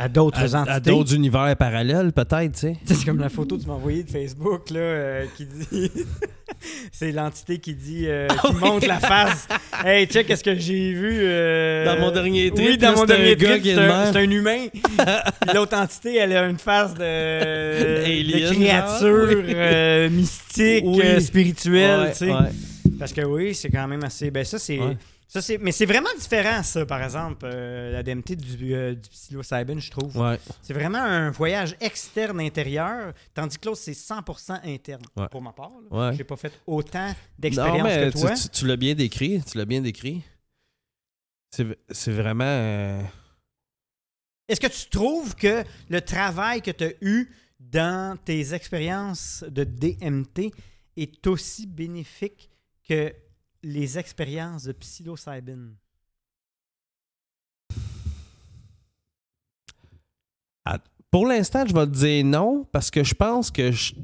À 0.02 0.08
d'autres 0.08 0.56
à, 0.56 0.60
entités. 0.62 0.72
à 0.72 0.80
d'autres 0.80 1.13
univers 1.13 1.54
parallèles, 1.58 2.13
peut-être, 2.13 2.54
tu 2.54 2.60
sais. 2.60 2.78
C'est 2.86 3.04
comme 3.04 3.19
la 3.19 3.28
photo 3.28 3.58
que 3.58 3.63
tu 3.63 3.67
m'as 3.67 3.74
envoyée 3.74 4.04
de 4.04 4.10
Facebook 4.10 4.69
là, 4.69 4.80
euh, 4.80 5.26
qui 5.36 5.45
dit. 5.45 5.91
c'est 6.93 7.12
l'entité 7.12 7.58
qui 7.58 7.74
dit. 7.74 8.06
euh, 8.08 8.28
Ah 8.30 8.48
qui 8.48 8.54
montre 8.56 8.88
la 8.88 9.00
face. 9.00 9.48
Hey, 9.86 10.08
check, 10.08 10.28
qu'est-ce 10.28 10.43
que 10.43 10.56
j'ai 10.56 10.93
vu. 10.93 11.19
euh, 11.22 11.84
Dans 11.86 12.00
mon 12.00 12.12
dernier 12.12 12.50
trip, 12.52 12.67
Oui, 12.69 12.78
dans 12.78 12.91
là, 12.91 12.95
mon 12.98 13.06
dernier 13.06 13.36
trip. 13.36 13.62
C'est 13.63 13.78
un, 13.78 14.15
un 14.15 14.30
humain. 14.32 14.67
L'autre 15.54 15.78
entité, 15.78 16.15
elle 16.17 16.36
a 16.36 16.48
une 16.48 16.58
face 16.58 16.93
de. 16.93 18.54
Créature. 18.54 19.28
Oui. 19.45 19.54
euh, 19.54 20.10
mystique, 20.10 20.86
spirituelle, 21.22 22.00
Ouais, 22.00 22.12
tu 22.12 22.17
sais. 22.19 22.32
ouais. 22.32 22.50
Parce 22.98 23.12
que 23.13 23.22
oui, 23.22 23.54
c'est 23.54 23.69
quand 23.69 23.88
même 23.88 24.04
assez. 24.06 24.32
Ben, 24.32 24.43
ça, 24.45 24.60
c'est. 24.60 24.80
Ouais. 24.80 24.98
Ça, 25.31 25.43
c'est, 25.43 25.59
mais 25.59 25.71
c'est 25.71 25.85
vraiment 25.85 26.09
différent, 26.19 26.63
ça, 26.63 26.87
par 26.87 27.03
exemple, 27.03 27.45
euh, 27.45 27.91
la 27.91 28.01
DMT 28.01 28.31
du, 28.35 28.73
euh, 28.73 28.95
du 28.95 29.09
psilocybin, 29.09 29.77
je 29.77 29.91
trouve. 29.91 30.17
Ouais. 30.17 30.39
C'est 30.63 30.73
vraiment 30.73 30.97
un 31.03 31.29
voyage 31.29 31.75
externe-intérieur, 31.79 33.13
tandis 33.35 33.59
que 33.59 33.67
l'autre, 33.67 33.79
c'est 33.79 33.91
100% 33.93 34.59
interne. 34.65 35.03
Ouais. 35.15 35.27
Pour 35.29 35.43
ma 35.43 35.53
part. 35.53 35.71
Ouais. 35.91 36.15
j'ai 36.17 36.23
pas 36.23 36.35
fait 36.35 36.51
autant 36.65 37.13
mais 37.37 37.51
que 37.51 38.17
toi. 38.19 38.31
tu, 38.31 38.41
tu- 38.41 38.49
tu 38.49 38.65
l'as 38.67 38.75
bien 38.75 38.95
décrit. 38.95 39.43
Tu 39.43 39.57
l'as 39.59 39.65
bien 39.65 39.81
décrit. 39.81 40.23
C'est 41.51 41.77
c'est 41.91 42.11
vraiment. 42.11 42.43
euh, 42.45 42.99
Est-ce 44.47 44.59
que 44.59 44.65
tu 44.67 44.89
trouves 44.89 45.35
que 45.35 45.63
le 45.89 46.01
travail 46.01 46.61
que 46.63 46.71
tu 46.71 46.85
as 46.85 46.93
eu 47.01 47.29
dans 47.59 48.17
tes 48.25 48.53
expériences 48.55 49.43
de 49.47 49.63
DMT 49.63 50.51
est 50.97 51.27
aussi 51.27 51.67
bénéfique 51.67 52.49
que 52.87 53.13
les 53.63 53.98
expériences 53.98 54.63
de 54.63 54.72
psilocybin? 54.74 55.72
Pour 61.12 61.26
l'instant, 61.26 61.65
je 61.65 61.74
vais 61.74 61.88
te 61.88 61.91
dire 61.91 62.24
non 62.24 62.65
parce 62.72 62.91
que 62.91 63.04
je 63.04 63.15
pense 63.15 63.50
que 63.50 63.72
je- 63.72 63.95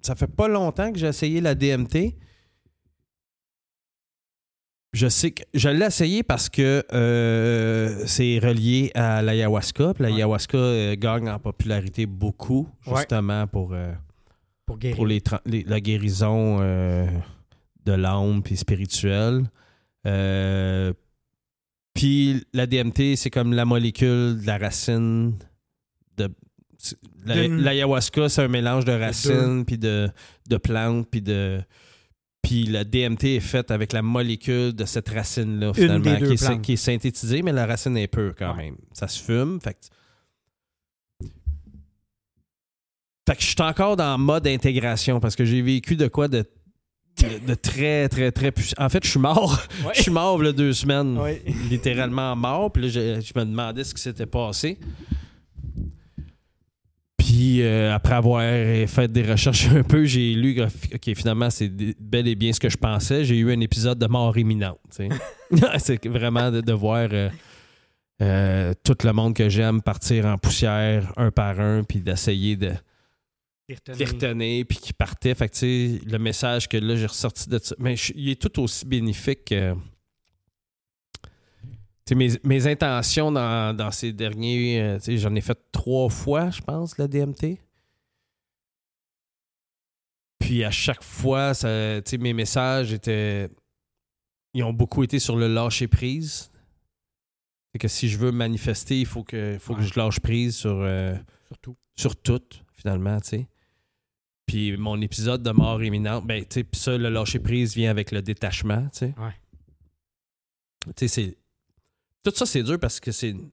ça 0.00 0.14
fait 0.14 0.26
pas 0.26 0.48
longtemps 0.48 0.90
que 0.90 0.98
j'ai 0.98 1.08
essayé 1.08 1.42
la 1.42 1.54
DMT. 1.54 2.16
Je 4.94 5.08
sais 5.08 5.32
que 5.32 5.42
je 5.52 5.68
l'ai 5.68 5.84
essayé 5.84 6.22
parce 6.22 6.48
que 6.48 6.82
euh, 6.94 8.06
c'est 8.06 8.38
relié 8.38 8.90
à 8.94 9.20
l'ayahuasca. 9.20 9.92
L'ayahuasca 9.98 10.56
euh, 10.56 10.96
gagne 10.96 11.28
en 11.28 11.38
popularité 11.38 12.06
beaucoup, 12.06 12.66
Ouais. 12.86 12.96
justement 12.96 13.46
pour, 13.46 13.74
euh, 13.74 13.92
Pour 14.64 14.78
guérir. 14.78 14.96
pour 14.96 15.06
les, 15.06 15.20
tra- 15.20 15.42
les- 15.44 15.64
la 15.64 15.80
guérison 15.80 16.58
euh, 16.60 17.06
de 17.84 17.92
l'âme 17.92 18.42
puis 18.42 18.56
spirituelle. 18.56 19.44
Euh, 20.06 20.92
puis 21.94 22.44
la 22.52 22.66
DMT, 22.66 23.16
c'est 23.16 23.30
comme 23.30 23.52
la 23.52 23.64
molécule 23.64 24.40
de 24.40 24.46
la 24.46 24.58
racine 24.58 25.34
de. 26.16 26.28
la- 27.24 27.46
L'ayahuasca, 27.48 28.28
c'est 28.28 28.42
un 28.42 28.48
mélange 28.48 28.84
de 28.84 28.92
racines, 28.92 29.64
puis 29.64 29.78
de, 29.78 30.08
de 30.48 30.56
plantes, 30.56 31.08
puis 31.10 31.22
de. 31.22 31.60
Puis 32.42 32.64
le 32.66 32.84
DMT 32.84 33.36
est 33.36 33.40
fait 33.40 33.70
avec 33.70 33.92
la 33.94 34.02
molécule 34.02 34.74
de 34.74 34.84
cette 34.84 35.08
racine-là, 35.08 35.72
finalement, 35.72 36.04
qui, 36.16 36.32
est, 36.34 36.44
plantes. 36.46 36.62
qui 36.62 36.72
est 36.74 36.76
synthétisée, 36.76 37.40
mais 37.40 37.52
la 37.52 37.64
racine 37.64 37.96
est 37.96 38.06
pure 38.08 38.34
quand 38.36 38.50
Ouais. 38.54 38.64
même. 38.64 38.76
Ça 38.92 39.08
se 39.08 39.22
fume. 39.22 39.58
Fait 39.62 39.72
que, 39.72 41.26
fait 43.26 43.36
que 43.36 43.42
je 43.42 43.46
suis 43.46 43.62
encore 43.62 43.96
dans 43.96 44.16
le 44.18 44.22
mode 44.22 44.46
intégration 44.46 45.20
parce 45.20 45.34
que 45.36 45.44
j'ai 45.44 45.62
vécu 45.62 45.96
de 45.96 46.08
quoi 46.08 46.28
de, 46.28 46.44
de, 47.18 47.54
très, 47.54 48.08
très, 48.08 48.32
très 48.32 48.52
puissant. 48.52 48.76
En 48.78 48.88
fait, 48.88 49.04
je 49.04 49.10
suis 49.10 49.20
mort. 49.20 49.60
Je 49.94 50.02
suis 50.02 50.10
mort 50.10 50.38
il 50.42 50.46
y 50.46 50.48
a 50.48 50.52
deux 50.52 50.72
semaines. 50.72 51.18
Ouais. 51.18 51.42
Littéralement 51.70 52.34
mort. 52.36 52.72
Puis 52.72 52.82
là, 52.82 52.88
je, 52.88 53.20
je 53.20 53.38
me 53.38 53.44
demandais 53.44 53.84
ce 53.84 53.94
qui 53.94 54.02
s'était 54.02 54.26
passé. 54.26 54.78
Puis 57.24 57.62
euh, 57.62 57.94
après 57.94 58.14
avoir 58.14 58.42
fait 58.86 59.10
des 59.10 59.22
recherches 59.22 59.68
un 59.68 59.82
peu, 59.82 60.04
j'ai 60.04 60.34
lu 60.34 60.54
que 60.54 60.62
ok, 60.62 61.16
finalement, 61.16 61.50
c'est 61.50 61.70
bel 61.98 62.28
et 62.28 62.34
bien 62.34 62.52
ce 62.52 62.60
que 62.60 62.68
je 62.68 62.76
pensais. 62.76 63.24
J'ai 63.24 63.36
eu 63.36 63.50
un 63.50 63.60
épisode 63.60 63.98
de 63.98 64.06
mort 64.06 64.36
imminente. 64.36 64.78
c'est 65.78 66.06
vraiment 66.06 66.50
de, 66.50 66.60
de 66.60 66.72
voir 66.72 67.08
euh, 67.12 67.28
euh, 68.22 68.74
tout 68.84 68.96
le 69.02 69.12
monde 69.12 69.34
que 69.34 69.48
j'aime 69.48 69.80
partir 69.82 70.26
en 70.26 70.38
poussière 70.38 71.12
un 71.16 71.30
par 71.30 71.58
un, 71.60 71.82
puis 71.82 72.00
d'essayer 72.00 72.56
de 72.56 72.72
Retenir, 74.04 74.66
puis 74.68 74.78
qui 74.78 74.92
partaient. 74.92 75.34
Fait 75.34 75.48
que, 75.48 75.54
tu 75.54 75.98
sais, 75.98 76.04
le 76.04 76.18
message 76.18 76.68
que 76.68 76.76
là, 76.76 76.96
j'ai 76.96 77.06
ressorti 77.06 77.48
de 77.48 77.58
ça. 77.58 77.74
Mais 77.78 77.96
je- 77.96 78.12
il 78.14 78.28
est 78.30 78.40
tout 78.40 78.60
aussi 78.62 78.84
bénéfique 78.86 79.46
que. 79.46 79.74
Mes, 82.14 82.32
mes 82.44 82.66
intentions 82.66 83.32
dans, 83.32 83.74
dans 83.74 83.90
ces 83.90 84.12
derniers. 84.12 84.80
euh, 84.82 84.98
J'en 85.16 85.34
ai 85.34 85.40
fait 85.40 85.58
trois 85.72 86.10
fois, 86.10 86.50
je 86.50 86.60
pense, 86.60 86.98
la 86.98 87.08
DMT. 87.08 87.58
Puis 90.38 90.62
à 90.64 90.70
chaque 90.70 91.02
fois, 91.02 91.54
ça, 91.54 92.00
mes 92.18 92.32
messages 92.34 92.92
étaient. 92.92 93.48
Ils 94.52 94.62
ont 94.62 94.72
beaucoup 94.74 95.02
été 95.02 95.18
sur 95.18 95.36
le 95.36 95.48
lâcher 95.48 95.88
prise. 95.88 96.50
C'est 97.72 97.78
que 97.78 97.88
si 97.88 98.08
je 98.08 98.18
veux 98.18 98.30
manifester, 98.30 99.00
il 99.00 99.06
faut 99.06 99.24
que, 99.24 99.56
faut 99.58 99.74
que 99.74 99.82
je 99.82 99.98
lâche 99.98 100.20
prise 100.20 100.54
sur. 100.56 100.76
euh, 100.82 101.16
Surtout. 101.48 101.76
sur 101.96 102.14
tout, 102.16 102.42
finalement, 102.74 103.18
tu 103.20 103.28
sais. 103.30 103.48
Puis 104.46 104.76
mon 104.76 105.00
épisode 105.00 105.42
de 105.42 105.50
mort 105.50 105.82
imminente, 105.82 106.26
ben, 106.26 106.42
tu 106.42 106.48
sais, 106.50 106.64
puis 106.64 106.80
ça, 106.80 106.96
le 106.98 107.08
lâcher 107.08 107.38
prise 107.38 107.74
vient 107.74 107.90
avec 107.90 108.10
le 108.10 108.22
détachement, 108.22 108.82
tu 108.92 108.98
sais. 108.98 109.14
Ouais. 109.18 109.34
Tu 110.88 110.92
sais, 110.96 111.08
c'est. 111.08 111.36
Tout 112.22 112.32
ça, 112.34 112.46
c'est 112.46 112.62
dur 112.62 112.78
parce 112.78 113.00
que 113.00 113.12
c'est 113.12 113.30
une 113.30 113.50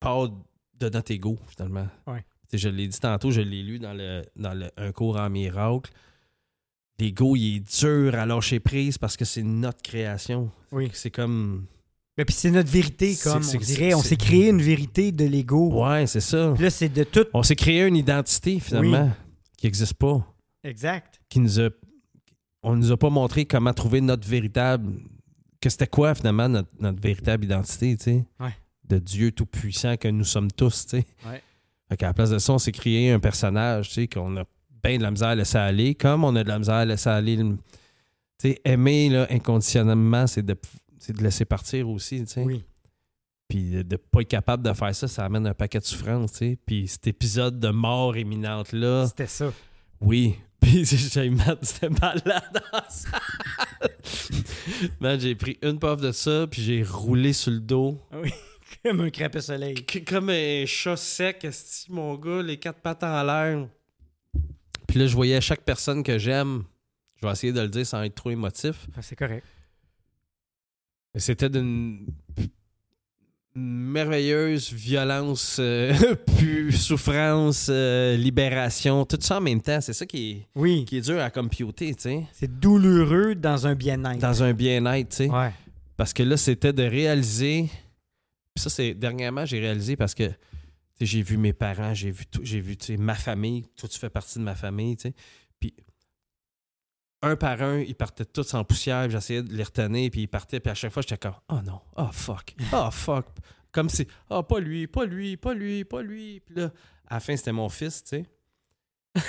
part 0.00 0.28
de 0.28 0.88
notre 0.88 1.12
ego, 1.12 1.38
finalement. 1.48 1.88
Ouais. 2.06 2.24
Tu 2.48 2.52
sais, 2.52 2.58
je 2.58 2.68
l'ai 2.68 2.88
dit 2.88 2.98
tantôt, 2.98 3.30
je 3.30 3.40
l'ai 3.40 3.62
lu 3.62 3.78
dans, 3.78 3.94
le, 3.94 4.24
dans 4.36 4.54
le, 4.54 4.70
un 4.76 4.92
cours 4.92 5.18
en 5.18 5.30
miracle. 5.30 5.90
L'ego, 6.98 7.34
il 7.36 7.56
est 7.56 7.80
dur 7.80 8.14
à 8.14 8.26
lâcher 8.26 8.60
prise 8.60 8.98
parce 8.98 9.16
que 9.16 9.24
c'est 9.24 9.42
notre 9.42 9.82
création. 9.82 10.50
Oui. 10.70 10.90
C'est 10.94 11.10
comme. 11.10 11.66
Mais 12.16 12.24
puis 12.24 12.34
c'est 12.34 12.52
notre 12.52 12.70
vérité, 12.70 13.16
comme 13.20 13.42
on 13.42 13.58
dirait. 13.58 13.94
On 13.94 14.02
s'est 14.02 14.16
créé 14.16 14.48
une 14.48 14.62
vérité 14.62 15.10
de 15.10 15.24
l'ego. 15.24 15.84
Ouais, 15.84 16.06
c'est 16.06 16.20
ça. 16.20 16.52
Puis 16.54 16.62
là, 16.62 16.70
c'est 16.70 16.88
de 16.88 17.02
tout. 17.02 17.26
On 17.34 17.42
s'est 17.42 17.56
créé 17.56 17.84
une 17.84 17.96
identité, 17.96 18.60
finalement, 18.60 19.10
qui 19.64 19.68
n'existe 19.68 19.94
pas. 19.94 20.26
Exact. 20.62 21.20
qui 21.30 21.40
nous 21.40 21.58
a. 21.60 21.70
On 22.62 22.76
nous 22.76 22.92
a 22.92 22.96
pas 22.98 23.10
montré 23.10 23.44
comment 23.46 23.72
trouver 23.72 24.00
notre 24.02 24.26
véritable. 24.28 24.92
Que 25.60 25.70
c'était 25.70 25.86
quoi 25.86 26.14
finalement 26.14 26.48
notre, 26.48 26.68
notre 26.78 27.00
véritable 27.00 27.44
identité, 27.46 27.96
tu 27.96 28.04
sais? 28.04 28.24
Ouais. 28.38 28.54
De 28.86 28.98
Dieu 28.98 29.32
tout-puissant 29.32 29.96
que 29.96 30.08
nous 30.08 30.24
sommes 30.24 30.52
tous, 30.52 30.84
tu 30.86 30.98
sais. 30.98 31.06
Ouais. 31.26 31.42
Fait 31.88 31.96
qu'à 31.96 32.06
la 32.08 32.12
place 32.14 32.28
de 32.30 32.38
ça, 32.38 32.52
on 32.52 32.58
s'est 32.58 32.72
créé 32.72 33.10
un 33.12 33.20
personnage, 33.20 33.88
tu 33.88 33.94
sais, 33.94 34.06
qu'on 34.08 34.36
a 34.36 34.44
bien 34.82 34.98
de 34.98 35.02
la 35.02 35.10
misère 35.10 35.28
à 35.28 35.34
laisser 35.34 35.56
aller, 35.56 35.94
comme 35.94 36.24
on 36.24 36.36
a 36.36 36.42
de 36.44 36.48
la 36.48 36.58
misère 36.58 36.74
à 36.74 36.84
laisser 36.84 37.08
aller. 37.08 37.36
le- 37.36 37.56
Tu 38.38 38.50
sais, 38.50 38.60
aimer 38.66 39.08
là, 39.08 39.26
inconditionnellement, 39.30 40.26
c'est 40.26 40.42
de, 40.44 40.54
c'est 40.98 41.16
de 41.16 41.22
laisser 41.22 41.46
partir 41.46 41.88
aussi, 41.88 42.20
tu 42.20 42.26
sais. 42.26 42.42
Oui. 42.44 42.62
Puis 43.54 43.70
de 43.70 43.84
ne 43.88 43.96
pas 43.96 44.22
être 44.22 44.26
capable 44.28 44.64
de 44.64 44.72
faire 44.72 44.92
ça, 44.92 45.06
ça 45.06 45.24
amène 45.24 45.46
un 45.46 45.54
paquet 45.54 45.78
de 45.78 45.84
souffrance, 45.84 46.32
tu 46.32 46.38
sais. 46.38 46.58
Puis 46.66 46.88
cet 46.88 47.06
épisode 47.06 47.60
de 47.60 47.68
mort 47.68 48.16
imminente-là, 48.16 49.06
C'était 49.06 49.28
ça. 49.28 49.52
oui. 50.00 50.34
Puis 50.60 50.84
j'ai 50.86 51.30
mal- 51.30 51.58
c'était 51.62 51.88
malade 51.90 52.62
en 52.72 52.80
salle. 52.88 53.20
Man, 54.98 55.20
j'ai 55.20 55.36
pris 55.36 55.56
une 55.62 55.78
puff 55.78 56.00
de 56.00 56.10
ça, 56.10 56.46
puis 56.50 56.62
j'ai 56.62 56.82
roulé 56.82 57.32
sur 57.34 57.52
le 57.52 57.60
dos. 57.60 58.00
Comme 58.84 59.02
un 59.02 59.10
crêpe 59.10 59.38
soleil. 59.38 59.74
Comme 60.06 60.30
un 60.30 60.64
chat 60.66 60.96
sec, 60.96 61.46
mon 61.90 62.16
gars, 62.16 62.42
les 62.42 62.56
quatre 62.56 62.80
pattes 62.80 63.04
en 63.04 63.22
l'air. 63.22 63.68
Puis 64.88 64.98
là, 64.98 65.06
je 65.06 65.14
voyais 65.14 65.40
chaque 65.40 65.60
personne 65.62 66.02
que 66.02 66.18
j'aime. 66.18 66.64
Je 67.20 67.26
vais 67.26 67.32
essayer 67.32 67.52
de 67.52 67.60
le 67.60 67.68
dire 67.68 67.86
sans 67.86 68.02
être 68.02 68.14
trop 68.16 68.30
émotif. 68.30 68.88
C'est 69.00 69.16
correct. 69.16 69.46
Mais 71.14 71.20
C'était 71.20 71.50
d'une 71.50 72.06
merveilleuse 73.56 74.72
violence, 74.72 75.56
euh, 75.60 75.94
pu- 76.38 76.72
souffrance, 76.72 77.68
euh, 77.70 78.16
libération, 78.16 79.04
tout 79.04 79.18
ça 79.20 79.38
en 79.38 79.40
même 79.40 79.60
temps. 79.60 79.80
C'est 79.80 79.92
ça 79.92 80.06
qui 80.06 80.30
est, 80.30 80.46
Oui. 80.54 80.84
qui 80.84 80.96
est 80.98 81.00
dur 81.02 81.20
à 81.20 81.30
computer, 81.30 81.94
tu 81.94 82.02
sais. 82.02 82.24
C'est 82.32 82.58
douloureux 82.58 83.34
dans 83.34 83.66
un 83.66 83.74
bien-être. 83.74 84.18
Dans 84.18 84.42
un 84.42 84.52
bien-être, 84.52 85.08
tu 85.10 85.16
sais. 85.16 85.30
Ouais. 85.30 85.52
Parce 85.96 86.12
que 86.12 86.22
là, 86.22 86.36
c'était 86.36 86.72
de 86.72 86.82
réaliser. 86.82 87.66
Puis 88.54 88.62
ça, 88.62 88.70
c'est 88.70 88.94
dernièrement, 88.94 89.44
j'ai 89.46 89.60
réalisé 89.60 89.96
parce 89.96 90.14
que 90.14 90.24
j'ai 91.00 91.22
vu 91.22 91.36
mes 91.36 91.52
parents, 91.52 91.94
j'ai 91.94 92.10
vu 92.10 92.26
tout, 92.26 92.40
j'ai 92.42 92.60
vu 92.60 92.76
ma 92.98 93.14
famille. 93.14 93.64
Toi, 93.76 93.88
tu 93.88 93.98
fais 93.98 94.10
partie 94.10 94.38
de 94.38 94.44
ma 94.44 94.54
famille, 94.54 94.96
tu 94.96 95.08
sais. 95.08 95.14
Un 97.24 97.36
par 97.36 97.62
un, 97.62 97.80
ils 97.80 97.94
partaient 97.94 98.26
tous 98.26 98.52
en 98.52 98.64
poussière. 98.64 99.08
J'essayais 99.08 99.42
de 99.42 99.54
les 99.54 99.62
retenir, 99.62 100.10
puis 100.10 100.22
ils 100.22 100.28
partaient. 100.28 100.60
Puis 100.60 100.70
à 100.70 100.74
chaque 100.74 100.92
fois, 100.92 101.02
j'étais 101.02 101.16
comme, 101.16 101.34
oh 101.48 101.62
non, 101.64 101.80
oh 101.96 102.12
fuck, 102.12 102.54
oh 102.72 102.90
fuck. 102.90 103.26
Comme 103.72 103.88
si, 103.88 104.06
oh 104.28 104.42
pas 104.42 104.60
lui, 104.60 104.86
pas 104.86 105.06
lui, 105.06 105.38
pas 105.38 105.54
lui, 105.54 105.84
pas 105.84 106.02
lui. 106.02 106.40
Puis 106.40 106.54
là, 106.54 106.70
à 107.06 107.14
la 107.14 107.20
fin, 107.20 107.34
c'était 107.34 107.52
mon 107.52 107.70
fils, 107.70 108.04
tu 108.04 108.10
sais. 108.10 108.26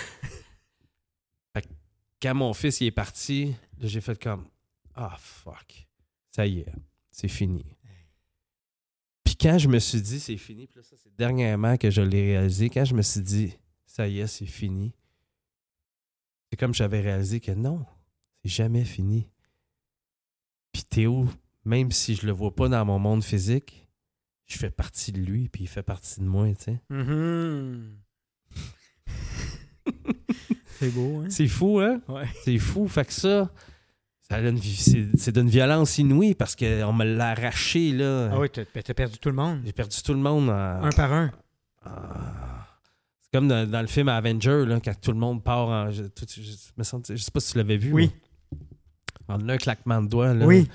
Fait 1.53 1.61
que 1.61 1.67
quand 2.21 2.35
mon 2.35 2.53
fils 2.53 2.81
il 2.81 2.87
est 2.87 2.91
parti, 2.91 3.55
là, 3.79 3.87
j'ai 3.87 4.01
fait 4.01 4.21
comme, 4.21 4.45
oh 4.97 5.07
fuck, 5.17 5.87
ça 6.31 6.45
y 6.45 6.59
est, 6.59 6.73
c'est 7.11 7.29
fini. 7.29 7.63
Puis 9.23 9.37
quand 9.37 9.57
je 9.57 9.69
me 9.69 9.79
suis 9.79 10.01
dit, 10.01 10.19
c'est 10.19 10.37
fini, 10.37 10.67
puis 10.67 10.79
là, 10.79 10.83
ça, 10.83 10.95
c'est 11.01 11.15
dernièrement 11.15 11.77
que 11.77 11.89
je 11.89 12.01
l'ai 12.01 12.33
réalisé, 12.33 12.69
quand 12.69 12.83
je 12.83 12.93
me 12.93 13.01
suis 13.01 13.21
dit, 13.21 13.57
ça 13.85 14.07
y 14.07 14.19
est, 14.19 14.27
c'est 14.27 14.45
fini, 14.45 14.93
c'est 16.55 16.59
comme 16.59 16.73
j'avais 16.73 17.01
réalisé 17.01 17.41
que 17.41 17.51
non, 17.51 17.85
c'est 18.41 18.49
jamais 18.49 18.85
fini. 18.85 19.27
Puis 20.71 20.85
Théo, 20.85 21.27
même 21.65 21.91
si 21.91 22.15
je 22.15 22.25
le 22.25 22.31
vois 22.31 22.55
pas 22.55 22.69
dans 22.69 22.85
mon 22.85 22.97
monde 22.97 23.25
physique, 23.25 23.89
je 24.45 24.57
fais 24.57 24.69
partie 24.69 25.11
de 25.11 25.19
lui, 25.19 25.49
puis 25.49 25.63
il 25.65 25.67
fait 25.67 25.83
partie 25.83 26.21
de 26.21 26.25
moi, 26.25 26.47
tu 26.55 26.63
sais. 26.63 26.79
Mhm. 26.89 27.97
c'est 30.79 30.91
beau, 30.91 31.23
hein? 31.23 31.27
C'est 31.29 31.49
fou, 31.49 31.79
hein? 31.81 31.99
Ouais. 32.07 32.29
C'est 32.45 32.57
fou. 32.57 32.87
Fait 32.87 33.03
que 33.03 33.11
ça, 33.11 33.51
ça 34.21 34.41
donne- 34.41 34.57
c'est 34.61 35.33
d'une 35.33 35.49
violence 35.49 35.97
inouïe 35.97 36.35
parce 36.35 36.55
qu'on 36.55 36.93
me 36.93 37.03
l'a 37.03 37.31
arraché, 37.31 37.91
là. 37.91 38.29
Ah 38.31 38.39
oui, 38.39 38.47
t'as 38.49 38.63
ben, 38.73 38.81
perdu 38.81 39.17
tout 39.17 39.27
le 39.29 39.35
monde. 39.35 39.59
J'ai 39.65 39.73
perdu 39.73 39.97
tout 40.01 40.13
le 40.13 40.19
monde 40.19 40.49
en- 40.49 40.83
Un 40.85 40.91
par 40.91 41.11
un. 41.11 41.31
en- 41.85 41.91
comme 43.35 43.47
dans, 43.47 43.69
dans 43.69 43.81
le 43.81 43.87
film 43.87 44.07
Avenger, 44.09 44.65
là, 44.65 44.79
quand 44.79 44.93
tout 45.01 45.11
le 45.11 45.17
monde 45.17 45.43
part 45.43 45.67
en. 45.67 45.91
Je, 45.91 46.03
tout- 46.03 46.25
je- 46.29 46.41
je 46.41 46.51
me 46.77 46.83
sens- 46.83 47.03
je 47.09 47.15
sais 47.17 47.31
pas 47.31 47.39
si 47.39 47.51
tu 47.51 47.57
l'avais 47.57 47.77
vu. 47.77 47.91
Oui. 47.93 48.11
En 49.27 49.47
un 49.49 49.57
claquement 49.57 50.01
de 50.01 50.07
doigts, 50.07 50.33
là. 50.33 50.45
Oui. 50.45 50.69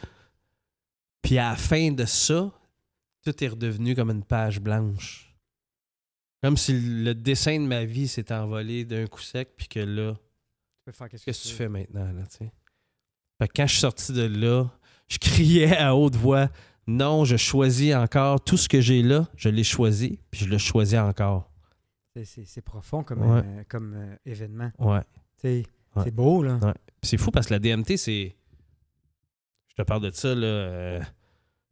Puis 1.23 1.39
à 1.39 1.51
la 1.51 1.57
fin 1.57 1.91
de 1.93 2.05
ça, 2.05 2.51
tout 3.25 3.45
est 3.45 3.49
redevenu 3.49 3.95
comme 3.95 4.11
une 4.11 4.25
page 4.25 4.61
blanche. 4.61 5.35
Comme 6.43 6.57
si 6.57 6.73
le 6.73 7.15
dessin 7.15 7.61
de 7.61 7.67
ma 7.67 7.85
vie 7.85 8.09
s'était 8.09 8.35
envolé 8.35 8.85
d'un 8.85 9.07
coup 9.07 9.21
sec, 9.21 9.51
puis 9.57 9.69
que 9.69 9.81
là, 9.81 10.15
Tu 10.15 10.85
peux 10.87 10.93
faire 10.93 11.09
qu'est-ce 11.09 11.25
qu'est-ce 11.25 11.43
que 11.43 11.49
tu 11.49 11.53
veux. 11.53 11.57
fais 11.59 11.69
maintenant, 11.69 12.05
là, 12.13 12.23
tu 12.31 12.39
sais? 12.39 12.53
Fait 13.39 13.49
que 13.49 13.53
quand 13.57 13.67
je 13.67 13.73
suis 13.73 13.81
sorti 13.81 14.13
de 14.13 14.23
là, 14.23 14.71
je 15.09 15.19
criais 15.19 15.77
à 15.77 15.95
haute 15.95 16.17
voix 16.17 16.49
Non, 16.87 17.25
je 17.25 17.37
choisis 17.37 17.95
encore 17.95 18.43
tout 18.43 18.57
ce 18.57 18.69
que 18.69 18.81
j'ai 18.81 19.03
là, 19.03 19.29
je 19.37 19.49
l'ai 19.51 19.65
choisi, 19.65 20.19
puis 20.31 20.41
je 20.41 20.49
le 20.49 20.59
choisis 20.59 20.99
encore. 20.99 21.50
C'est- 22.25 22.61
profond 22.63 23.03
comme, 23.05 23.23
Ouais. 23.23 23.43
euh, 23.45 23.65
comme 23.69 23.95
euh, 23.95 24.17
événement. 24.27 24.71
Ouais. 24.79 25.01
C'est 25.37 25.65
Ouais. 25.97 26.11
beau, 26.11 26.43
là. 26.43 26.57
Ouais. 26.63 26.75
C'est 27.03 27.17
fou 27.17 27.31
parce 27.31 27.47
que 27.47 27.55
la 27.55 27.59
DMT, 27.61 27.97
c'est. 27.97 28.35
Je 29.69 29.75
te 29.75 29.83
parle 29.83 30.03
de 30.03 30.11
ça, 30.11 30.35
là. 30.35 30.47
euh, 30.47 31.01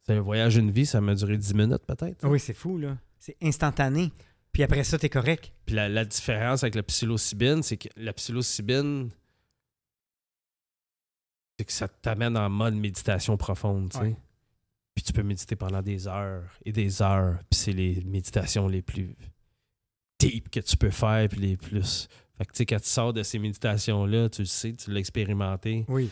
C'est 0.05 0.13
un 0.15 0.21
voyage 0.21 0.55
d'une 0.55 0.71
vie, 0.71 0.85
ça 0.87 1.01
m'a 1.01 1.13
duré 1.13 1.37
10 1.37 1.53
minutes 1.53 1.85
peut-être. 1.85 2.27
Oui, 2.27 2.39
c'est 2.39 2.53
fou, 2.55 2.77
là. 2.79 2.97
C'est 3.19 3.37
instantané. 3.43 4.11
Puis 4.51 4.63
après 4.63 4.83
ça, 4.83 4.97
t'es 4.97 5.09
correct. 5.09 5.51
Puis 5.67 5.75
la, 5.75 5.87
la 5.87 6.03
différence 6.03 6.63
avec 6.63 6.73
la 6.73 6.81
psilocybine, 6.81 7.61
c'est 7.61 7.77
que 7.77 7.89
la 7.95 8.11
psilocybine, 8.13 9.11
c'est 11.57 11.65
que 11.65 11.71
ça 11.71 11.87
t'amène 11.87 12.35
en 12.37 12.49
mode 12.49 12.73
méditation 12.75 13.37
profonde, 13.37 13.91
tu 13.91 13.99
sais. 13.99 14.15
Puis 14.95 15.03
tu 15.03 15.13
peux 15.13 15.23
méditer 15.23 15.55
pendant 15.55 15.81
des 15.81 16.07
heures 16.07 16.43
et 16.65 16.71
des 16.71 17.01
heures. 17.01 17.37
Puis 17.49 17.59
c'est 17.59 17.71
les 17.73 18.01
méditations 18.05 18.67
les 18.67 18.81
plus 18.81 19.15
deep 20.19 20.49
que 20.49 20.59
tu 20.59 20.75
peux 20.77 20.89
faire, 20.91 21.27
puis 21.29 21.39
les 21.39 21.57
plus... 21.57 22.07
Fait 22.37 22.45
que 22.45 22.51
tu 22.53 22.57
sais, 22.57 22.65
quand 22.65 22.79
tu 22.79 22.87
sors 22.89 23.11
de 23.13 23.23
ces 23.23 23.39
méditations-là, 23.39 24.29
tu 24.29 24.41
le 24.43 24.47
sais, 24.47 24.73
tu 24.73 24.91
l'as 24.91 24.99
expérimenté. 24.99 25.85
Oui. 25.87 26.09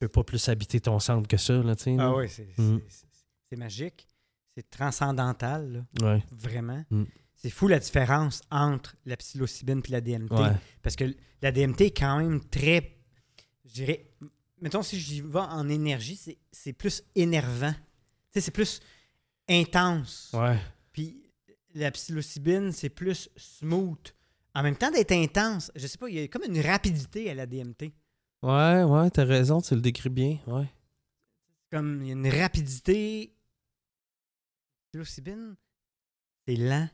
peux 0.00 0.08
pas 0.08 0.24
plus 0.24 0.48
habiter 0.48 0.80
ton 0.80 0.98
centre 0.98 1.28
que 1.28 1.36
ça, 1.36 1.54
là, 1.62 1.76
tu 1.76 1.84
sais. 1.84 1.92
Ah 1.98 2.04
là. 2.04 2.14
oui, 2.16 2.28
c'est 2.28 2.48
Mm. 2.58 2.80
c'est- 2.88 3.56
magique. 3.56 4.06
C'est 4.56 4.68
transcendantal, 4.68 5.86
là, 6.00 6.08
Ouais. 6.14 6.24
vraiment. 6.32 6.84
Mm. 6.90 7.04
C'est 7.36 7.50
fou 7.50 7.68
la 7.68 7.78
différence 7.78 8.40
entre 8.50 8.96
la 9.06 9.16
psilocybine 9.16 9.80
et 9.86 9.90
la 9.92 10.00
DMT. 10.00 10.32
Ouais. 10.34 10.50
Parce 10.82 10.96
que 10.96 11.14
la 11.40 11.52
DMT 11.52 11.82
est 11.86 11.96
quand 11.96 12.18
même 12.18 12.40
très. 12.48 12.96
Je 13.64 13.72
dirais. 13.74 14.10
Mettons, 14.60 14.82
si 14.82 14.98
j'y 14.98 15.20
vais 15.20 15.38
en 15.38 15.68
énergie, 15.68 16.16
c'est- 16.16 16.38
c'est 16.50 16.72
plus 16.72 17.02
énervant. 17.14 17.72
Tu 17.72 17.78
sais, 18.32 18.40
c'est 18.40 18.50
plus 18.50 18.80
intense. 19.48 20.30
Ouais. 20.32 20.58
La 21.74 21.90
psilocybine, 21.90 22.72
c'est 22.72 22.88
plus 22.88 23.28
smooth. 23.36 24.14
En 24.54 24.62
même 24.62 24.76
temps 24.76 24.90
d'être 24.92 25.10
intense, 25.12 25.72
je 25.74 25.86
sais 25.88 25.98
pas, 25.98 26.08
il 26.08 26.14
y 26.14 26.22
a 26.22 26.28
comme 26.28 26.44
une 26.44 26.60
rapidité 26.60 27.28
à 27.30 27.34
la 27.34 27.46
DMT. 27.46 27.92
Ouais, 28.42 28.82
ouais, 28.84 29.10
t'as 29.10 29.24
raison, 29.24 29.60
tu 29.60 29.74
le 29.74 29.80
décris 29.80 30.10
bien. 30.10 30.38
Ouais. 30.46 30.68
Comme 31.72 32.02
il 32.02 32.08
y 32.08 32.10
a 32.10 32.12
une 32.12 32.28
rapidité. 32.28 33.34
Psilocybine, 34.92 35.56
c'est 36.46 36.56
lent. 36.56 36.88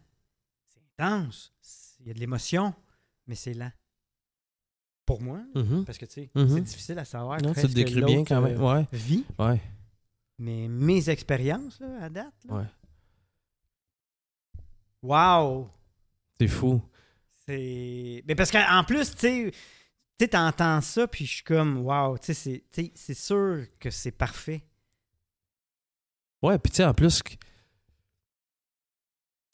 C'est 0.68 0.80
intense. 0.98 1.52
Il 2.00 2.08
y 2.08 2.10
a 2.10 2.14
de 2.14 2.20
l'émotion, 2.20 2.74
mais 3.26 3.34
c'est 3.34 3.52
lent. 3.54 3.72
Pour 5.04 5.20
moi, 5.20 5.42
Mhm. 5.54 5.84
parce 5.84 5.98
que 5.98 6.06
tu 6.06 6.12
sais, 6.12 6.30
Mhm. 6.34 6.48
c'est 6.48 6.60
difficile 6.62 6.98
à 6.98 7.04
savoir. 7.04 7.42
Non, 7.42 7.52
tu 7.52 7.62
le 7.62 7.68
décris 7.74 8.02
bien 8.02 8.24
quand 8.24 8.40
même. 8.40 8.56
euh, 8.58 8.74
Ouais. 8.76 8.86
vit. 8.92 9.24
Ouais. 9.38 9.60
Mais 10.38 10.68
mes 10.68 11.10
expériences 11.10 11.78
là, 11.80 12.04
à 12.04 12.08
date, 12.08 12.32
là, 12.48 12.54
Ouais. 12.56 12.64
Wow! 15.02 15.68
C'est 16.38 16.48
fou. 16.48 16.82
C'est. 17.46 18.22
Mais 18.26 18.34
parce 18.34 18.50
qu'en 18.50 18.84
plus, 18.84 19.10
tu 19.14 19.18
sais, 19.18 19.50
tu 19.52 19.58
sais, 20.24 20.28
t'entends 20.28 20.80
ça, 20.80 21.06
puis 21.06 21.26
je 21.26 21.34
suis 21.36 21.44
comme, 21.44 21.78
wow, 21.78 22.16
tu 22.18 22.32
sais, 22.34 22.62
c'est- 22.94 23.14
sûr 23.14 23.66
que 23.78 23.90
c'est 23.90 24.10
parfait. 24.12 24.62
Ouais, 26.42 26.58
puis 26.58 26.70
tu 26.70 26.76
sais, 26.76 26.84
en 26.84 26.94
plus, 26.94 27.22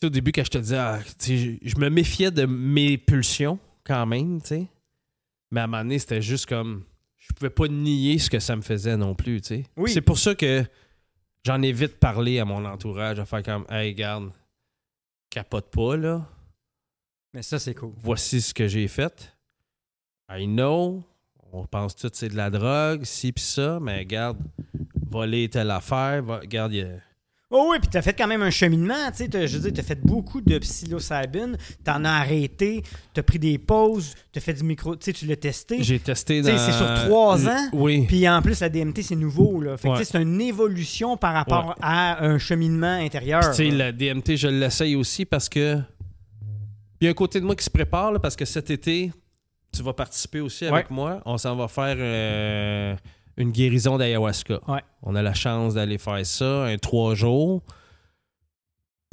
au 0.02 0.08
début, 0.08 0.30
quand 0.32 0.44
je 0.44 0.50
te 0.50 0.58
disais, 0.58 0.76
ah, 0.76 1.00
je 1.20 1.78
me 1.78 1.88
méfiais 1.88 2.30
de 2.30 2.44
mes 2.46 2.98
pulsions 2.98 3.58
quand 3.84 4.06
même, 4.06 4.40
tu 4.40 4.48
sais. 4.48 4.66
Mais 5.50 5.60
à 5.60 5.64
un 5.64 5.66
moment 5.68 5.82
donné, 5.82 5.98
c'était 5.98 6.22
juste 6.22 6.46
comme. 6.46 6.84
Je 7.16 7.32
pouvais 7.32 7.50
pas 7.50 7.66
nier 7.66 8.18
ce 8.18 8.30
que 8.30 8.38
ça 8.38 8.54
me 8.54 8.62
faisait 8.62 8.96
non 8.96 9.16
plus, 9.16 9.40
tu 9.40 9.48
sais. 9.48 9.64
Oui. 9.76 9.90
C'est 9.90 10.00
pour 10.00 10.16
ça 10.18 10.36
que 10.36 10.64
j'en 11.44 11.60
ai 11.62 11.72
vite 11.72 11.98
parlé 11.98 12.38
à 12.38 12.44
mon 12.44 12.64
entourage, 12.64 13.18
à 13.18 13.24
faire 13.24 13.42
comme, 13.42 13.66
hey, 13.68 13.94
garde, 13.94 14.30
capote 15.36 15.70
pas, 15.70 15.96
là. 15.98 16.26
Mais 17.34 17.42
ça, 17.42 17.58
c'est 17.58 17.74
cool. 17.74 17.92
Voici 17.98 18.40
ce 18.40 18.54
que 18.54 18.66
j'ai 18.66 18.88
fait. 18.88 19.36
I 20.30 20.46
know. 20.46 21.04
On 21.52 21.66
pense 21.66 21.94
tout 21.94 22.10
c'est 22.12 22.30
de 22.30 22.36
la 22.36 22.48
drogue, 22.48 23.04
ci 23.04 23.32
pis 23.32 23.42
ça, 23.42 23.78
mais 23.80 24.04
garde, 24.06 24.38
voler 25.08 25.48
telle 25.50 25.70
affaire, 25.70 26.22
va, 26.22 26.40
garde, 26.44 26.72
il 26.72 26.78
y 26.78 26.82
a- 26.82 27.00
Oh 27.48 27.68
oui, 27.70 27.78
puis 27.78 27.88
t'as 27.88 28.02
fait 28.02 28.12
quand 28.12 28.26
même 28.26 28.42
un 28.42 28.50
cheminement, 28.50 29.08
tu 29.16 29.24
sais, 29.30 29.46
je 29.46 29.56
veux 29.58 29.70
dire, 29.70 29.72
t'as 29.76 29.86
fait 29.86 30.00
beaucoup 30.04 30.40
de 30.40 30.58
psilocybine, 30.58 31.56
t'en 31.84 32.04
as 32.04 32.10
arrêté, 32.10 32.82
t'as 33.14 33.22
pris 33.22 33.38
des 33.38 33.56
pauses, 33.56 34.16
t'as 34.32 34.40
fait 34.40 34.52
du 34.54 34.64
micro, 34.64 34.96
tu 34.96 35.04
sais, 35.04 35.12
tu 35.12 35.26
l'as 35.26 35.36
testé. 35.36 35.80
J'ai 35.80 36.00
testé 36.00 36.42
Tu 36.42 36.50
dans... 36.50 36.58
c'est 36.58 36.72
sur 36.72 36.92
trois 37.04 37.46
ans, 37.46 37.68
Oui. 37.72 38.04
Puis 38.08 38.28
en 38.28 38.42
plus, 38.42 38.58
la 38.58 38.68
DMT, 38.68 39.00
c'est 39.02 39.14
nouveau, 39.14 39.60
là. 39.60 39.76
Fait 39.76 39.88
Ouais. 39.88 39.98
tu 39.98 40.04
c'est 40.04 40.20
une 40.20 40.40
évolution 40.40 41.16
par 41.16 41.34
rapport 41.34 41.66
Ouais. 41.68 41.74
à 41.82 42.24
un 42.24 42.36
cheminement 42.38 42.98
intérieur. 42.98 43.42
Tu 43.50 43.56
sais, 43.56 43.70
la 43.70 43.92
DMT, 43.92 44.36
je 44.36 44.48
l'essaye 44.48 44.96
aussi 44.96 45.24
parce 45.24 45.48
que... 45.48 45.78
Il 47.00 47.04
y 47.04 47.06
a 47.08 47.10
un 47.10 47.14
côté 47.14 47.38
de 47.40 47.44
moi 47.44 47.54
qui 47.54 47.62
se 47.64 47.70
prépare, 47.70 48.10
là, 48.10 48.18
parce 48.18 48.34
que 48.34 48.44
cet 48.44 48.70
été, 48.70 49.12
tu 49.70 49.82
vas 49.84 49.92
participer 49.92 50.40
aussi 50.40 50.64
avec 50.66 50.90
moi. 50.90 51.20
On 51.26 51.38
s'en 51.38 51.54
va 51.54 51.68
faire 51.68 51.94
euh, 51.98 52.96
une 53.36 53.50
guérison 53.52 53.98
d'ayahuasca. 53.98 54.60
Ouais. 54.68 54.80
On 55.02 55.14
a 55.14 55.22
la 55.22 55.34
chance 55.34 55.74
d'aller 55.74 55.98
faire 55.98 56.24
ça, 56.24 56.64
un 56.64 56.76
trois 56.78 57.14
jours. 57.14 57.62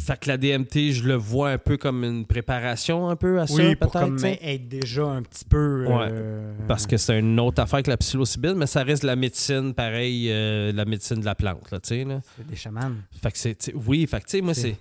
Fait 0.02 0.20
que 0.20 0.28
la 0.28 0.38
DMT, 0.38 0.92
je 0.92 1.04
le 1.08 1.14
vois 1.14 1.52
un 1.52 1.58
peu 1.58 1.78
comme 1.78 2.04
une 2.04 2.26
préparation 2.26 3.08
un 3.10 3.16
peu 3.16 3.40
à 3.40 3.48
ça, 3.48 3.54
Oui, 3.54 3.76
peut-être. 3.76 3.92
comme 3.94 4.18
être 4.26 4.68
déjà 4.68 5.06
un 5.06 5.22
petit 5.22 5.46
peu... 5.46 5.86
Ouais. 5.88 6.10
euh, 6.12 6.54
Parce 6.68 6.86
que 6.88 6.98
c'est 6.98 7.20
une 7.20 7.40
autre 7.40 7.62
affaire 7.62 7.82
que 7.84 7.90
la 7.90 7.96
psilocybine, 7.98 8.56
mais 8.56 8.66
ça 8.66 8.84
reste 8.84 9.04
la 9.04 9.16
médecine, 9.16 9.74
pareil, 9.74 10.30
euh, 10.30 10.74
la 10.74 10.84
médecine 10.84 11.22
de 11.22 11.26
la 11.26 11.36
plante, 11.36 11.72
là, 11.72 11.80
tu 11.80 11.90
sais, 11.90 12.04
là. 12.04 12.20
C'est 12.36 12.46
des 12.48 12.56
chamans. 12.56 12.92
Fait 13.22 13.32
que 13.32 13.38
c'est. 13.38 13.72
Oui, 13.76 14.06
fait 14.08 14.20
que 14.20 14.26
tu 14.26 14.32
sais, 14.32 14.42
moi, 14.42 14.54
C'est- 14.54 14.76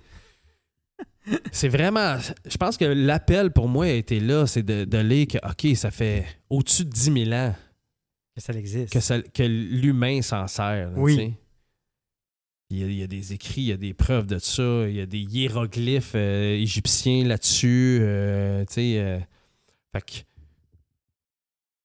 c'est. 1.25 1.39
C'est 1.53 1.69
vraiment. 1.69 2.17
Je 2.49 2.57
pense 2.57 2.77
que 2.77 2.85
l'appel 2.85 3.53
pour 3.53 3.69
moi 3.69 3.85
a 3.85 3.91
été 3.91 4.19
là, 4.19 4.47
c'est 4.49 4.65
de, 4.65 4.85
de 4.85 4.99
lire 4.99 5.27
que, 5.29 5.39
OK, 5.49 5.77
ça 5.77 5.93
fait 5.93 6.25
au-dessus 6.51 6.85
de 6.85 6.91
10 6.91 7.27
000 7.27 7.33
ans 7.33 7.55
Que 8.35 8.41
ça 8.41 8.53
existe. 8.55 8.93
que, 9.33 9.43
l'humain 9.43 10.23
s'en 10.23 10.47
sert. 10.47 10.91
là, 10.91 10.97
Oui. 10.97 11.35
Il 12.71 12.79
y, 12.79 12.85
a, 12.85 12.87
il 12.87 12.95
y 12.95 13.03
a 13.03 13.07
des 13.07 13.35
écrits, 13.35 13.61
il 13.61 13.67
y 13.67 13.73
a 13.73 13.77
des 13.77 13.93
preuves 13.93 14.27
de 14.27 14.39
ça, 14.39 14.87
il 14.89 14.95
y 14.95 15.01
a 15.03 15.05
des 15.05 15.19
hiéroglyphes 15.21 16.13
euh, 16.15 16.55
égyptiens 16.55 17.23
là-dessus. 17.27 17.99
euh, 18.01 18.65
tu 18.65 18.73
sais. 18.73 18.99
euh, 18.99 19.19
fait 19.95 20.01
que. 20.03 20.13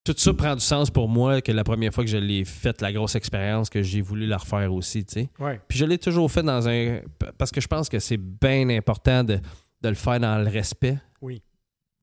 Tout 0.06 0.14
ça 0.16 0.34
prend 0.34 0.56
du 0.56 0.62
sens 0.62 0.90
pour 0.90 1.10
moi 1.10 1.42
que 1.42 1.52
la 1.52 1.66
première 1.66 1.94
fois 1.94 2.06
que 2.06 2.10
je 2.10 2.16
l'ai 2.16 2.46
fait, 2.46 2.82
la 2.82 2.94
grosse 2.94 3.16
expérience, 3.16 3.70
que 3.70 3.84
j'ai 3.84 4.00
voulu 4.00 4.26
la 4.26 4.38
refaire 4.38 4.74
aussi, 4.74 5.04
tu 5.04 5.14
sais. 5.16 5.30
Ouais. 5.40 5.60
Puis 5.68 5.78
je 5.78 5.84
l'ai 5.84 5.98
toujours 5.98 6.32
fait 6.32 6.44
dans 6.44 6.70
un. 6.70 7.02
Parce 7.38 7.52
que 7.52 7.60
je 7.60 7.68
pense 7.68 7.90
que 7.90 8.00
c'est 8.00 8.16
bien 8.16 8.70
important 8.70 9.26
de, 9.26 9.42
de 9.82 9.90
le 9.90 9.96
faire 9.96 10.22
dans 10.22 10.38
le 10.42 10.48
respect 10.50 10.98
Oui. 11.22 11.42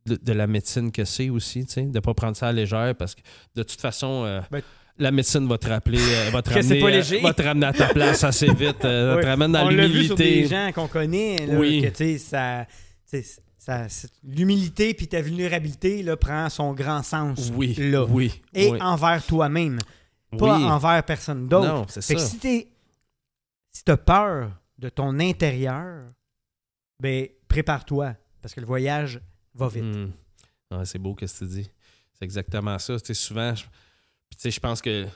De, 0.07 0.17
de 0.17 0.33
la 0.33 0.47
médecine 0.47 0.93
que 0.93 1.05
c'est 1.05 1.31
aussi, 1.31 1.65
tu 1.67 1.73
sais, 1.73 1.83
de 1.83 1.89
ne 1.95 2.01
pas 2.01 2.15
prendre 2.15 2.37
ça 2.37 2.49
à 2.49 2.53
légère 2.53 2.95
parce 2.95 3.15
que 3.15 3.21
de 3.55 3.63
toute 3.63 3.81
façon, 3.81 4.25
euh, 4.25 4.41
Ben- 4.51 4.63
la 4.99 5.11
médecine 5.11 5.49
va 5.49 5.59
te 5.59 5.69
rappeler, 5.69 5.99
euh, 6.01 6.31
va 6.31 6.43
te 6.43 6.51
ramener, 6.51 6.83
euh, 6.83 7.21
va 7.23 7.33
te 7.35 7.43
ramener 7.43 7.67
à 7.67 7.73
ta 7.73 7.89
place 7.89 8.23
assez 8.23 8.53
vite, 8.53 8.85
euh, 8.85 9.15
Oui. 9.17 9.23
te 9.23 9.27
ramène 9.27 9.53
dans 9.53 9.67
On 9.67 9.71
l'a 9.71 9.87
vu 9.87 10.05
sur 10.05 10.15
des 10.17 10.25
l'humilité. 10.25 10.49
gens 10.55 10.71
qu'on 10.73 10.89
connaît, 10.89 11.47
là, 11.47 11.55
Oui. 11.59 11.83
que 11.83 11.89
tu 11.89 11.95
sais, 11.97 12.19
ça, 12.19 12.67
tu 13.11 13.23
sais, 13.23 13.41
ça- 13.59 13.89
c'est- 13.89 14.13
l'humilité 14.23 14.93
puis 14.95 15.09
ta 15.09 15.21
vulnérabilité 15.23 16.03
là, 16.03 16.17
prend 16.17 16.49
son 16.51 16.75
grand 16.75 17.03
sens 17.03 17.51
Oui, 17.57 17.75
là. 17.75 18.05
oui. 18.05 18.41
et 18.53 18.71
oui. 18.71 18.79
envers 18.83 19.25
toi-même, 19.25 19.79
pas 20.39 20.59
envers 20.59 21.03
personne 21.05 21.49
d'autre. 21.49 21.87
C'est 21.89 22.03
ça. 22.03 22.15
que 22.15 22.21
si 22.21 22.39
t'es 22.39 22.69
si 23.73 23.83
t'as 23.85 23.97
peur 23.97 24.51
de 24.79 24.89
ton 24.89 25.19
intérieur, 25.19 26.05
ben 27.01 27.27
prépare-toi 27.49 28.15
parce 28.43 28.55
que 28.55 28.61
le 28.61 28.67
voyage 28.67 29.21
va 29.55 29.69
vite. 29.69 29.83
Hmm. 29.85 30.11
Ouais, 30.71 30.85
c'est 30.85 30.99
beau 30.99 31.15
ce 31.21 31.25
que 31.27 31.39
tu 31.39 31.47
dis. 31.51 31.71
C'est 32.13 32.25
exactement 32.25 32.79
ça. 32.79 32.99
Tu 32.99 33.07
sais, 33.07 33.15
souvent, 33.15 33.55
je, 33.55 33.63
puis 33.65 34.37
tu 34.37 34.41
sais, 34.43 34.51
je 34.51 34.61
pense 34.61 34.81
que. 34.83 35.07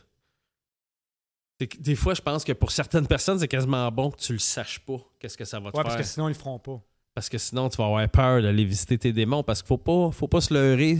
que 1.58 1.76
Des 1.78 1.94
fois, 1.96 2.14
je 2.14 2.22
pense 2.22 2.44
que 2.44 2.52
pour 2.52 2.70
certaines 2.70 3.06
personnes, 3.06 3.38
c'est 3.38 3.48
quasiment 3.48 3.90
bon 3.90 4.10
que 4.10 4.18
tu 4.20 4.32
le 4.32 4.38
saches 4.38 4.80
pas, 4.80 4.98
qu'est-ce 5.18 5.36
que 5.36 5.44
ça 5.44 5.58
va 5.60 5.70
te 5.70 5.76
Ouais, 5.76 5.82
faire. 5.82 5.92
parce 5.92 5.96
que 6.06 6.12
sinon 6.12 6.28
ils 6.28 6.32
le 6.32 6.38
feront 6.38 6.58
pas. 6.58 6.80
Parce 7.14 7.28
que 7.28 7.38
sinon, 7.38 7.68
tu 7.68 7.76
vas 7.78 7.86
avoir 7.86 8.08
peur 8.08 8.42
d'aller 8.42 8.64
visiter 8.64 8.96
tes 8.96 9.12
démons. 9.12 9.42
Parce 9.42 9.60
qu'il 9.62 9.68
faut 9.68 9.78
pas, 9.78 10.10
faut 10.12 10.28
pas 10.28 10.40
se 10.40 10.54
leurrer. 10.54 10.98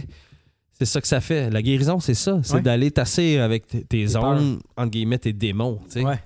C'est 0.72 0.84
ça 0.86 1.01
que 1.01 1.07
ça 1.09 1.20
fait. 1.20 1.49
La 1.51 1.62
guérison, 1.62 2.01
c'est 2.01 2.14
ça. 2.14 2.41
C'est 2.43 2.55
Ouais. 2.55 2.62
d'aller 2.62 2.91
tasser 2.91 3.39
avec 3.39 3.66
tes 3.68 3.84
Tes 3.84 4.16
ondes, 4.16 4.61
entre 4.76 4.91
guillemets, 4.91 5.18
tes 5.18 5.32
démons. 5.32 5.80
tu 5.86 5.91
sais. 5.93 6.05
Ouais. 6.05 6.20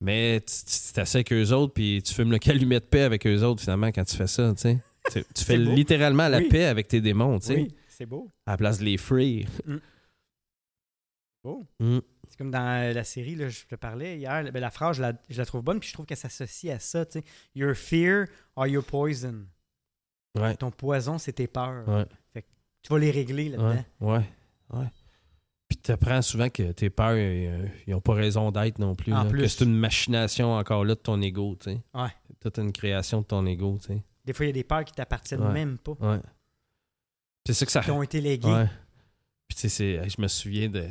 Mais 0.00 0.40
tu 0.40 0.92
t'assieds 0.92 1.18
avec 1.18 1.32
eux 1.32 1.52
autres, 1.52 1.72
puis 1.74 2.02
tu 2.04 2.12
fumes 2.12 2.32
le 2.32 2.38
calumet 2.40 2.80
de 2.80 2.84
paix 2.84 3.02
avec 3.02 3.24
eux 3.26 3.42
autres, 3.44 3.60
finalement, 3.60 3.88
quand 3.92 4.04
tu 4.04 4.16
fais 4.16 4.26
ça. 4.26 4.52
tu 4.54 4.60
sais. 4.62 4.78
Tu, 5.34 5.44
fais 5.44 5.58
beau. 5.58 5.72
littéralement 5.74 6.28
la 6.28 6.38
Oui. 6.38 6.48
paix 6.48 6.64
avec 6.64 6.88
tes 6.88 7.00
démons, 7.00 7.38
tu 7.38 7.46
sais, 7.46 7.54
Oui, 7.56 7.74
c'est 7.88 8.06
beau. 8.06 8.30
à 8.46 8.52
la 8.52 8.56
place 8.56 8.78
de 8.78 8.84
les 8.84 8.96
free. 8.96 9.46
beau. 11.44 11.66
Mm. 11.80 11.98
C'est 12.28 12.38
comme 12.38 12.50
dans 12.50 12.82
euh, 12.82 12.92
la 12.92 13.04
série, 13.04 13.34
là, 13.34 13.48
je 13.48 13.64
te 13.66 13.74
parlais 13.74 14.16
hier, 14.18 14.50
ben, 14.52 14.60
la 14.60 14.70
phrase, 14.70 14.96
je 14.96 15.02
la, 15.02 15.12
je 15.28 15.36
la 15.38 15.44
trouve 15.44 15.62
bonne, 15.62 15.80
puis 15.80 15.88
je 15.88 15.94
trouve 15.94 16.06
qu'elle 16.06 16.16
s'associe 16.16 16.72
à 16.74 16.78
ça. 16.78 17.04
tu 17.04 17.18
sais. 17.18 17.24
Your 17.54 17.74
fear 17.74 18.26
or 18.56 18.66
your 18.66 18.84
poison. 18.84 19.46
Ouais. 20.38 20.56
Ton 20.56 20.70
poison, 20.70 21.18
c'est 21.18 21.32
tes 21.34 21.46
peurs. 21.46 21.86
Ouais. 21.88 22.06
Tu 22.82 22.92
vas 22.92 22.98
les 22.98 23.10
régler 23.12 23.48
là-dedans. 23.50 23.84
Ouais, 24.00 24.16
ouais, 24.16 24.24
ouais. 24.80 24.86
Puis 25.68 25.78
tu 25.78 25.92
apprends 25.92 26.20
souvent 26.20 26.48
que 26.48 26.72
tes 26.72 26.90
peurs, 26.90 27.14
euh, 27.16 27.66
ils 27.86 27.90
n'ont 27.92 28.00
pas 28.00 28.14
raison 28.14 28.50
d'être 28.50 28.78
non 28.80 28.94
plus. 28.96 29.12
En 29.12 29.22
là. 29.24 29.30
plus. 29.30 29.42
Que 29.42 29.48
c'est 29.48 29.64
une 29.64 29.76
machination 29.76 30.52
encore 30.54 30.84
là 30.84 30.94
de 30.96 31.00
ton 31.00 31.20
ego, 31.22 31.56
tu 31.60 31.70
sais. 31.70 31.80
Ouais. 31.94 32.08
C'est 32.26 32.40
toute 32.40 32.58
une 32.58 32.72
création 32.72 33.20
de 33.20 33.26
ton 33.26 33.46
ego, 33.46 33.78
tu 33.80 33.88
sais. 33.94 34.02
Des 34.24 34.32
fois, 34.32 34.44
il 34.46 34.48
y 34.48 34.50
a 34.50 34.54
des 34.54 34.64
peurs 34.64 34.84
qui 34.84 34.92
t'appartiennent 34.92 35.42
Ouais. 35.42 35.52
même 35.52 35.78
pas, 35.78 35.92
Ouais. 36.00 36.20
C'est 37.46 37.54
ça 37.54 37.66
que 37.66 37.72
ça... 37.72 37.80
qui 37.80 37.90
ont 37.90 38.02
été 38.02 38.20
léguées. 38.20 38.48
Ouais. 38.52 38.66
Puis 39.48 39.56
tu 39.56 39.60
sais, 39.62 39.68
c'est- 39.68 40.08
je 40.08 40.20
me 40.20 40.28
souviens 40.28 40.68
de... 40.68 40.84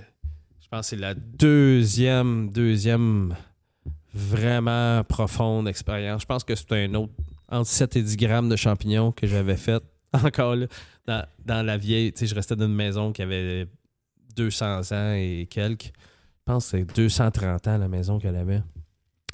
Je 0.60 0.68
pense 0.70 0.82
que 0.82 0.90
c'est 0.92 0.96
la 1.02 1.14
deuxième, 1.14 2.50
deuxième 2.52 3.36
vraiment 4.14 5.04
profonde 5.06 5.68
expérience. 5.68 6.22
Je 6.22 6.26
pense 6.28 6.44
que 6.44 6.56
c'était 6.56 6.86
un 6.86 6.94
autre... 6.96 7.14
Entre 7.50 7.70
7 7.70 7.96
et 7.98 8.04
10 8.04 8.18
grammes 8.18 8.50
de 8.50 8.56
champignons 8.56 9.12
que 9.12 9.28
j'avais 9.28 9.58
fait. 9.58 9.82
Encore 10.14 10.56
là, 10.56 10.68
dans, 11.06 11.26
dans 11.46 11.66
la 11.66 11.78
vieille... 11.78 12.12
Tu 12.14 12.20
sais, 12.20 12.28
je 12.28 12.36
restais 12.36 12.56
dans 12.56 12.66
une 12.66 12.76
maison 12.76 13.12
qui 13.14 13.22
avait 13.22 13.68
200 14.36 14.92
ans 14.92 15.14
et 15.14 15.48
quelques. 15.50 15.86
Je 15.86 16.44
pense 16.46 16.72
que 16.72 16.80
c'est 16.80 16.96
230 16.96 17.68
ans 17.68 17.78
la 17.78 17.88
maison 17.88 18.20
qu'elle 18.20 18.36
avait. 18.36 18.62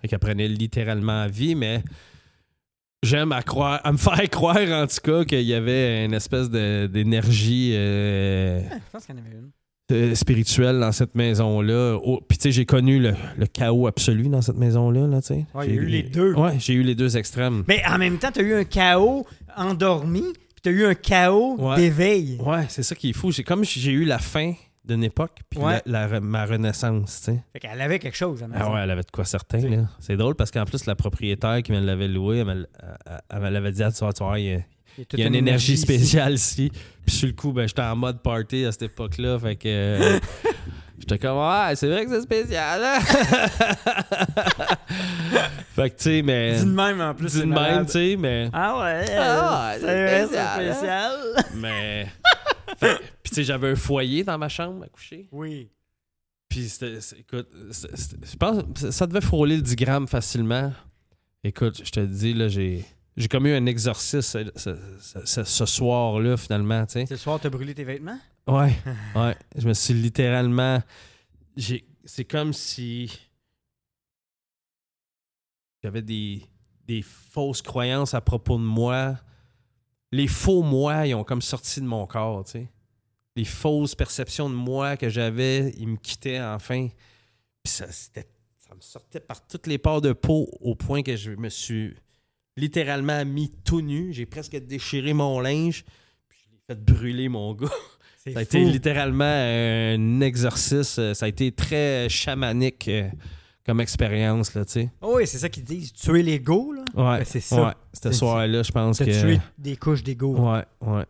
Et 0.03 0.07
qu'elle 0.07 0.19
prenait 0.19 0.47
littéralement 0.47 1.21
à 1.23 1.27
vie, 1.27 1.55
mais 1.55 1.83
j'aime 3.03 3.31
à 3.31 3.41
croire, 3.43 3.79
à 3.83 3.91
me 3.91 3.97
faire 3.97 4.21
croire 4.31 4.57
en 4.71 4.87
tout 4.87 4.97
cas 5.03 5.23
qu'il 5.25 5.41
y 5.41 5.53
avait 5.53 6.05
une 6.05 6.13
espèce 6.13 6.49
de- 6.49 6.87
d'énergie. 6.87 7.71
euh, 7.75 8.61
Ah, 8.71 8.75
je 8.75 8.91
pense 8.91 9.05
qu'il 9.05 9.15
y 9.15 9.17
en 9.17 9.21
avait 9.21 9.35
une. 9.35 9.49
euh, 9.91 10.15
spirituel 10.15 10.79
dans 10.79 10.91
cette 10.91 11.15
maison-là. 11.15 11.97
Oh, 12.03 12.19
Puis, 12.27 12.37
tu 12.37 12.43
sais, 12.43 12.51
j'ai 12.51 12.65
connu 12.65 12.99
le, 12.99 13.13
le 13.37 13.45
chaos 13.45 13.87
absolu 13.87 14.27
dans 14.29 14.41
cette 14.41 14.57
maison-là, 14.57 15.07
là, 15.07 15.21
tu 15.21 15.27
sais. 15.27 15.45
Ouais, 15.53 15.67
il 15.67 15.75
y 15.75 15.77
a 15.77 15.81
J'ai- 15.81 15.85
eu 15.85 15.85
les 15.85 16.03
deux. 16.03 16.33
Ouais, 16.33 16.57
j'ai 16.59 16.73
eu 16.73 16.83
les 16.83 16.95
deux 16.95 17.15
extrêmes. 17.17 17.63
Mais 17.67 17.81
en 17.87 17.97
même 17.97 18.17
temps, 18.17 18.31
tu 18.33 18.39
as 18.41 18.43
eu 18.43 18.53
un 18.55 18.63
chaos 18.65 19.25
endormi, 19.55 20.21
puis 20.21 20.61
tu 20.61 20.69
as 20.69 20.71
eu 20.71 20.85
un 20.85 20.93
chaos 20.95 21.55
Ouais. 21.59 21.75
d'éveil. 21.77 22.37
Ouais, 22.45 22.65
c'est 22.69 22.83
ça 22.83 22.95
qui 22.95 23.09
est 23.11 23.13
fou. 23.13 23.31
C'est 23.31 23.43
comme 23.43 23.63
si 23.63 23.79
j'ai 23.79 23.91
eu 23.91 24.03
la 24.05 24.19
fin 24.19 24.53
d'une 24.87 25.03
époque, 25.03 25.39
puis 25.49 25.59
Ouais. 25.59 25.81
la, 25.85 26.07
la- 26.07 26.19
ma 26.19 26.45
renaissance, 26.45 27.17
tu 27.19 27.31
sais. 27.33 27.43
Fait 27.53 27.59
qu'elle 27.59 27.81
avait 27.81 27.99
quelque 27.99 28.15
chose 28.17 28.41
à 28.43 28.47
Ah 28.55 28.71
ouais, 28.71 28.79
elle 28.81 28.91
avait 28.91 29.03
de 29.03 29.11
quoi 29.11 29.25
certain, 29.25 29.59
là. 29.59 29.89
C'est 29.99 30.17
drôle 30.17 30.35
parce 30.35 30.49
qu'en 30.51 30.65
plus, 30.65 30.85
la 30.85 30.95
propriétaire 30.95 31.61
qui 31.63 31.71
me 31.71 31.79
l'avait 31.79 32.07
loué, 32.07 32.39
elle 32.39 32.67
me 33.41 33.49
l'avait 33.49 33.71
dit, 33.71 33.83
tu 33.93 33.99
vois, 33.99 34.13
tu 34.13 34.23
vois, 34.23 34.39
il 34.39 34.45
y 34.45 34.51
a, 34.53 34.53
Il 34.53 34.59
y 34.59 35.01
a, 35.01 35.05
toute 35.05 35.19
il 35.19 35.21
y 35.21 35.23
a 35.23 35.27
une 35.27 35.35
énergie 35.35 35.77
spéciale 35.77 36.33
ici. 36.33 36.71
Puis 37.05 37.15
sur 37.15 37.27
le 37.27 37.33
coup, 37.33 37.51
ben, 37.53 37.67
j'étais 37.67 37.81
en 37.83 37.95
mode 37.95 38.21
party 38.21 38.65
à 38.65 38.71
cette 38.71 38.83
époque-là, 38.83 39.37
fait 39.39 39.55
que... 39.55 39.67
euh, 39.67 40.19
J'étais 40.99 41.19
comme, 41.19 41.37
ouais, 41.37 41.75
c'est 41.75 41.87
vrai 41.87 42.05
que 42.05 42.11
c'est 42.11 42.21
spécial, 42.21 42.81
hein? 42.83 42.99
fait 45.75 45.89
que, 45.91 45.95
tu 45.97 46.03
sais, 46.03 46.21
mais... 46.21 46.55
Dis 46.57 46.65
de 46.65 46.71
même 46.71 47.01
en 47.01 47.13
plus. 47.13 47.27
Dis 47.27 47.33
c'est 47.39 47.45
de 47.45 47.45
même, 47.51 47.85
tu 47.85 47.91
sais, 47.91 48.15
mais... 48.17 48.49
Ah 48.53 48.79
ouais, 48.81 49.05
Ah, 49.15 49.73
c'est 49.79 49.85
vrai, 49.85 50.25
spécial, 50.25 50.47
hein? 50.47 50.73
spécial. 50.73 51.17
Mais. 51.55 52.07
Fait- 52.77 52.97
Puis, 53.23 53.29
tu 53.29 53.35
sais, 53.35 53.43
j'avais 53.43 53.69
un 53.71 53.75
foyer 53.75 54.23
dans 54.23 54.37
ma 54.37 54.49
chambre 54.49 54.83
à 54.83 54.87
coucher. 54.87 55.27
Oui. 55.31 55.69
Puis, 56.49 56.67
c'était. 56.69 56.97
Écoute, 57.19 57.47
je 57.53 58.35
pense 58.37 58.63
ça 58.91 59.05
devait 59.07 59.21
frôler 59.21 59.55
le 59.57 59.61
10 59.61 59.75
grammes 59.75 60.07
facilement. 60.07 60.73
Écoute, 61.43 61.81
je 61.83 61.91
te 61.91 61.99
dis, 61.99 62.33
là, 62.33 62.47
j'ai. 62.47 62.85
J'ai 63.15 63.27
comme 63.27 63.47
eu 63.47 63.53
un 63.55 63.65
exorcisme 63.65 64.21
ce, 64.21 64.51
ce- 64.99 65.25
ce- 65.25 65.43
ce 65.43 65.65
soir-là, 65.65 66.37
finalement, 66.37 66.85
tu 66.85 66.93
sais. 66.93 67.05
Ce 67.07 67.15
soir, 67.15 67.39
t'as 67.41 67.49
brûlé 67.49 67.73
tes 67.73 67.83
vêtements? 67.83 68.19
Ouais, 68.47 68.73
ouais. 69.15 69.35
Je 69.55 69.67
me 69.67 69.73
suis 69.73 69.93
littéralement. 69.93 70.81
J'ai. 71.55 71.85
C'est 72.05 72.25
comme 72.25 72.53
si. 72.53 73.11
J'avais 75.83 76.01
des, 76.01 76.43
des 76.85 77.01
fausses 77.01 77.61
croyances 77.61 78.13
à 78.13 78.21
propos 78.21 78.57
de 78.57 78.63
moi. 78.63 79.19
Les 80.11 80.27
faux 80.27 80.63
moi, 80.63 81.05
ils 81.05 81.13
ont 81.15 81.23
comme 81.23 81.41
sorti 81.41 81.81
de 81.81 81.85
mon 81.85 82.07
corps, 82.07 82.45
tu 82.45 82.51
sais. 82.51 82.71
Les 83.35 83.45
fausses 83.45 83.93
perceptions 83.93 84.49
de 84.49 84.55
moi 84.55 84.97
que 84.97 85.09
j'avais, 85.09 85.69
ils 85.77 85.87
me 85.87 85.97
quittaient 85.97 86.41
enfin. 86.41 86.87
Puis 87.63 87.73
ça, 87.73 87.91
c'était- 87.91 88.27
ça 88.57 88.73
me 88.73 88.81
sortait 88.81 89.19
par 89.19 89.45
toutes 89.45 89.67
les 89.67 89.77
pores 89.77 90.01
de 90.01 90.13
peau 90.13 90.49
au 90.61 90.75
point 90.75 91.03
que 91.03 91.15
je 91.15 91.31
me 91.31 91.49
suis 91.49 91.95
littéralement 92.55 93.23
mis 93.25 93.51
tout 93.63 93.81
nu. 93.81 94.11
J'ai 94.13 94.25
presque 94.25 94.55
déchiré 94.57 95.13
mon 95.13 95.39
linge. 95.39 95.83
Puis 96.27 96.39
je 96.45 96.51
l'ai 96.51 96.59
fait 96.67 96.83
brûler, 96.83 97.29
mon 97.29 97.53
gars. 97.53 97.67
Ça 98.33 98.39
a 98.39 98.45
fou. 98.45 98.57
été 98.57 98.65
littéralement 98.65 99.23
un 99.25 100.21
exercice. 100.21 100.99
Ça 101.13 101.25
a 101.25 101.27
été 101.27 101.51
très 101.51 102.07
chamanique 102.09 102.87
euh, 102.87 103.09
comme 103.65 103.81
expérience, 103.81 104.53
là, 104.53 104.63
tu 104.65 104.71
sais. 104.73 104.91
Oh 105.01 105.15
oui, 105.17 105.27
c'est 105.27 105.37
ça 105.39 105.49
qu'ils 105.49 105.63
disent. 105.63 105.91
Tuer 105.93 106.23
l'ego, 106.23 106.71
là. 106.73 106.83
Ouais, 106.95 107.19
Ben, 107.19 107.25
c'est 107.25 107.39
ça. 107.39 107.67
Ouais, 107.67 107.73
ce 107.93 107.99
C'est- 108.03 108.13
soir-là, 108.13 108.63
je 108.63 108.71
pense 108.71 108.99
que... 108.99 109.03
tué 109.05 109.39
des 109.57 109.75
couches 109.77 110.03
d'ego. 110.03 110.35
Ouais, 110.37 110.63
ouais, 110.81 111.05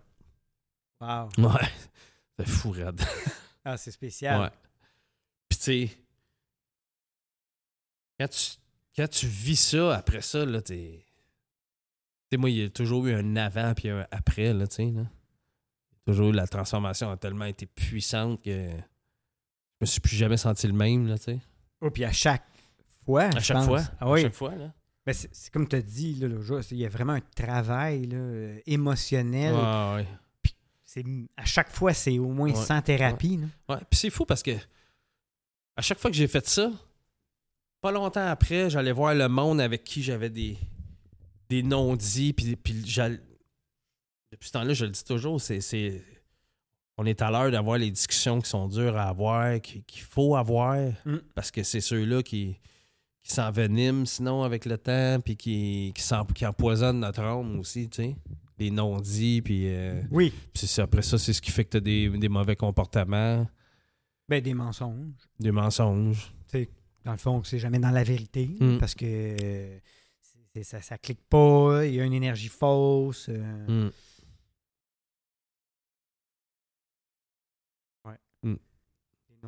Wow. 1.00 1.30
ouais. 1.38 1.68
C'est 2.40 2.48
fou, 2.48 2.72
raide. 2.72 3.02
Ah, 3.70 3.76
c'est 3.76 3.92
spécial. 3.92 4.42
Ouais. 4.42 4.50
Puis, 5.50 5.58
tu 5.60 5.64
sais, 5.88 5.90
quand 8.20 8.30
tu, 8.30 8.52
quand 8.96 9.10
tu 9.10 9.28
vis 9.28 9.58
ça, 9.58 9.96
après 9.98 10.22
ça, 10.22 10.46
là, 10.46 10.62
t'es... 10.62 11.04
Tu 11.04 11.04
sais, 12.32 12.38
moi, 12.38 12.50
il 12.50 12.58
y 12.58 12.64
a 12.64 12.70
toujours 12.70 13.06
eu 13.08 13.14
un 13.14 13.36
avant 13.36 13.74
puis 13.74 13.90
un 13.90 14.08
après, 14.12 14.54
là, 14.54 14.68
tu 14.68 14.76
sais, 14.76 14.86
là. 14.86 15.02
Toujours, 16.08 16.32
la 16.32 16.48
transformation 16.48 17.12
a 17.12 17.18
tellement 17.18 17.44
été 17.46 17.66
puissante 17.66 18.42
que 18.42 18.70
je 18.70 19.82
me 19.82 19.86
suis 19.86 20.00
plus 20.00 20.16
jamais 20.16 20.38
senti 20.38 20.66
le 20.66 20.72
même, 20.74 21.06
là, 21.06 21.18
tu 21.18 21.26
sais. 21.26 21.40
Oh, 21.82 21.92
puis 21.92 22.06
à 22.06 22.14
chaque 22.14 22.46
fois. 23.06 23.24
À 23.26 23.40
chaque 23.42 23.58
pense. 23.58 23.66
fois? 23.66 23.82
Ah 24.00 24.10
oui. 24.10 24.22
À 24.22 24.24
chaque 24.24 24.36
fois, 24.36 24.56
là. 24.56 24.74
Ben, 25.06 25.14
c'est 25.14 25.52
comme 25.52 25.68
tu 25.68 25.76
as 25.76 25.82
dit, 25.82 26.16
là, 26.16 26.30
le 26.30 26.40
jour, 26.42 26.62
il 26.72 26.78
y 26.78 26.86
a 26.86 26.90
vraiment 26.90 27.12
un 27.14 27.22
travail 27.36 28.08
là, 28.08 28.18
euh, 28.18 28.60
émotionnel. 28.66 29.54
Ah, 29.58 29.96
ouais. 29.98 30.08
C'est, 30.86 31.04
à 31.36 31.44
chaque 31.44 31.72
fois, 31.72 31.94
c'est 31.94 32.18
au 32.20 32.30
moins 32.30 32.52
Ouais. 32.52 32.56
100 32.66 32.82
thérapies. 32.84 33.40
Ouais. 33.68 33.76
Puis 33.90 34.00
c'est 34.00 34.10
fou 34.10 34.26
parce 34.26 34.42
que 34.42 34.52
à 35.76 35.82
chaque 35.82 36.00
fois 36.00 36.10
que 36.10 36.16
j'ai 36.16 36.28
fait 36.30 36.48
ça, 36.48 36.72
pas 37.82 37.92
longtemps 37.92 38.26
après, 38.26 38.70
j'allais 38.70 38.94
voir 38.94 39.14
le 39.14 39.28
monde 39.28 39.60
avec 39.60 39.84
qui 39.84 40.02
j'avais 40.02 40.30
des, 40.30 40.58
des 41.50 41.64
non-dits. 41.64 42.32
Puis, 42.32 42.56
puis 42.56 42.82
depuis 44.38 44.48
ce 44.48 44.52
temps-là, 44.54 44.74
je 44.74 44.86
le 44.86 44.92
dis 44.92 45.04
toujours, 45.04 45.42
c'est, 45.42 45.62
c'est- 45.62 46.04
on 46.98 47.06
est 47.06 47.22
à 47.22 47.30
l'heure 47.32 47.52
d'avoir 47.52 47.78
les 47.78 47.92
discussions 47.92 48.40
qui 48.42 48.50
sont 48.50 48.68
dures 48.68 48.96
à 48.98 49.10
avoir, 49.10 49.60
qui- 49.62 49.84
qu'il 49.84 50.02
faut 50.04 50.36
avoir, 50.36 50.76
Mm. 51.06 51.18
parce 51.36 51.52
que 51.52 51.64
c'est 51.64 51.82
ceux-là 51.82 52.24
qui, 52.24 52.60
qui 53.24 53.34
s'enveniment 53.34 54.06
sinon 54.06 54.44
avec 54.44 54.66
le 54.66 54.78
temps, 54.78 55.20
puis 55.24 55.36
qui, 55.36 55.92
qui, 55.96 56.04
qui 56.36 56.46
empoisonnent 56.46 57.00
notre 57.02 57.22
âme 57.22 57.60
aussi, 57.60 57.90
tu 57.90 57.96
sais. 58.04 58.16
Les 58.60 58.72
non-dits, 58.72 59.42
puis... 59.44 59.68
euh, 59.68 60.02
Oui. 60.10 60.34
puis 60.54 60.68
après 60.80 61.04
ça, 61.04 61.18
c'est 61.20 61.34
ce 61.34 61.42
qui 61.42 61.52
fait 61.52 61.64
que 61.66 61.70
tu 61.72 61.78
as 61.78 61.82
des, 61.82 62.10
des 62.10 62.30
mauvais 62.30 62.56
comportements, 62.56 63.48
Ben, 64.28 64.42
des 64.42 64.54
mensonges. 64.56 65.14
des 65.40 65.52
mensonges. 65.52 66.32
Dans 67.06 67.12
le 67.14 67.18
fond, 67.20 67.42
c'est 67.44 67.60
jamais 67.60 67.80
dans 67.80 67.92
la 67.92 68.04
vérité. 68.04 68.50
Mm. 68.60 68.80
Parce 68.80 68.94
que 68.96 69.06
euh, 69.06 69.78
ça 70.64 70.98
clique 70.98 71.22
pas, 71.30 71.86
il 71.86 71.94
y 71.96 72.02
a 72.02 72.04
une 72.04 72.14
énergie 72.14 72.50
fausse. 72.50 73.28
euh, 73.30 73.86
Mm. 73.88 73.92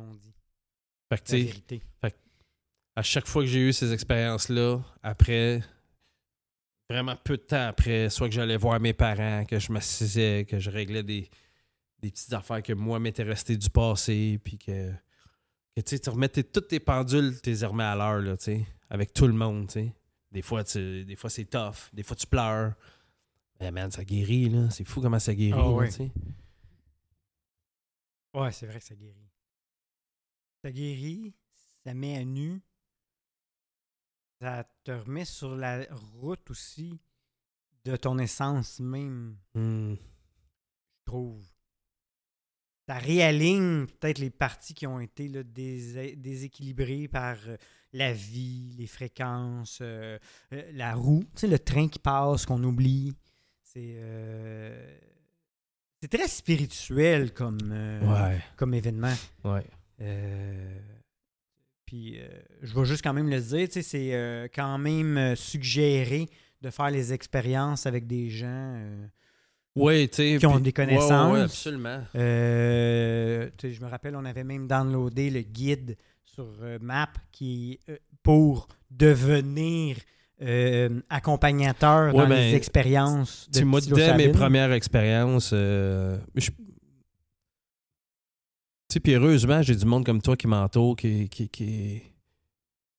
Non-dits. 0.00 0.34
Fait 1.08 1.18
que, 1.24 1.32
La 1.32 1.38
vérité. 1.44 1.82
à 2.96 3.02
chaque 3.02 3.26
fois 3.26 3.42
que 3.42 3.48
j'ai 3.48 3.60
eu 3.68 3.72
ces 3.72 3.92
expériences-là, 3.92 4.80
après, 5.02 5.62
vraiment 6.88 7.16
peu 7.16 7.36
de 7.36 7.42
temps 7.42 7.68
après, 7.68 8.10
soit 8.10 8.28
que 8.28 8.34
j'allais 8.34 8.56
voir 8.56 8.78
mes 8.80 8.92
parents, 8.92 9.44
que 9.44 9.58
je 9.58 9.72
m'assisais, 9.72 10.44
que 10.48 10.58
je 10.58 10.70
réglais 10.70 11.02
des, 11.02 11.28
des 12.00 12.10
petites 12.10 12.32
affaires 12.32 12.62
que 12.62 12.72
moi 12.72 12.98
m'étaient 12.98 13.22
restées 13.22 13.56
du 13.56 13.70
passé, 13.70 14.38
puis 14.42 14.58
que, 14.58 14.90
que 15.76 15.80
tu 15.80 15.82
sais, 15.86 15.98
tu 15.98 16.10
remettais 16.10 16.42
toutes 16.44 16.68
tes 16.68 16.80
pendules, 16.80 17.40
tu 17.42 17.50
les 17.50 17.64
remets 17.64 17.84
à 17.84 17.94
l'heure, 17.96 18.20
là, 18.20 18.36
tu 18.36 18.44
sais, 18.44 18.66
avec 18.88 19.12
tout 19.12 19.26
le 19.26 19.32
monde, 19.34 19.66
tu 19.68 19.72
sais. 19.74 19.92
Des 20.32 20.42
fois, 20.42 20.62
tu- 20.62 21.04
des 21.04 21.16
fois 21.16 21.28
c'est 21.30 21.44
tough, 21.46 21.90
des 21.92 22.02
fois 22.04 22.16
tu 22.16 22.26
pleures. 22.26 22.74
Mais 23.60 23.70
man, 23.72 23.90
ça 23.90 24.04
guérit, 24.04 24.48
là. 24.48 24.70
C'est 24.70 24.84
fou 24.84 25.00
comment 25.00 25.18
ça 25.18 25.34
guérit, 25.34 25.52
Ah 25.60 25.68
ouais. 25.70 25.88
tu 25.88 25.94
sais. 25.94 26.10
Ouais, 28.34 28.52
c'est 28.52 28.66
vrai 28.66 28.78
que 28.78 28.84
ça 28.84 28.94
guérit. 28.94 29.29
Ça 30.62 30.70
guérit, 30.70 31.34
ça 31.84 31.94
met 31.94 32.16
à 32.16 32.24
nu. 32.24 32.60
Ça 34.40 34.64
te 34.84 34.90
remet 34.90 35.24
sur 35.24 35.54
la 35.56 35.84
route 36.18 36.50
aussi 36.50 36.98
de 37.84 37.96
ton 37.96 38.18
essence 38.18 38.80
même, 38.80 39.36
Mm. 39.54 39.94
je 39.94 41.04
trouve. 41.04 41.44
Ça 42.88 42.98
réaligne 42.98 43.86
peut-être 43.86 44.18
les 44.18 44.30
parties 44.30 44.74
qui 44.74 44.86
ont 44.86 44.98
été 45.00 45.28
là, 45.28 45.42
dés- 45.44 46.16
déséquilibrées 46.16 47.06
par 47.08 47.36
euh, 47.46 47.56
la 47.92 48.12
vie, 48.12 48.74
les 48.76 48.86
fréquences, 48.86 49.78
euh, 49.80 50.18
euh, 50.52 50.72
la 50.72 50.94
roue, 50.94 51.22
tu 51.34 51.40
sais, 51.42 51.46
le 51.46 51.58
train 51.58 51.88
qui 51.88 51.98
passe, 52.00 52.46
qu'on 52.46 52.62
oublie. 52.64 53.14
C'est 53.62 53.94
euh, 53.98 54.98
c'est 56.02 56.08
très 56.08 56.26
spirituel 56.28 57.32
comme, 57.32 57.58
euh, 57.70 58.00
Ouais, 58.32 58.42
comme 58.56 58.74
événement. 58.74 59.14
ouais. 59.44 59.64
Euh, 60.00 60.78
puis 61.86 62.18
euh, 62.18 62.28
je 62.62 62.74
vais 62.74 62.84
juste 62.84 63.02
quand 63.02 63.12
même 63.12 63.28
le 63.28 63.40
dire, 63.40 63.68
c'est 63.70 64.14
euh, 64.14 64.48
quand 64.54 64.78
même 64.78 65.34
suggéré 65.36 66.28
de 66.62 66.70
faire 66.70 66.90
les 66.90 67.12
expériences 67.12 67.86
avec 67.86 68.06
des 68.06 68.28
gens 68.30 68.78
Oui. 69.76 70.08
Qui 70.08 70.44
ont 70.46 70.60
des 70.60 70.72
connaissances. 70.72 71.32
ouais, 71.32 71.40
absolument. 71.40 72.00
Euh, 72.14 73.48
je 73.62 73.80
me 73.80 73.88
rappelle, 73.88 74.14
on 74.16 74.24
avait 74.24 74.44
même 74.44 74.66
downloadé 74.68 75.30
le 75.30 75.40
guide 75.40 75.96
sur 76.24 76.46
euh, 76.62 76.78
Map 76.80 77.08
qui 77.32 77.78
euh, 77.88 77.96
pour 78.22 78.68
devenir 78.90 79.96
accompagnateur 81.10 82.14
Ouais, 82.14 82.22
dans 82.22 82.28
ben, 82.28 82.36
les 82.36 82.54
expériences 82.54 83.46
de 83.52 83.58
Tu 83.58 83.64
moi, 83.66 83.80
dès 83.80 84.14
mes 84.16 84.30
premières 84.30 84.72
expériences, 84.72 85.50
je- 85.50 86.16
sais, 88.94 89.00
puis 89.00 89.14
heureusement, 89.14 89.62
j'ai 89.62 89.74
du 89.74 89.84
monde 89.84 90.04
comme 90.04 90.20
toi 90.20 90.36
qui 90.36 90.46
m'entoure, 90.46 90.96
qui, 90.96 91.28
qui, 91.28 91.48
qui, 91.48 92.02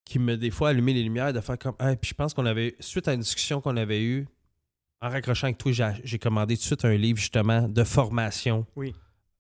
qui 0.06 0.20
me, 0.20 0.38
des 0.38 0.52
fois, 0.52 0.70
allumer 0.70 0.94
les 0.94 1.04
lumières, 1.04 1.34
de 1.34 1.42
faire 1.42 1.58
comme. 1.58 1.76
Ah, 1.80 1.96
puis 1.96 2.10
je 2.10 2.16
pense 2.16 2.34
qu'on 2.34 2.46
avait, 2.46 2.76
suite 2.80 3.08
à 3.08 3.14
une 3.14 3.22
discussion 3.22 3.62
qu'on 3.62 3.78
avait 3.78 4.04
eue, 4.04 4.28
en 5.02 5.10
raccrochant 5.10 5.48
avec 5.48 5.58
toi, 5.58 5.72
j'ai, 6.04 6.20
commandé 6.20 6.56
tout 6.56 6.62
de 6.62 6.66
suite 6.66 6.86
un 6.86 6.96
livre, 6.96 7.18
justement, 7.18 7.68
de 7.68 7.84
formation 7.84 8.66
Oui. 8.76 8.94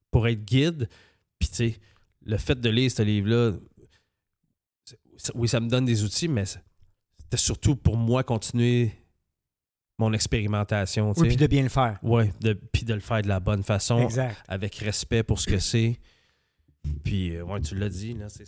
pour 0.09 0.27
être 0.27 0.43
guide. 0.43 0.89
Puis, 1.37 1.49
tu 1.49 1.55
sais, 1.55 1.79
le 2.25 2.37
fait 2.37 2.59
de 2.59 2.69
lire 2.69 2.89
ce 2.89 3.03
livre-là, 3.03 3.53
oui, 5.35 5.47
ça 5.47 5.59
me 5.59 5.69
donne 5.69 5.85
des 5.85 6.03
outils, 6.03 6.27
mais 6.27 6.45
c'était 6.45 7.37
surtout 7.37 7.75
pour 7.75 7.95
moi 7.95 8.23
continuer 8.23 8.91
mon 9.99 10.13
expérimentation. 10.13 11.13
Oui, 11.15 11.27
puis 11.27 11.37
de 11.37 11.47
bien 11.47 11.61
le 11.63 11.69
faire. 11.69 11.99
De, 12.41 12.53
puis 12.53 12.83
de 12.83 12.93
le 12.95 12.99
faire 12.99 13.21
de 13.21 13.27
la 13.27 13.39
bonne 13.39 13.63
façon, 13.63 13.99
Exact. 13.99 14.35
avec 14.47 14.75
respect 14.77 15.21
pour 15.21 15.39
ce 15.39 15.47
que 15.47 15.59
c'est. 15.59 15.99
Puis, 17.03 17.35
euh, 17.35 17.43
ouais, 17.43 17.61
tu 17.61 17.75
l'as 17.75 17.89
dit, 17.89 18.13
là, 18.13 18.27
c'est. 18.29 18.45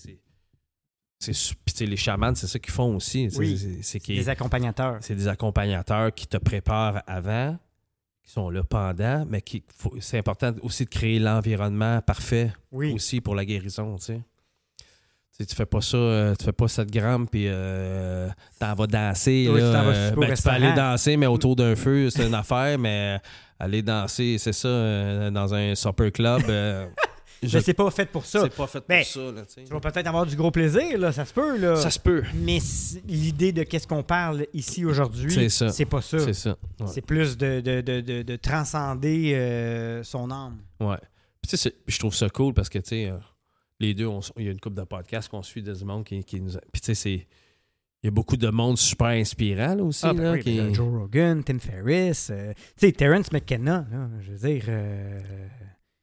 Puis, 1.65 1.85
les 1.85 1.95
chamans, 1.97 2.35
c'est 2.35 2.47
ça 2.47 2.59
qu'ils 2.59 2.73
font 2.73 2.95
aussi. 2.95 3.29
C'est- 3.31 3.37
Oui. 4.09 4.15
Des 4.15 4.29
accompagnateurs. 4.29 4.97
c'est 5.01 5.15
des 5.15 5.27
accompagnateurs 5.27 6.13
qui 6.13 6.27
te 6.27 6.37
préparent 6.37 7.01
avant, 7.07 7.57
qui 8.23 8.31
sont 8.31 8.49
là 8.49 8.63
pendant, 8.63 9.25
mais 9.25 9.41
qui 9.41 9.63
c'est 10.01 10.17
important 10.17 10.53
aussi 10.61 10.83
de 10.85 10.89
créer 10.89 11.19
l'environnement 11.19 12.01
parfait 12.01 12.51
Oui. 12.71 12.91
aussi 12.93 13.21
pour 13.21 13.35
la 13.35 13.45
guérison, 13.45 13.95
tu 13.97 14.03
sais. 14.05 14.21
Tu 15.35 15.37
sais, 15.37 15.45
tu 15.47 15.55
fais 15.55 15.65
pas 15.65 15.81
ça, 15.81 15.97
euh, 15.97 16.35
tu 16.37 16.45
fais 16.45 16.51
pas 16.51 16.67
7 16.67 16.91
grammes 16.91 17.27
puis 17.27 17.45
euh, 17.47 18.29
t'en 18.59 18.75
vas 18.75 18.85
danser. 18.85 19.47
Oui, 19.49 19.59
là, 19.61 19.65
tu 19.67 19.73
vas 19.73 19.83
euh, 19.95 20.11
ben, 20.11 20.33
tu 20.35 20.43
peux 20.43 20.49
aller 20.49 20.73
danser, 20.73 21.17
mais 21.17 21.25
autour 21.25 21.55
d'un 21.55 21.75
feu, 21.75 22.09
c'est 22.11 22.27
une 22.27 22.35
affaire, 22.35 22.77
mais 22.77 23.19
aller 23.59 23.81
danser, 23.81 24.37
c'est 24.37 24.53
ça, 24.53 24.67
euh, 24.67 25.31
dans 25.31 25.51
un 25.55 25.73
supper 25.73 26.11
club, 26.11 26.43
euh, 26.49 26.87
je- 27.47 27.57
Mais 27.57 27.63
c'est 27.63 27.73
pas 27.73 27.89
fait 27.91 28.05
pour 28.05 28.25
ça. 28.25 28.41
c'est 28.43 28.55
pas 28.55 28.67
fait 28.67 28.81
pour 28.81 29.03
ça. 29.05 29.31
Là, 29.31 29.41
tu 29.45 29.63
vas 29.65 29.79
peut-être 29.79 30.07
avoir 30.07 30.25
du 30.25 30.35
gros 30.35 30.51
plaisir, 30.51 30.97
là, 30.97 31.11
ça 31.11 31.25
se 31.25 31.33
peut, 31.33 31.57
là. 31.57 31.75
ça 31.75 31.89
se 31.89 31.99
peut, 31.99 32.23
Mais 32.35 32.59
l'idée 33.07 33.51
de 33.51 33.63
qu'est-ce 33.63 33.87
qu'on 33.87 34.03
parle 34.03 34.45
ici 34.53 34.85
aujourd'hui, 34.85 35.31
C'est 35.31 35.49
ça. 35.49 35.69
c'est 35.69 35.85
pas 35.85 36.01
ça. 36.01 36.19
c'est 36.19 36.33
ça. 36.33 36.55
ouais. 36.79 36.87
C'est 36.87 37.01
plus 37.05 37.37
de, 37.37 37.61
de, 37.61 37.81
de, 37.81 38.01
de, 38.01 38.21
de 38.21 38.35
transcender 38.35 39.33
euh, 39.35 40.03
son 40.03 40.31
âme. 40.31 40.57
Ouais. 40.79 40.97
Puis 41.41 41.49
tu 41.49 41.57
sais, 41.57 41.73
je 41.87 41.99
trouve 41.99 42.15
ça 42.15 42.29
cool 42.29 42.53
parce 42.53 42.69
que, 42.69 42.79
tu 42.79 42.89
sais, 42.89 43.09
euh, 43.09 43.17
les 43.79 43.93
deux, 43.93 44.07
il 44.37 44.45
y 44.45 44.47
a 44.47 44.51
une 44.51 44.59
couple 44.59 44.77
de 44.77 44.83
podcasts 44.85 45.29
qu'on 45.29 45.43
suit 45.43 45.61
de 45.61 45.73
ce 45.73 45.83
monde 45.83 46.03
qui, 46.05 46.23
qui 46.23 46.39
nous. 46.39 46.55
a- 46.55 46.61
Puis 46.71 46.81
tu 46.81 46.85
sais, 46.87 46.95
c'est. 46.95 47.27
Il 48.01 48.07
y 48.07 48.09
a 48.09 48.11
beaucoup 48.11 48.35
de 48.35 48.49
monde 48.49 48.77
super 48.77 49.07
inspirant, 49.07 49.75
là, 49.75 49.83
aussi. 49.83 50.05
Ah, 50.05 50.13
ben 50.13 50.23
là, 50.23 50.31
oui, 50.33 50.41
qui- 50.41 50.57
ben 50.57 50.73
Joe 50.75 50.89
Rogan, 50.89 51.41
Tim 51.41 51.57
Ferriss, 51.57 52.29
euh, 52.31 52.51
tu 52.77 52.87
sais, 52.87 52.91
Terrence 52.91 53.31
McKenna, 53.31 53.85
là, 53.89 54.09
je 54.21 54.31
veux 54.33 54.49
dire. 54.49 54.63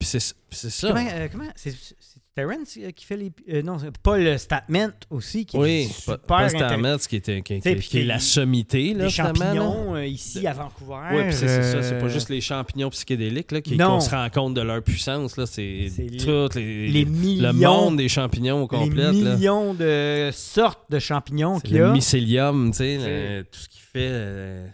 Puis 0.00 0.08
c'est 0.08 0.70
ça. 0.70 0.88
comment, 0.88 1.06
euh, 1.12 1.28
comment 1.30 1.50
c'est, 1.56 1.72
c'est 1.72 2.20
Terrence 2.34 2.78
euh, 2.80 2.90
qui 2.92 3.04
fait 3.04 3.18
les. 3.18 3.30
euh, 3.52 3.60
non, 3.60 3.78
c'est 3.78 3.90
Paul 3.98 4.38
Statment 4.38 4.92
aussi, 5.10 5.44
qui 5.44 5.58
est 5.58 5.60
Oui, 5.60 5.88
super 5.88 6.18
pas, 6.20 6.26
pas 6.38 6.44
intéressant. 6.46 6.68
Stamets, 6.68 6.98
qui, 7.06 7.16
était, 7.16 7.42
qui, 7.42 7.60
qui- 7.60 7.76
qui 7.80 7.98
est 7.98 8.04
la 8.04 8.18
sommité, 8.18 8.94
là, 8.94 8.98
Les 8.98 9.02
là. 9.04 9.08
champignons 9.10 9.98
ici 9.98 10.46
à 10.46 10.54
Vancouver. 10.54 11.00
Oui, 11.12 11.22
puis 11.24 11.32
c'est 11.34 11.48
c'est 11.48 11.62
ça. 11.72 11.82
C'est 11.82 11.98
pas 11.98 12.08
juste 12.08 12.30
les 12.30 12.40
champignons 12.40 12.88
psychédéliques 12.88 13.52
là, 13.52 13.60
qui, 13.60 13.76
Non. 13.76 13.88
qu'on 13.90 14.00
se 14.00 14.08
rend 14.10 14.30
compte 14.30 14.54
de 14.54 14.62
leur 14.62 14.82
puissance. 14.82 15.36
Là, 15.36 15.44
c'est, 15.44 15.90
tout 16.24 16.48
les, 16.58 16.88
les 16.88 17.04
le 17.04 17.10
millions, 17.10 17.52
monde 17.90 17.96
des 17.98 18.08
champignons 18.08 18.62
au 18.62 18.66
complet. 18.68 19.12
les 19.12 19.20
là. 19.22 19.34
millions 19.36 19.74
de 19.74 20.30
sortes 20.32 20.90
de 20.90 20.98
champignons 20.98 21.60
qu'il 21.60 21.74
y 21.74 21.78
le 21.78 21.86
a. 21.88 21.92
mycélium, 21.92 22.70
tu 22.70 22.78
sais, 22.78 22.96
le- 22.96 23.42
tout 23.44 23.58
ce 23.60 23.68
qui 23.68 23.80
fait. 23.80 23.98
euh, 24.10 24.66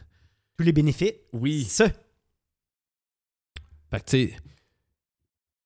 Tous 0.57 0.63
les 0.65 0.73
bénéfices. 0.73 1.15
oui. 1.33 1.65
Ça. 1.65 1.87
Fait 3.91 4.01
que, 4.01 4.05
tu 4.05 4.29
sais. 4.29 4.37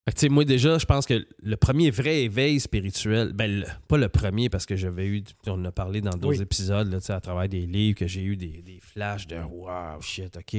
Fait 0.08 0.28
que, 0.28 0.32
moi, 0.32 0.44
déjà, 0.44 0.78
je 0.78 0.86
pense 0.86 1.06
que 1.06 1.26
le 1.42 1.56
premier 1.56 1.90
vrai 1.90 2.22
éveil 2.24 2.58
spirituel, 2.58 3.32
ben, 3.34 3.60
le- 3.60 3.66
pas 3.86 3.98
le 3.98 4.08
premier, 4.08 4.48
parce 4.48 4.66
que 4.66 4.74
j'avais 4.74 5.06
eu, 5.06 5.22
on 5.46 5.52
en 5.52 5.64
a 5.66 5.72
parlé 5.72 6.00
dans 6.00 6.10
d'autres 6.10 6.38
Oui. 6.38 6.42
épisodes, 6.42 6.90
là, 6.90 6.98
à 7.14 7.20
travers 7.20 7.48
des 7.48 7.66
livres, 7.66 7.98
que 7.98 8.06
j'ai 8.06 8.22
eu 8.22 8.36
des, 8.36 8.62
des 8.62 8.80
flashs 8.80 9.26
de 9.26 9.36
wow, 9.36 10.00
shit, 10.00 10.36
OK. 10.36 10.56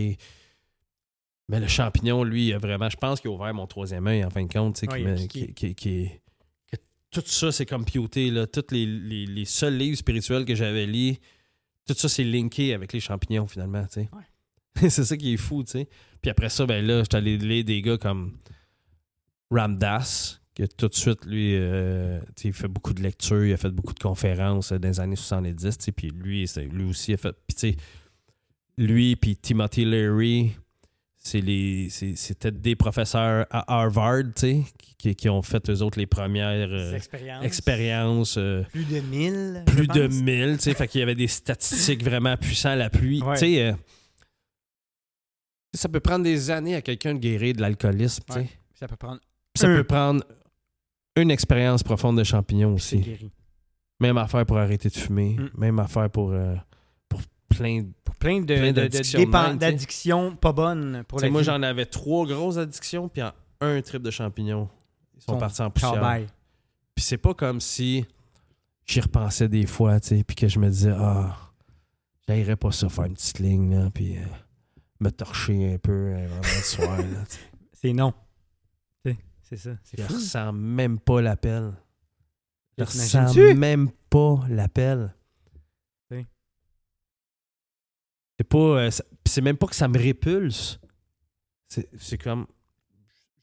Mais 1.49 1.59
le 1.59 1.67
champignon, 1.67 2.23
lui, 2.23 2.53
vraiment, 2.53 2.89
je 2.89 2.95
pense 2.97 3.19
qu'il 3.19 3.29
a 3.29 3.33
ouvert 3.33 3.53
mon 3.53 3.67
troisième 3.67 4.07
œil, 4.07 4.23
en 4.23 4.29
fin 4.29 4.43
de 4.45 4.51
compte, 4.51 4.75
tu 4.75 4.81
sais, 4.81 4.87
Oui, 4.91 4.99
qui 4.99 5.05
me- 5.05 5.27
qui- 5.27 5.53
qui- 5.53 5.75
qui- 5.75 6.09
que 6.71 6.77
tout 7.09 7.23
ça, 7.25 7.51
c'est 7.51 7.65
computé, 7.65 8.29
là. 8.31 8.47
Tous 8.47 8.63
les, 8.71 8.85
les, 8.85 9.25
les 9.25 9.45
seuls 9.45 9.75
livres 9.75 9.97
spirituels 9.97 10.45
que 10.45 10.55
j'avais 10.55 10.85
lus, 10.85 11.15
tout 11.87 11.95
ça, 11.95 12.07
c'est 12.07 12.23
linké 12.23 12.73
avec 12.73 12.93
les 12.93 12.99
champignons, 13.01 13.47
finalement, 13.47 13.85
tu 13.87 14.01
sais. 14.01 14.09
c'est 14.89 15.03
ça 15.03 15.17
qui 15.17 15.33
est 15.33 15.37
fou, 15.37 15.63
tu 15.63 15.71
sais. 15.71 15.89
Puis 16.21 16.31
après 16.31 16.47
ça, 16.49 16.65
ben 16.65 16.85
là, 16.85 17.01
j'étais 17.01 17.17
allé 17.17 17.37
lire 17.37 17.65
des 17.65 17.81
gars 17.81 17.97
comme 17.97 18.37
Ramdas, 19.51 20.39
que 20.55 20.63
tout 20.65 20.87
de 20.87 20.95
suite, 20.95 21.25
lui, 21.25 21.55
euh, 21.55 22.19
tu 22.35 22.43
sais, 22.43 22.47
il 22.49 22.53
fait 22.53 22.67
beaucoup 22.67 22.93
de 22.93 23.01
lectures, 23.01 23.45
il 23.45 23.53
a 23.53 23.57
fait 23.57 23.69
beaucoup 23.69 23.93
de 23.93 23.99
conférences 23.99 24.71
euh, 24.71 24.79
dans 24.79 24.87
les 24.89 24.99
années 24.99 25.15
70, 25.15 25.77
tu 25.77 25.83
sais, 25.85 25.91
puis 25.91 26.09
lui, 26.09 26.45
lui 26.71 26.83
aussi 26.85 27.13
a 27.13 27.17
fait... 27.17 27.33
Puis 27.47 27.55
tu 27.55 27.59
sais, 27.71 27.77
lui 28.77 29.15
puis 29.15 29.35
Timothy 29.37 29.85
Leary, 29.85 30.51
c'est 31.17 31.41
les, 31.41 31.87
c'est- 31.89 32.15
c'était 32.15 32.51
des 32.51 32.75
professeurs 32.75 33.45
à 33.51 33.79
Harvard, 33.79 34.23
tu 34.35 34.41
sais, 34.41 34.63
qui, 34.97 35.15
qui 35.15 35.29
ont 35.29 35.41
fait, 35.41 35.69
eux 35.69 35.81
autres, 35.81 35.99
les 35.99 36.07
premières 36.07 36.69
euh, 36.71 36.93
expériences. 36.95 37.45
expériences... 37.45 38.35
euh, 38.37 38.63
Plus 38.71 38.85
de 38.85 38.99
1000. 38.99 39.63
plus 39.67 39.83
je 39.83 39.89
de 39.99 40.07
pense. 40.07 40.15
1000, 40.21 40.57
tu 40.57 40.63
sais, 40.63 40.73
fait 40.73 40.87
qu'il 40.87 40.99
y 40.99 41.03
avait 41.03 41.15
des 41.15 41.27
statistiques 41.27 42.03
vraiment 42.03 42.35
puissantes 42.37 42.73
à 42.73 42.75
la 42.75 42.89
pluie. 42.89 43.21
Ouais. 43.21 43.35
Tu 43.35 43.39
sais, 43.41 43.67
euh, 43.67 43.73
ça 45.73 45.87
peut 45.89 45.99
prendre 46.01 46.23
des 46.23 46.49
années 46.51 46.75
à 46.75 46.81
quelqu'un 46.81 47.13
de 47.13 47.19
guérir 47.19 47.55
de 47.55 47.61
l'alcoolisme, 47.61 48.23
tu 48.27 48.33
sais. 48.33 48.39
Ouais. 48.39 48.49
Ça 48.73 48.87
peut 48.87 48.95
prendre. 48.97 49.19
Ça 49.61 49.67
peut 49.67 49.83
prendre 49.83 50.23
une 51.15 51.31
expérience 51.31 51.83
profonde 51.83 52.17
de 52.17 52.23
champignons 52.23 52.73
aussi. 52.73 53.31
Même 53.99 54.17
affaire 54.17 54.45
pour 54.45 54.57
arrêter 54.57 54.89
de 54.89 54.95
fumer, 54.95 55.35
Mm. 55.37 55.49
même 55.57 55.79
affaire 55.79 56.09
pour, 56.09 56.31
euh, 56.31 56.55
pour 57.07 57.21
plein 57.49 57.81
de... 57.83 57.87
Pour 58.03 58.15
plein 58.15 58.39
de, 58.41 58.45
Plein 58.55 58.71
d'addictions 59.55 60.35
pas 60.35 60.51
bonnes 60.53 61.03
pour 61.07 61.19
la 61.19 61.29
moi, 61.29 61.43
j'en 61.43 61.61
avais 61.63 61.85
trois 61.85 62.25
grosses 62.25 62.57
addictions, 62.57 63.09
puis 63.09 63.21
en 63.23 63.31
un 63.61 63.81
trip 63.81 64.01
de 64.01 64.11
champignons, 64.11 64.69
ils 65.15 65.21
sont 65.21 65.33
Son 65.33 65.37
partis 65.37 65.61
en 65.61 65.69
poussière. 65.69 66.25
Puis 66.95 67.05
c'est 67.05 67.17
pas 67.17 67.33
comme 67.33 67.59
si 67.59 68.05
j'y 68.85 68.99
repensais 69.01 69.47
des 69.47 69.65
fois, 69.65 69.99
puis 69.99 70.35
que 70.35 70.47
je 70.47 70.59
me 70.59 70.69
disais, 70.69 70.93
ah, 70.95 71.35
j'aillerais 72.27 72.55
pas 72.55 72.71
ça 72.71 72.89
faire 72.89 73.05
une 73.05 73.13
petite 73.13 73.39
ligne, 73.39 73.75
là, 73.75 73.89
puis 73.93 74.17
euh, 74.17 74.21
me 74.99 75.09
torcher 75.09 75.73
un 75.75 75.77
peu 75.77 75.91
euh, 75.91 76.27
vraiment 76.27 76.41
le 76.41 76.61
soir. 76.63 76.97
C'est 77.73 77.93
non. 77.93 78.13
C'est 79.51 79.57
ça. 79.57 79.75
Fou. 80.07 80.13
ressens 80.13 80.53
même 80.53 80.97
pas 80.99 81.21
l'appel. 81.21 81.73
Je 82.77 82.83
ressens 82.85 83.07
T'imagines-tu? 83.33 83.53
même 83.59 83.89
pas 84.09 84.39
l'appel. 84.49 85.13
Oui. 86.09 86.25
C'est 88.39 88.47
pas. 88.47 88.57
euh, 88.57 88.89
c'est 89.25 89.41
même 89.41 89.57
pas 89.57 89.67
que 89.67 89.75
ça 89.75 89.87
me 89.87 89.97
répulse. 89.97 90.79
C'est 91.67 92.17
comme. 92.17 92.47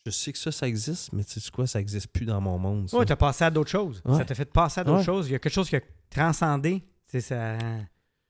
Je 0.07 0.11
sais 0.11 0.33
que 0.33 0.39
ça, 0.39 0.51
ça 0.51 0.67
existe, 0.67 1.13
mais 1.13 1.23
tu 1.25 1.39
sais 1.39 1.51
quoi, 1.51 1.67
ça 1.67 1.79
existe 1.81 2.07
plus 2.09 2.25
dans 2.25 2.41
mon 2.41 2.59
monde. 2.59 2.89
Ouais, 2.95 3.05
t'as 3.05 3.17
passé 3.17 3.45
à 3.45 3.51
d'autres 3.51 3.71
choses. 3.71 4.01
Ouais. 4.07 4.17
Ça 4.17 4.25
t'a 4.25 4.35
fait 4.35 4.51
passer 4.51 4.81
à 4.81 4.85
d'autres 4.85 4.99
Ouais. 5.01 5.05
choses. 5.05 5.29
Il 5.29 5.33
y 5.33 5.35
a 5.35 5.39
quelque 5.39 5.53
chose 5.53 5.69
qui 5.69 5.77
a 5.77 5.81
transcendé. 6.09 6.83
C'est 7.07 7.21
ça. 7.21 7.59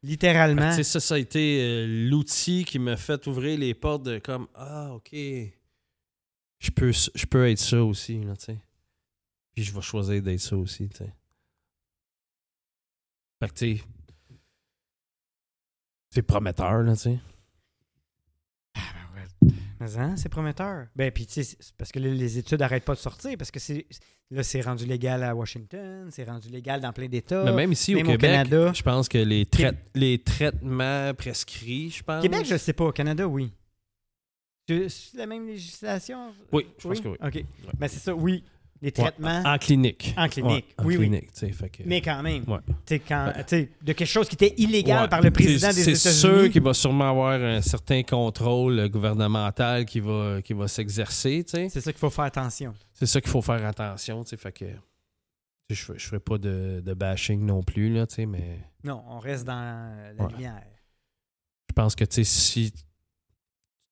Littéralement. 0.03 0.73
ça, 0.83 1.01
ça 1.01 1.15
a 1.15 1.19
été 1.19 1.61
euh, 1.63 2.09
l'outil 2.11 2.65
qui 2.65 2.79
m'a 2.81 2.97
fait 2.97 3.25
ouvrir 3.29 3.59
les 3.59 3.75
portes 3.75 4.03
de 4.05 4.19
comme 4.19 4.49
Ah, 4.55 4.93
OK. 4.95 5.15
Je 6.59 6.71
peux, 6.71 6.91
je 6.93 7.27
peux 7.27 7.49
être 7.49 7.59
ça 7.59 7.83
aussi, 7.85 8.21
là, 8.21 8.37
tu 8.37 8.47
sais. 8.47 8.59
Puis 9.55 9.65
je 9.65 9.73
vais 9.75 9.81
choisir 9.81 10.23
d'être 10.23 10.41
ça 10.41 10.57
aussi, 10.57 10.89
tu 10.89 10.99
sais. 10.99 11.13
Fait 13.41 13.49
que, 13.49 13.55
tu 13.55 13.77
sais. 13.79 13.83
C'est 16.11 16.23
prometteur, 16.23 16.83
là, 16.83 16.95
tu 16.95 17.03
sais. 17.03 17.19
Mais 19.81 19.97
hein, 19.97 20.17
c'est 20.17 20.29
prometteur. 20.29 20.89
Ben, 20.97 21.13
puis, 21.13 21.25
tu 21.25 21.45
sais, 21.45 21.57
parce 21.77 21.93
que 21.93 22.01
là, 22.01 22.09
les 22.09 22.37
études 22.39 22.59
n'arrêtent 22.59 22.85
pas 22.85 22.95
de 22.95 22.99
sortir, 22.99 23.37
parce 23.39 23.53
que 23.53 23.61
c'est 23.61 23.87
là, 24.31 24.43
c'est 24.43 24.61
rendu 24.61 24.85
légal 24.87 25.23
à 25.23 25.37
Washington, 25.37 26.09
c'est 26.11 26.25
rendu 26.25 26.49
légal 26.49 26.81
dans 26.81 26.93
plein 26.93 27.07
d'États. 27.07 27.45
Mais 27.45 27.53
même 27.53 27.71
ici, 27.73 27.95
même 27.95 28.07
au 28.07 28.11
au 28.11 28.13
Québec, 28.15 28.31
Canada. 28.33 28.73
je 28.75 28.83
pense 28.83 29.09
que 29.09 29.19
les, 29.19 29.47
trai- 29.47 29.79
les 29.95 30.19
traitements 30.21 31.15
prescrits, 31.15 31.91
je 31.91 32.03
pense. 32.03 32.23
Québec, 32.23 32.45
je 32.45 32.57
sais 32.57 32.73
pas. 32.73 32.87
Au 32.87 32.93
Canada, 32.93 33.29
oui. 33.29 33.53
C'est 34.69 34.89
c'est 34.89 35.17
la 35.17 35.27
même 35.27 35.47
législation? 35.47 36.33
Oui, 36.53 36.67
je 36.79 36.87
pense 36.89 37.01
que 37.01 37.09
oui. 37.09 37.17
OK. 37.25 37.45
Ben, 37.79 37.89
c'est 37.89 38.01
ça, 38.01 38.15
oui. 38.15 38.45
Les 38.81 38.93
traitements, 38.93 39.41
Ouais, 39.43 39.49
en 39.49 39.59
clinique. 39.59 40.15
En 40.17 40.29
clinique, 40.29 40.67
Ouais, 40.79 40.85
en 40.85 40.85
oui, 40.87 40.97
oui. 40.99 41.09
clinique, 41.09 41.55
fait 41.57 41.69
que- 41.69 41.83
mais 41.85 42.01
quand 42.01 42.23
même. 42.23 42.45
Quand, 43.09 43.33
sais, 43.49 43.71
de 43.83 43.93
quelque 43.93 44.05
chose 44.07 44.29
qui 44.29 44.37
était 44.37 44.55
illégal 44.57 45.09
par 45.09 45.21
le 45.21 45.33
président 45.33 45.73
C'est- 45.73 45.85
des 45.85 45.97
C'est 45.97 46.09
États-Unis. 46.11 46.43
sûr 46.45 46.53
qu'il 46.53 46.63
va 46.63 46.73
sûrement 46.75 47.11
avoir 47.11 47.43
un 47.43 47.61
certain 47.61 48.05
contrôle 48.05 48.89
gouvernemental 48.89 49.85
qui 49.85 49.99
va, 49.99 50.41
qui 50.43 50.53
va 50.53 50.69
s'exercer. 50.69 51.45
C'est 51.49 51.81
ça 51.81 51.91
qu'il 51.93 51.99
faut 51.99 52.09
faire 52.11 52.27
attention. 52.27 52.73
C'est 52.95 53.07
ça 53.07 53.21
qu'il 53.21 53.31
faut 53.31 53.43
faire 53.43 53.65
attention, 53.67 54.23
fait 54.25 54.53
que... 54.53 54.67
Je, 55.71 55.75
je 55.97 56.07
ferai 56.07 56.21
pas 56.21 56.39
de, 56.39 56.81
de 56.85 56.95
bashing 56.95 57.45
non 57.45 57.63
plus, 57.65 57.93
là, 57.93 58.07
mais 58.29 58.61
Non, 58.85 59.03
on 59.09 59.19
reste 59.19 59.45
dans 59.45 59.55
la 60.17 60.29
lumière. 60.29 60.63
je 61.69 61.73
pense 61.75 61.97
que, 61.97 62.05
tu 62.05 62.23
sais, 62.23 62.25
si 62.25 62.73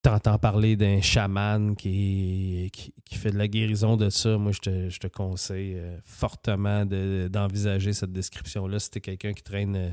tu 0.09 0.15
entends 0.15 0.39
parler 0.39 0.77
d'un 0.77 1.01
chaman 1.01 1.75
qui, 1.77 2.71
qui, 2.73 2.93
qui 3.05 3.15
fait 3.17 3.31
de 3.31 3.39
la 3.39 3.49
guérison 3.49 3.97
de 3.97 4.09
ça, 4.11 4.37
moi, 4.39 4.53
je 4.53 4.61
te, 4.61 4.89
je 4.91 4.99
te 4.99 5.07
conseille 5.07 5.75
euh, 5.77 5.99
fortement 6.05 6.85
de- 6.87 7.29
d'envisager 7.33 7.93
cette 7.93 8.13
description-là 8.13 8.79
si 8.79 8.91
t'es 8.91 9.01
quelqu'un 9.01 9.33
qui 9.33 9.43
traîne... 9.43 9.77
euh, 9.77 9.91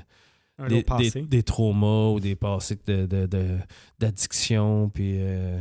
Un 0.59 0.67
des, 0.67 0.83
des- 1.11 1.21
des 1.23 1.43
traumas 1.43 2.09
ou 2.11 2.19
des 2.19 2.35
passés 2.35 2.77
de, 2.85 3.05
de- 3.07 3.25
de- 3.25 3.57
d'addiction. 3.99 4.89
Puis 4.89 5.17
euh, 5.19 5.59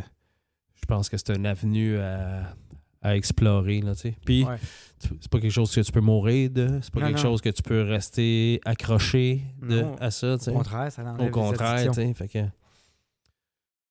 je 0.80 0.86
pense 0.86 1.08
que 1.08 1.16
c'est 1.16 1.30
une 1.34 1.46
avenue 1.46 1.98
à, 1.98 2.54
à 3.00 3.16
explorer. 3.16 3.80
Là. 3.80 3.92
Puis 4.24 4.44
Ouais. 4.44 4.56
c'est 4.98 5.28
pas 5.30 5.40
quelque 5.40 5.50
chose 5.50 5.74
que 5.74 5.80
tu 5.80 5.92
peux 5.92 6.00
mourir 6.00 6.50
de. 6.50 6.78
C'est 6.82 6.92
pas 6.92 7.00
Non, 7.00 7.06
quelque 7.06 7.16
non. 7.16 7.22
chose 7.22 7.40
que 7.40 7.48
tu 7.48 7.62
peux 7.62 7.82
rester 7.82 8.60
accroché 8.64 9.42
de, 9.62 9.80
Non. 9.80 9.96
à 10.00 10.10
ça. 10.10 10.34
Au 10.34 10.52
contraire, 10.52 10.92
ça 10.92 11.02
Au 11.18 11.28
contraire, 11.30 11.70
addictions. 11.70 11.92
tu 11.92 12.08
sais. 12.08 12.14
Fait 12.14 12.28
que, 12.28 12.38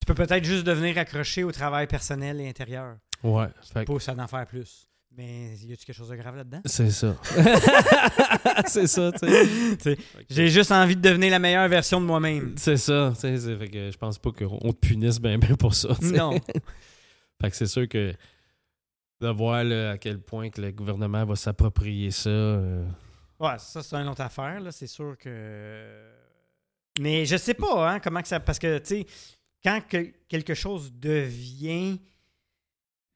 Tu 0.01 0.05
peux 0.05 0.15
peut-être 0.15 0.43
juste 0.43 0.65
devenir 0.65 0.97
accroché 0.97 1.43
au 1.43 1.51
travail 1.51 1.87
personnel 1.87 2.41
et 2.41 2.49
intérieur. 2.49 2.97
ouais. 3.23 3.47
Fait 3.73 3.85
Pousse 3.85 4.09
à 4.09 4.13
en 4.15 4.27
faire 4.27 4.45
plus. 4.47 4.87
Mais 5.15 5.55
y 5.57 5.73
a-tu 5.73 5.85
quelque 5.85 5.95
chose 5.95 6.09
de 6.09 6.15
grave 6.15 6.37
là-dedans? 6.37 6.61
C'est 6.65 6.89
ça. 6.89 7.15
c'est 8.65 8.87
ça, 8.87 9.11
tu 9.11 9.27
sais. 9.79 9.97
J'ai 10.29 10.47
juste 10.47 10.71
envie 10.71 10.95
de 10.95 11.01
devenir 11.01 11.31
la 11.31 11.39
meilleure 11.39 11.67
version 11.67 11.99
de 11.99 12.05
moi-même. 12.05 12.53
C'est 12.57 12.77
ça, 12.77 13.11
tu 13.13 13.19
sais. 13.21 13.37
c'est- 13.37 13.57
Fait 13.57 13.67
que 13.67 13.91
je 13.91 13.97
pense 13.97 14.17
pas 14.17 14.31
qu'on 14.31 14.71
te 14.71 14.87
punisse 14.87 15.19
bien 15.19 15.37
bien 15.37 15.55
pour 15.55 15.75
ça. 15.75 15.89
Non. 16.01 16.31
Fait 17.41 17.49
que 17.49 17.55
c'est 17.57 17.65
sûr 17.67 17.87
que 17.89 18.13
de 19.19 19.27
voir 19.27 19.63
là, 19.65 19.91
à 19.91 19.97
quel 19.97 20.19
point 20.19 20.49
que 20.49 20.61
le 20.61 20.71
gouvernement 20.71 21.25
va 21.25 21.35
s'approprier 21.35 22.11
ça. 22.11 22.29
euh, 22.29 22.85
Ouais, 23.39 23.55
ça, 23.57 23.81
c'est 23.83 23.95
une 23.97 24.07
autre 24.07 24.21
affaire, 24.21 24.59
là. 24.61 24.71
C'est 24.71 24.87
sûr 24.87 25.17
que. 25.17 26.05
Mais 26.99 27.25
je 27.25 27.35
sais 27.37 27.53
pas, 27.55 27.91
hein, 27.93 27.99
comment 27.99 28.21
que 28.21 28.27
ça. 28.27 28.39
Parce 28.39 28.59
que, 28.59 28.77
tu 28.77 28.85
sais, 29.01 29.05
quand 29.64 29.82
que- 29.88 30.12
quelque 30.28 30.53
chose 30.53 30.91
devient 30.93 31.99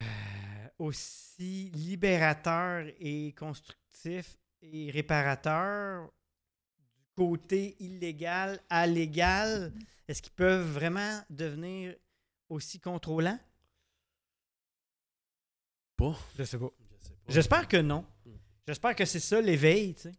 euh, 0.03 0.67
aussi 0.79 1.69
libérateur 1.73 2.85
et 2.99 3.33
constructif 3.33 4.37
et 4.61 4.91
réparateur 4.91 6.11
du 6.79 7.03
côté 7.15 7.75
illégal 7.79 8.59
à 8.69 8.85
légal, 8.87 9.73
est-ce 10.07 10.21
qu'ils 10.21 10.33
peuvent 10.33 10.71
vraiment 10.71 11.21
devenir 11.29 11.95
aussi 12.49 12.79
contrôlants? 12.79 13.39
Pas. 15.97 16.15
Je 16.37 16.43
sais 16.43 16.59
pas. 16.59 16.69
J'espère 17.27 17.67
que 17.67 17.77
non. 17.77 18.05
Hmm. 18.25 18.35
J'espère 18.67 18.95
que 18.95 19.05
c'est 19.05 19.19
ça 19.19 19.39
l'éveil, 19.41 19.93
tu 19.95 20.01
sais. 20.01 20.15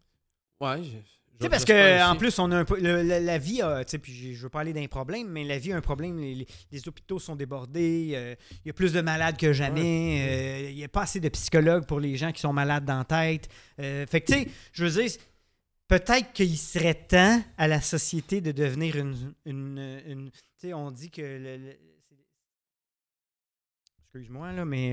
Ouais, 0.60 0.82
je- 0.82 1.15
Tu 1.38 1.44
sais, 1.44 1.50
parce 1.50 1.64
que 1.66 1.72
j'espère 1.74 2.06
en 2.06 2.10
aussi. 2.12 2.18
plus, 2.18 2.38
on 2.38 2.50
a 2.50 2.56
un 2.58 2.64
peu- 2.64 2.80
le- 2.80 3.02
la, 3.02 3.20
la 3.20 3.38
vie, 3.38 3.60
a, 3.60 3.84
tu 3.84 3.90
sais, 3.90 3.98
puis 3.98 4.34
je 4.34 4.42
veux 4.42 4.48
parler 4.48 4.72
d'un 4.72 4.86
problème, 4.86 5.28
mais 5.28 5.44
la 5.44 5.58
vie 5.58 5.72
a 5.72 5.76
un 5.76 5.80
problème. 5.82 6.18
Les, 6.18 6.34
les- 6.34 6.46
les 6.72 6.88
hôpitaux 6.88 7.18
sont 7.18 7.36
débordés. 7.36 8.12
euh, 8.14 8.34
Il 8.64 8.68
y 8.68 8.70
a 8.70 8.72
plus 8.72 8.92
de 8.92 9.00
malades 9.02 9.36
que 9.36 9.52
jamais. 9.52 10.26
euh, 10.66 10.70
Il 10.70 10.76
n'y 10.76 10.84
a 10.84 10.88
pas 10.88 11.02
assez 11.02 11.20
de 11.20 11.28
psychologues 11.28 11.84
pour 11.86 12.00
les 12.00 12.16
gens 12.16 12.32
qui 12.32 12.40
sont 12.40 12.52
malades 12.54 12.84
dans 12.86 12.98
la 12.98 13.04
tête. 13.04 13.48
Euh, 13.80 14.06
fait 14.06 14.22
que, 14.22 14.32
tu 14.32 14.38
sais, 14.44 14.48
je 14.72 14.84
veux 14.86 15.02
dire, 15.02 15.10
peut-être 15.88 16.32
qu'il 16.32 16.56
serait 16.56 16.94
temps 16.94 17.42
à 17.58 17.68
la 17.68 17.80
société 17.82 18.40
de 18.40 18.52
devenir 18.52 18.96
une. 18.96 19.34
une, 19.44 20.00
une- 20.06 20.30
tu 20.30 20.38
sais, 20.68 20.72
on 20.74 20.90
dit 20.90 21.10
que. 21.10 21.20
le- 21.22 21.76
Excuse-moi, 24.14 24.52
là, 24.52 24.64
mais. 24.64 24.92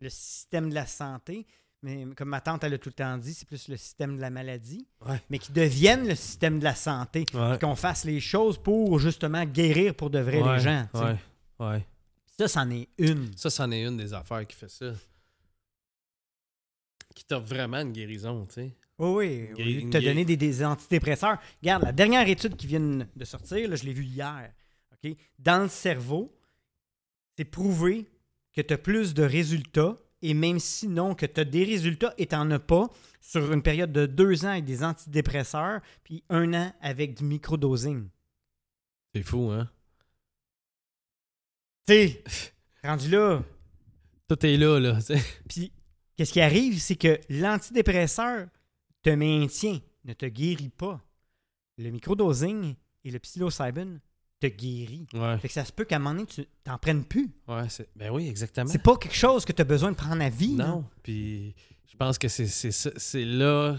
le 0.00 0.08
système 0.10 0.68
de 0.70 0.74
la 0.74 0.86
santé 0.86 1.46
mais 1.84 2.06
comme 2.16 2.30
ma 2.30 2.40
tante, 2.40 2.64
elle 2.64 2.74
a 2.74 2.78
tout 2.78 2.88
le 2.88 2.94
temps 2.94 3.16
dit, 3.18 3.34
c'est 3.34 3.46
plus 3.46 3.68
le 3.68 3.76
système 3.76 4.16
de 4.16 4.20
la 4.22 4.30
maladie, 4.30 4.86
Ouais. 5.06 5.20
mais 5.30 5.38
qui 5.38 5.52
devienne 5.52 6.08
le 6.08 6.14
système 6.14 6.58
de 6.58 6.64
la 6.64 6.74
santé. 6.74 7.26
Ouais. 7.34 7.58
Qu'on 7.60 7.76
fasse 7.76 8.04
les 8.04 8.20
choses 8.20 8.58
pour 8.58 8.98
justement 8.98 9.44
guérir 9.44 9.94
pour 9.94 10.08
de 10.10 10.18
vrai 10.18 10.42
Ouais, 10.42 10.56
les 10.56 10.60
gens. 10.62 10.88
Ouais, 10.94 11.16
ouais. 11.60 11.86
Ça, 12.38 12.48
c'en 12.48 12.68
est 12.70 12.88
une. 12.98 13.30
Ça, 13.36 13.50
c'en 13.50 13.70
est 13.70 13.82
une 13.84 13.96
des 13.98 14.12
affaires 14.12 14.46
qui 14.46 14.56
fait 14.56 14.68
ça. 14.70 14.92
Qui 17.14 17.24
t'offre 17.24 17.46
vraiment 17.46 17.80
une 17.80 17.92
guérison, 17.92 18.44
tu 18.46 18.54
sais. 18.54 18.72
Oui, 18.98 19.08
oui. 19.08 19.52
Au 19.54 19.58
lieu 19.58 19.82
de 19.82 19.90
te 19.90 19.98
donner 20.04 20.24
des, 20.24 20.36
des 20.36 20.64
antidépresseurs. 20.64 21.38
Regarde, 21.62 21.82
la 21.84 21.92
dernière 21.92 22.28
étude 22.28 22.56
qui 22.56 22.66
vient 22.66 22.80
de 22.80 23.24
sortir, 23.24 23.68
là, 23.68 23.76
je 23.76 23.84
l'ai 23.84 23.92
vue 23.92 24.04
hier. 24.04 24.52
Dans 25.38 25.62
le 25.64 25.68
cerveau, 25.68 26.34
c'est 27.36 27.44
prouvé 27.44 28.06
que 28.54 28.62
tu 28.62 28.72
as 28.72 28.78
plus 28.78 29.12
de 29.12 29.22
résultats, 29.22 29.98
et 30.24 30.32
même 30.32 30.58
sinon 30.58 31.14
que 31.14 31.26
tu 31.26 31.38
as 31.38 31.44
des 31.44 31.64
résultats 31.64 32.14
et 32.16 32.26
tu 32.26 32.34
n'en 32.34 32.50
as 32.50 32.58
pas, 32.58 32.88
sur 33.20 33.52
une 33.52 33.62
période 33.62 33.92
de 33.92 34.06
deux 34.06 34.46
ans 34.46 34.52
avec 34.52 34.64
des 34.64 34.82
antidépresseurs, 34.82 35.82
puis 36.02 36.24
un 36.30 36.54
an 36.54 36.72
avec 36.80 37.14
du 37.14 37.24
microdosing. 37.24 38.08
C'est 39.14 39.22
fou, 39.22 39.50
hein? 39.50 39.70
Tu 41.86 41.92
sais, 41.94 42.24
rendu 42.82 43.10
là. 43.10 43.42
Tout 44.26 44.46
est 44.46 44.56
là, 44.56 44.80
là. 44.80 44.98
Puis, 45.46 45.70
qu'est-ce 46.16 46.32
qui 46.32 46.40
arrive, 46.40 46.80
c'est 46.80 46.96
que 46.96 47.20
l'antidépresseur 47.28 48.48
te 49.02 49.10
maintient, 49.10 49.78
ne 50.06 50.14
te 50.14 50.24
guérit 50.24 50.70
pas. 50.70 51.04
Le 51.76 51.90
microdosing 51.90 52.74
et 53.04 53.10
le 53.10 53.18
psilocybin 53.18 53.98
te 54.50 54.56
guérit. 54.56 55.06
Ouais, 55.14 55.38
Fait 55.38 55.48
que 55.48 55.54
ça 55.54 55.64
se 55.64 55.72
peut 55.72 55.84
qu'à 55.84 55.96
un 55.96 55.98
moment 55.98 56.14
donné, 56.14 56.26
tu 56.26 56.46
t'en 56.62 56.78
prennes 56.78 57.04
plus. 57.04 57.30
ouais. 57.48 57.66
Ben 57.96 58.10
oui, 58.10 58.28
exactement. 58.28 58.70
C'est 58.70 58.82
pas 58.82 58.96
quelque 58.96 59.16
chose 59.16 59.44
que 59.44 59.52
tu 59.52 59.62
as 59.62 59.64
besoin 59.64 59.90
de 59.90 59.96
prendre 59.96 60.22
à 60.22 60.28
vie. 60.28 60.54
Non, 60.54 60.84
puis 61.02 61.54
je 61.90 61.96
pense 61.96 62.18
que 62.18 62.28
c'est, 62.28 63.24
là 63.24 63.76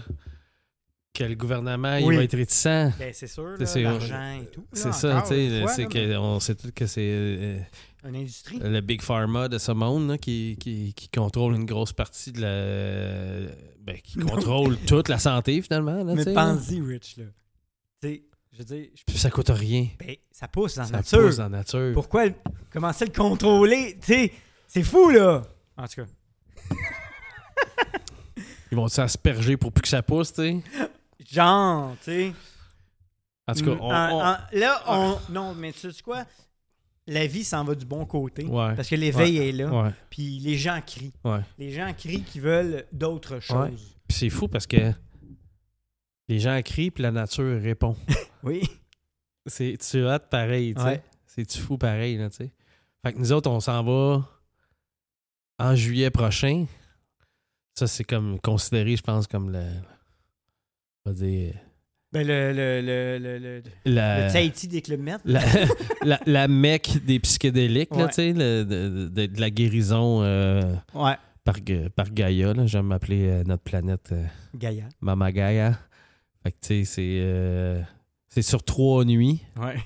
que 1.12 1.24
le 1.24 1.34
gouvernement 1.34 1.96
il 1.96 2.14
va 2.14 2.24
être 2.24 2.36
réticent. 2.36 2.92
Ben, 2.98 3.10
c'est 3.12 3.26
sûr, 3.26 3.56
l'argent 3.58 4.40
et 4.42 4.46
tout. 4.46 4.66
C'est 4.72 4.92
ça, 4.92 5.22
tu 5.22 5.28
sais, 5.28 5.64
c'est 5.74 5.86
que, 5.86 6.16
on 6.16 6.40
sait 6.40 6.54
tout 6.54 6.70
que 6.74 6.86
c'est 6.86 7.08
euh, 7.08 7.58
Une 8.06 8.16
industrie. 8.16 8.58
le 8.58 8.80
Big 8.80 9.00
Pharma 9.00 9.48
de 9.48 9.56
ce 9.56 9.72
monde 9.72 10.10
là, 10.10 10.18
qui, 10.18 10.58
qui, 10.60 10.92
qui 10.92 11.08
contrôle 11.08 11.54
une 11.54 11.64
grosse 11.64 11.94
partie 11.94 12.32
de 12.32 12.42
la... 12.42 13.50
Ben, 13.80 13.98
qui 14.02 14.18
contrôle 14.18 14.76
toute 14.86 15.08
la 15.08 15.18
santé, 15.18 15.62
finalement. 15.62 16.04
Là, 16.04 16.14
mais 16.14 16.34
pense-y, 16.34 16.82
Rich, 16.82 17.16
là. 17.16 17.24
Je 18.56 18.58
veux 18.58 18.64
dire, 18.64 18.88
je- 18.94 19.02
Puis 19.06 19.18
ça 19.18 19.30
coûte 19.30 19.50
rien. 19.50 19.86
ben, 19.98 20.16
ça 20.32 20.48
pousse 20.48 20.76
dans 20.76 20.82
la 20.82 20.88
Ça 20.88 20.96
nature. 20.96 21.20
pousse 21.20 21.36
dans 21.36 21.42
la 21.44 21.48
nature. 21.58 21.92
Pourquoi 21.94 22.24
commencer 22.72 23.04
à 23.04 23.06
le 23.06 23.12
contrôler? 23.12 23.98
Tu 24.00 24.06
sais, 24.14 24.32
c'est 24.66 24.82
fou, 24.82 25.10
là. 25.10 25.42
En 25.76 25.86
tout 25.86 26.02
cas. 26.02 26.06
Ils 28.72 28.76
vont 28.76 28.88
s'asperger 28.88 29.56
pour 29.56 29.72
plus 29.72 29.82
que 29.82 29.88
ça 29.88 30.02
pousse, 30.02 30.32
tu 30.32 30.42
sais? 30.42 30.56
Genre, 31.30 31.94
tu 31.98 32.04
sais. 32.04 32.32
En 33.48 33.54
tout 33.54 33.64
cas, 33.64 33.70
Mm, 33.74 33.80
on... 33.80 33.90
en- 33.92 34.10
on- 34.10 34.20
en- 34.24 34.36
là, 34.52 34.82
on. 34.88 35.18
Non, 35.30 35.54
mais 35.54 35.72
tu 35.72 35.92
sais 35.92 36.02
quoi? 36.02 36.24
La 37.06 37.26
vie 37.28 37.44
s'en 37.44 37.62
va 37.62 37.76
du 37.76 37.84
bon 37.84 38.04
côté. 38.04 38.44
Ouais. 38.44 38.74
Parce 38.74 38.88
que 38.88 38.96
l'éveil 38.96 39.36
est 39.38 39.52
là. 39.52 39.70
Ouais, 39.70 39.90
Puis 40.10 40.40
les 40.40 40.56
gens 40.56 40.80
crient. 40.84 41.12
Les 41.56 41.70
gens 41.70 41.92
crient 41.96 42.22
qu'ils 42.22 42.42
veulent 42.42 42.84
d'autres 42.92 43.38
choses. 43.38 43.94
Puis 44.08 44.16
c'est 44.18 44.30
fou 44.30 44.48
parce 44.48 44.66
que 44.66 44.92
les 46.28 46.38
gens 46.38 46.60
crient 46.62 46.90
puis 46.90 47.02
la 47.02 47.12
nature 47.12 47.60
répond. 47.60 47.96
Oui. 48.42 48.62
C'est 49.46 49.76
tu 49.78 50.04
hâte 50.06 50.28
pareil, 50.30 50.74
tu 50.74 50.80
sais. 50.80 50.86
Ouais. 50.86 51.02
C'est 51.26 51.46
tu 51.46 51.58
fou 51.58 51.76
pareil, 51.78 52.16
là, 52.16 52.30
tu 52.30 52.36
sais? 52.36 52.52
Fait 53.04 53.12
que 53.12 53.18
nous 53.18 53.32
autres, 53.32 53.50
on 53.50 53.58
s'en 53.60 53.82
va 53.82 54.24
en 55.58 55.74
juillet 55.74 56.10
prochain. 56.10 56.66
Ça, 57.74 57.86
c'est 57.88 58.04
comme 58.04 58.38
considéré, 58.40 58.96
je 58.96 59.02
pense, 59.02 59.26
comme 59.26 59.50
le. 59.50 59.62
On 61.04 61.10
va 61.10 61.12
dire. 61.16 61.54
Ben, 62.12 62.24
le, 62.26 62.52
le, 62.52 62.80
le, 62.80 63.18
le, 63.18 63.38
le, 63.38 63.62
La, 63.84 64.26
le 64.28 64.32
Tahiti 64.32 64.68
des 64.68 64.80
clubs 64.80 65.00
Med. 65.00 65.20
la, 65.24 65.42
la, 66.04 66.20
la 66.24 66.48
mecque 66.48 67.04
des 67.04 67.18
psychédéliques, 67.18 67.94
là, 67.96 68.06
tu 68.08 68.14
sais, 68.14 68.32
de, 68.32 68.62
de- 69.08 69.26
de 69.26 69.40
la 69.40 69.50
guérison 69.50 70.22
euh, 70.22 70.62
Ouais. 70.94 71.16
par, 71.44 71.56
par 71.96 72.10
Gaïa. 72.10 72.54
J'aime 72.66 72.86
m'appeler 72.86 73.28
euh, 73.28 73.44
notre 73.44 73.64
planète 73.64 74.10
euh, 74.12 74.24
Gaïa. 74.54 74.84
Mama 75.00 75.32
Gaia. 75.32 75.78
Fait 76.46 76.52
que, 76.52 76.56
tu 76.60 76.66
sais, 76.66 76.84
c'est. 76.84 77.18
euh, 77.20 77.82
c'est 78.28 78.42
sur 78.42 78.62
trois 78.62 79.04
nuits. 79.04 79.40
Ouais. 79.60 79.76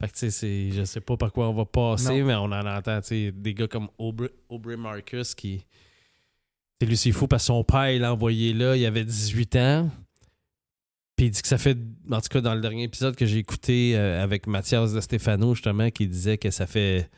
Fait 0.00 0.08
que, 0.08 0.12
tu 0.12 0.18
sais, 0.18 0.30
c'est- 0.30 0.70
je 0.70 0.84
sais 0.84 1.00
pas 1.00 1.16
par 1.16 1.32
quoi 1.32 1.48
on 1.48 1.54
va 1.54 1.64
passer, 1.64 2.20
Non. 2.20 2.26
mais 2.26 2.34
on 2.34 2.44
en 2.44 2.66
entend, 2.66 3.00
tu 3.00 3.08
sais, 3.08 3.32
des 3.32 3.52
gars 3.54 3.66
comme 3.66 3.88
Aubrey, 3.98 4.30
Aubrey 4.48 4.76
Marcus 4.76 5.34
qui. 5.34 5.64
C'est 6.80 6.86
lui, 6.86 6.96
c'est 6.96 7.12
fou 7.12 7.26
parce 7.26 7.42
que 7.44 7.46
son 7.46 7.64
père, 7.64 7.90
il 7.90 8.00
l'a 8.02 8.12
envoyé 8.12 8.52
là, 8.52 8.76
il 8.76 8.84
avait 8.86 9.04
18 9.04 9.56
ans. 9.56 9.90
Puis 11.16 11.26
il 11.26 11.30
dit 11.30 11.40
que 11.42 11.48
ça 11.48 11.58
fait, 11.58 11.78
en 12.10 12.20
tout 12.20 12.28
cas, 12.28 12.40
dans 12.40 12.54
le 12.54 12.60
dernier 12.60 12.82
épisode 12.84 13.14
que 13.16 13.24
j'ai 13.26 13.38
écouté 13.38 13.96
euh, 13.96 14.22
avec 14.22 14.46
Mathias 14.48 14.92
de 14.92 15.00
Stefano, 15.00 15.54
justement, 15.54 15.90
qui 15.90 16.06
disait 16.08 16.38
que 16.38 16.50
ça 16.50 16.66
fait 16.66 17.08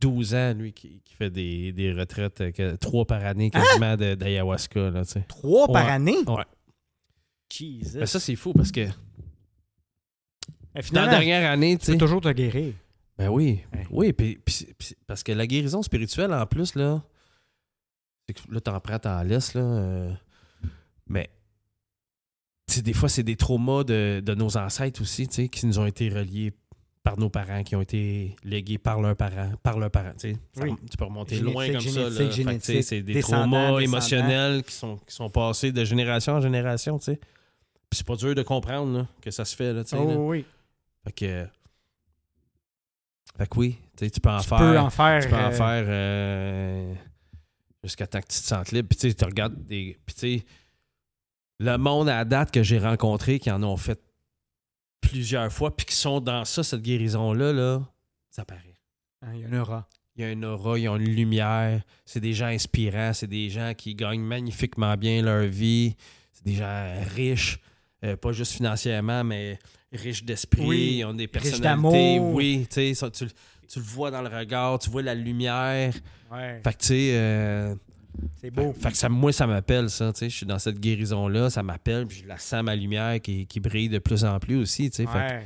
12 0.00 0.34
ans, 0.34 0.54
lui, 0.54 0.72
qui, 0.72 1.00
qui 1.04 1.14
fait 1.14 1.30
des, 1.30 1.72
des 1.72 1.92
retraites, 1.92 2.40
euh, 2.40 2.50
que, 2.50 2.76
trois 2.76 3.04
par 3.04 3.24
année 3.24 3.50
quasiment 3.50 3.96
de- 3.96 4.14
d'ayahuasca. 4.14 4.90
Trois 5.28 5.68
par 5.68 5.88
année? 5.88 6.16
Ouais. 6.26 6.44
Jesus. 7.50 7.98
Mais 7.98 8.06
ça, 8.06 8.20
c'est 8.20 8.36
fou 8.36 8.52
parce 8.52 8.72
que 8.72 8.86
dans 10.92 11.02
la 11.02 11.08
dernière 11.08 11.50
année, 11.50 11.76
tu 11.76 11.84
tu 11.84 11.86
peux 11.86 11.92
sais. 11.92 11.98
toujours 11.98 12.20
te 12.20 12.30
guérir. 12.32 12.74
Ben 13.16 13.28
oui. 13.28 13.60
Ouais. 13.72 13.86
Oui, 13.90 14.12
puis, 14.12 14.38
parce 15.06 15.22
que 15.22 15.30
la 15.32 15.46
guérison 15.46 15.82
spirituelle, 15.82 16.32
en 16.32 16.46
plus, 16.46 16.74
là, 16.74 17.02
c'est 18.26 18.34
que 18.34 18.52
là, 18.52 18.60
t'en 18.60 18.80
prends, 18.80 18.98
t'en 18.98 19.22
laisses, 19.22 19.54
là. 19.54 19.62
euh, 19.62 20.12
mais, 21.06 21.30
tu 22.66 22.74
sais, 22.76 22.82
des 22.82 22.92
fois, 22.92 23.08
c'est 23.08 23.22
des 23.22 23.36
traumas 23.36 23.84
de, 23.84 24.20
de 24.24 24.34
nos 24.34 24.56
ancêtres 24.56 25.00
aussi, 25.00 25.28
tu 25.28 25.34
sais, 25.34 25.48
qui 25.48 25.66
nous 25.66 25.78
ont 25.78 25.86
été 25.86 26.08
reliés 26.08 26.52
par 27.04 27.18
nos 27.18 27.28
parents, 27.28 27.62
qui 27.62 27.76
ont 27.76 27.82
été 27.82 28.34
légués 28.42 28.78
par 28.78 29.00
leurs 29.00 29.14
parents, 29.14 29.52
par 29.62 29.78
leurs 29.78 29.90
parents, 29.90 30.14
tu 30.18 30.32
sais. 30.32 30.38
Oui. 30.56 30.74
Tu 30.90 30.96
peux 30.96 31.04
remonter 31.04 31.36
Génétique, 31.36 31.54
loin 31.54 31.70
comme 31.70 31.80
ça, 31.80 32.30
génétique, 32.30 32.62
tu 32.62 32.72
sais, 32.72 32.82
c'est 32.82 33.02
des 33.02 33.20
traumas 33.20 33.78
émotionnels 33.78 34.64
qui 34.64 34.74
sont, 34.74 34.96
qui 34.96 35.14
sont 35.14 35.28
passés 35.28 35.70
de 35.70 35.84
génération 35.84 36.32
en 36.32 36.40
génération, 36.40 36.98
tu 36.98 37.04
sais. 37.04 37.20
Puis 37.90 37.98
c'est 37.98 38.06
pas 38.06 38.16
dur 38.16 38.34
de 38.34 38.42
comprendre, 38.42 38.98
là, 38.98 39.06
que 39.20 39.30
ça 39.30 39.44
se 39.44 39.54
fait, 39.54 39.72
là, 39.72 39.84
tu 39.84 39.90
sais. 39.90 39.96
là. 39.96 40.02
Oh 40.02 40.30
oui. 40.30 40.46
Fait 41.04 41.12
que... 41.12 41.46
Fait 43.36 43.48
que 43.48 43.58
oui, 43.58 43.78
tu 43.96 44.08
peux 44.20 44.30
en 44.30 44.38
Tu 44.38 44.48
faire... 44.48 44.58
peux 44.58 44.78
en 44.78 44.90
faire. 44.90 45.22
Tu 45.22 45.28
peux 45.28 45.36
en 45.36 45.38
euh, 45.38 45.50
faire 45.50 45.84
euh, 45.88 46.94
jusqu'à 47.82 48.06
temps 48.06 48.20
que 48.20 48.28
tu 48.28 48.40
te 48.40 48.46
sentes 48.46 48.72
libre. 48.72 48.88
Puis 48.88 49.14
tu 49.14 49.24
regardes 49.24 49.56
des. 49.66 49.98
Puis 50.06 50.44
le 51.58 51.76
monde 51.76 52.08
à 52.08 52.24
date 52.24 52.50
que 52.50 52.62
j'ai 52.62 52.78
rencontré 52.78 53.38
qui 53.38 53.50
en 53.50 53.62
ont 53.62 53.76
fait 53.76 54.00
plusieurs 55.08 55.52
fois, 55.52 55.74
puis 55.76 55.86
qui 55.86 55.94
sont 55.94 56.20
dans 56.20 56.44
ça, 56.44 56.62
cette 56.62 56.82
guérison-là, 56.82 57.52
là, 57.52 57.82
ça 58.30 58.44
paraît. 58.44 58.74
hein, 59.22 59.32
Il 59.34 59.40
y 59.40 59.46
en 59.46 59.60
aura. 59.60 59.88
il 60.16 60.22
y 60.22 60.24
a 60.24 60.30
une 60.32 60.44
aura, 60.44 60.78
ils 60.78 60.88
ont 60.88 60.96
une 60.96 61.08
lumière. 61.14 61.82
C'est 62.04 62.20
des 62.20 62.32
gens 62.32 62.46
inspirants, 62.46 63.12
c'est 63.12 63.26
des 63.26 63.50
gens 63.50 63.72
qui 63.76 63.94
gagnent 63.94 64.20
magnifiquement 64.22 64.96
bien 64.96 65.22
leur 65.22 65.44
vie. 65.46 65.96
C'est 66.32 66.44
des 66.46 66.54
gens 66.54 66.94
riches, 67.14 67.58
euh, 68.04 68.16
pas 68.16 68.32
juste 68.32 68.52
financièrement, 68.52 69.24
mais 69.24 69.58
riches 69.92 70.24
d'esprit. 70.24 70.64
Oui, 70.66 70.96
Ils 70.98 71.04
ont 71.04 71.14
des 71.14 71.28
personnalités. 71.28 72.18
Oui, 72.20 72.66
tu 72.70 72.94
ça, 72.94 73.10
tu, 73.10 73.26
tu 73.68 73.78
le 73.78 73.84
vois 73.84 74.10
dans 74.10 74.22
le 74.22 74.28
regard, 74.28 74.78
tu 74.78 74.90
vois 74.90 75.02
la 75.02 75.14
lumière. 75.14 75.94
Ouais. 76.32 76.60
Fait 76.64 76.72
que, 76.72 76.78
tu 76.78 76.86
sais, 76.86 77.10
euh, 77.14 77.74
C'est 78.36 78.50
beau. 78.50 78.72
fait 78.72 78.90
que 78.90 78.96
ça, 78.96 79.08
moi, 79.08 79.32
ça 79.32 79.46
m'appelle, 79.46 79.90
ça. 79.90 80.12
Tu 80.12 80.18
sais, 80.20 80.30
je 80.30 80.36
suis 80.36 80.46
dans 80.46 80.58
cette 80.58 80.78
guérison-là, 80.78 81.50
ça 81.50 81.62
m'appelle, 81.62 82.06
puis 82.06 82.18
je 82.22 82.26
la 82.28 82.38
sens, 82.38 82.62
ma 82.62 82.74
lumière 82.76 83.20
qui, 83.20 83.46
qui 83.46 83.60
brille 83.60 83.88
de 83.88 83.98
plus 83.98 84.24
en 84.24 84.38
plus 84.38 84.56
aussi, 84.56 84.90
tu 84.90 84.96
sais. 84.96 85.06
Fait 85.06 85.42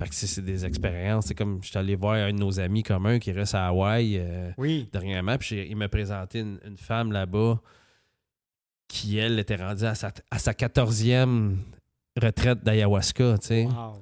que- 0.00 0.06
fait 0.06 0.12
c'est 0.26 0.44
des 0.44 0.64
expériences. 0.64 1.26
C'est 1.26 1.34
comme 1.34 1.62
je 1.62 1.68
suis 1.68 1.78
allé 1.78 1.94
voir 1.94 2.14
un 2.14 2.32
de 2.32 2.38
nos 2.38 2.58
amis 2.58 2.82
communs 2.82 3.18
qui 3.18 3.30
reste 3.32 3.54
à 3.54 3.66
Hawaï 3.68 4.16
euh, 4.18 4.50
Oui. 4.58 4.88
dernièrement. 4.92 5.38
Puis 5.38 5.64
il 5.68 5.76
m'a 5.76 5.88
présenté 5.88 6.40
une, 6.40 6.58
une 6.66 6.76
femme 6.76 7.12
là-bas 7.12 7.60
qui, 8.88 9.16
elle, 9.18 9.38
était 9.38 9.56
rendue 9.56 9.84
à 9.84 9.94
sa, 9.94 10.12
à 10.30 10.38
sa 10.38 10.52
14e 10.52 11.56
retraite 12.20 12.62
d'ayahuasca. 12.64 13.38
tu 13.40 13.46
sais. 13.46 13.64
Wow. 13.64 13.94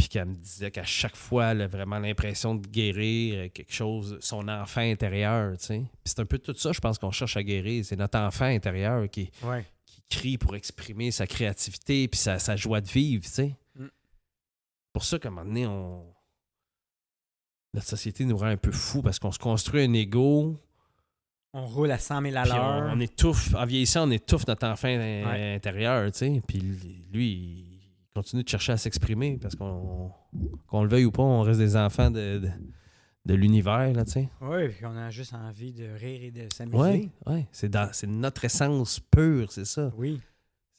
Puis 0.00 0.08
qu'elle 0.08 0.28
me 0.28 0.34
disait 0.34 0.70
qu'à 0.70 0.82
chaque 0.84 1.14
fois, 1.14 1.48
elle 1.52 1.60
a 1.60 1.66
vraiment 1.66 1.98
l'impression 1.98 2.54
de 2.54 2.66
guérir 2.66 3.34
euh, 3.44 3.48
quelque 3.50 3.72
chose, 3.74 4.16
son 4.22 4.48
enfant 4.48 4.80
intérieur. 4.80 5.58
tu 5.58 5.64
sais. 5.66 5.78
Puis 5.78 5.88
c'est 6.04 6.20
un 6.20 6.24
peu 6.24 6.38
tout 6.38 6.54
ça, 6.54 6.72
je 6.72 6.80
pense, 6.80 6.98
qu'on 6.98 7.10
cherche 7.10 7.36
à 7.36 7.42
guérir. 7.42 7.84
C'est 7.84 7.96
notre 7.96 8.18
enfant 8.18 8.46
intérieur 8.46 9.10
qui, 9.10 9.30
Ouais. 9.42 9.66
qui 9.84 10.02
crie 10.08 10.38
pour 10.38 10.56
exprimer 10.56 11.10
sa 11.10 11.26
créativité 11.26 12.08
puis 12.08 12.18
sa, 12.18 12.38
sa 12.38 12.56
joie 12.56 12.80
de 12.80 12.88
vivre, 12.88 13.22
tu 13.24 13.28
sais. 13.30 13.56
Mm. 13.74 13.88
Pour 14.94 15.04
ça 15.04 15.18
qu'à 15.18 15.28
un 15.28 15.32
moment 15.32 15.44
donné, 15.46 15.66
on... 15.66 16.02
notre 17.74 17.86
société 17.86 18.24
nous 18.24 18.38
rend 18.38 18.46
un 18.46 18.56
peu 18.56 18.72
fous 18.72 19.02
parce 19.02 19.18
qu'on 19.18 19.32
se 19.32 19.38
construit 19.38 19.82
un 19.82 19.92
ego, 19.92 20.58
On 21.52 21.66
roule 21.66 21.90
à 21.90 21.98
100 21.98 22.22
000 22.22 22.36
à 22.36 22.42
on, 22.42 22.44
l'heure. 22.46 22.92
on 22.96 23.00
étouffe, 23.00 23.54
en 23.54 23.66
vieillissant, 23.66 24.08
on 24.08 24.10
étouffe 24.12 24.46
notre 24.46 24.66
enfant 24.66 24.88
Ouais. 24.88 25.54
intérieur, 25.56 26.10
tu 26.12 26.18
sais. 26.18 26.42
Puis 26.48 26.58
lui, 27.12 27.28
il 27.32 27.69
continue 28.14 28.42
de 28.42 28.48
chercher 28.48 28.72
à 28.72 28.76
s'exprimer 28.76 29.38
parce 29.40 29.54
qu'on 29.54 30.10
qu'on 30.66 30.82
le 30.84 30.88
veuille 30.88 31.04
ou 31.04 31.12
pas, 31.12 31.22
on 31.22 31.42
reste 31.42 31.58
des 31.60 31.76
enfants 31.76 32.10
de, 32.10 32.38
de, 32.38 32.50
de 33.26 33.34
l'univers, 33.34 33.92
là, 33.92 34.04
tu 34.04 34.12
sais. 34.12 34.28
Oui, 34.40 34.68
puis 34.68 34.84
on 34.86 34.96
a 34.96 35.10
juste 35.10 35.34
envie 35.34 35.72
de 35.72 35.86
rire 35.86 36.20
et 36.22 36.30
de 36.30 36.46
s'amuser. 36.52 37.10
Ouais. 37.26 37.46
C'est 37.52 38.06
notre 38.06 38.44
essence 38.44 39.00
pure, 39.00 39.50
c'est 39.52 39.64
ça. 39.66 39.92
Oui. 39.96 40.20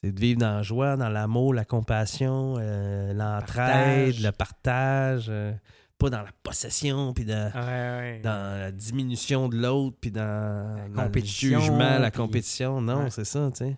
C'est 0.02 0.12
de 0.12 0.18
vivre 0.20 0.40
dans 0.40 0.56
la 0.56 0.62
joie, 0.62 0.96
dans 0.96 1.08
l'amour, 1.08 1.54
la 1.54 1.64
compassion, 1.64 2.56
euh, 2.58 3.12
l'entraide, 3.12 4.18
le 4.20 4.30
partage. 4.32 5.26
euh, 5.28 5.52
pas 5.98 6.10
dans 6.10 6.22
la 6.22 6.32
possession, 6.42 7.14
puis 7.14 7.24
dans, 7.24 7.52
Ouais, 7.54 7.60
ouais. 7.60 8.20
dans 8.24 8.58
la 8.58 8.72
diminution 8.72 9.48
de 9.48 9.56
l'autre, 9.56 9.96
puis 10.00 10.10
dans, 10.10 10.76
La 10.96 11.08
dans 11.08 11.12
le 11.14 11.20
jugement, 11.24 11.98
la 12.00 12.10
compétition. 12.10 12.80
Non, 12.80 13.04
Ouais. 13.04 13.10
c'est 13.10 13.24
ça, 13.24 13.48
tu 13.52 13.58
sais. 13.58 13.76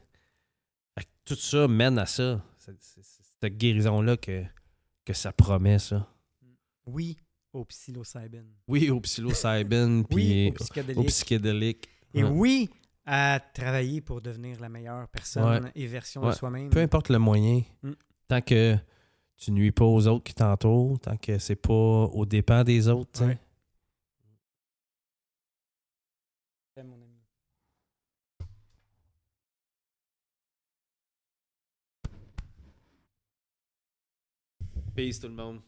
Tout 1.26 1.34
ça 1.34 1.68
mène 1.68 1.98
à 1.98 2.06
ça. 2.06 2.40
Cette 3.44 3.58
guérison-là 3.58 4.16
que, 4.16 4.42
que 5.04 5.12
ça 5.12 5.32
promet, 5.32 5.78
ça? 5.78 6.08
Oui, 6.86 7.16
au 7.52 7.64
psilocybin. 7.64 8.44
Oui, 8.68 8.90
au 8.90 9.00
psilocybin, 9.00 10.02
puis 10.08 10.16
Oui, 10.16 10.48
au 10.48 10.50
au 10.50 10.54
psychédélique. 10.54 11.06
psychédélique. 11.08 11.88
Et 12.14 12.24
Ouais. 12.24 12.30
oui, 12.30 12.70
à 13.06 13.38
travailler 13.54 14.00
pour 14.00 14.20
devenir 14.22 14.58
la 14.60 14.68
meilleure 14.68 15.08
personne 15.08 15.64
Ouais. 15.64 15.72
et 15.74 15.86
version 15.86 16.22
Ouais. 16.22 16.30
de 16.30 16.34
soi-même. 16.34 16.70
Peu 16.70 16.80
importe 16.80 17.10
le 17.10 17.18
moyen, 17.18 17.62
Mm. 17.82 17.92
tant 18.28 18.40
que 18.40 18.76
tu 19.36 19.50
nuis 19.52 19.72
pas 19.72 19.84
aux 19.84 20.06
autres 20.06 20.24
qui 20.24 20.34
t'entourent, 20.34 20.98
tant 21.00 21.16
que 21.16 21.38
c'est 21.38 21.56
pas 21.56 21.72
au 21.74 22.24
dépens 22.24 22.64
des 22.64 22.88
autres, 22.88 23.24
Peace 34.94 35.18
tout 35.18 35.28
le 35.28 35.34
monde. 35.34 35.60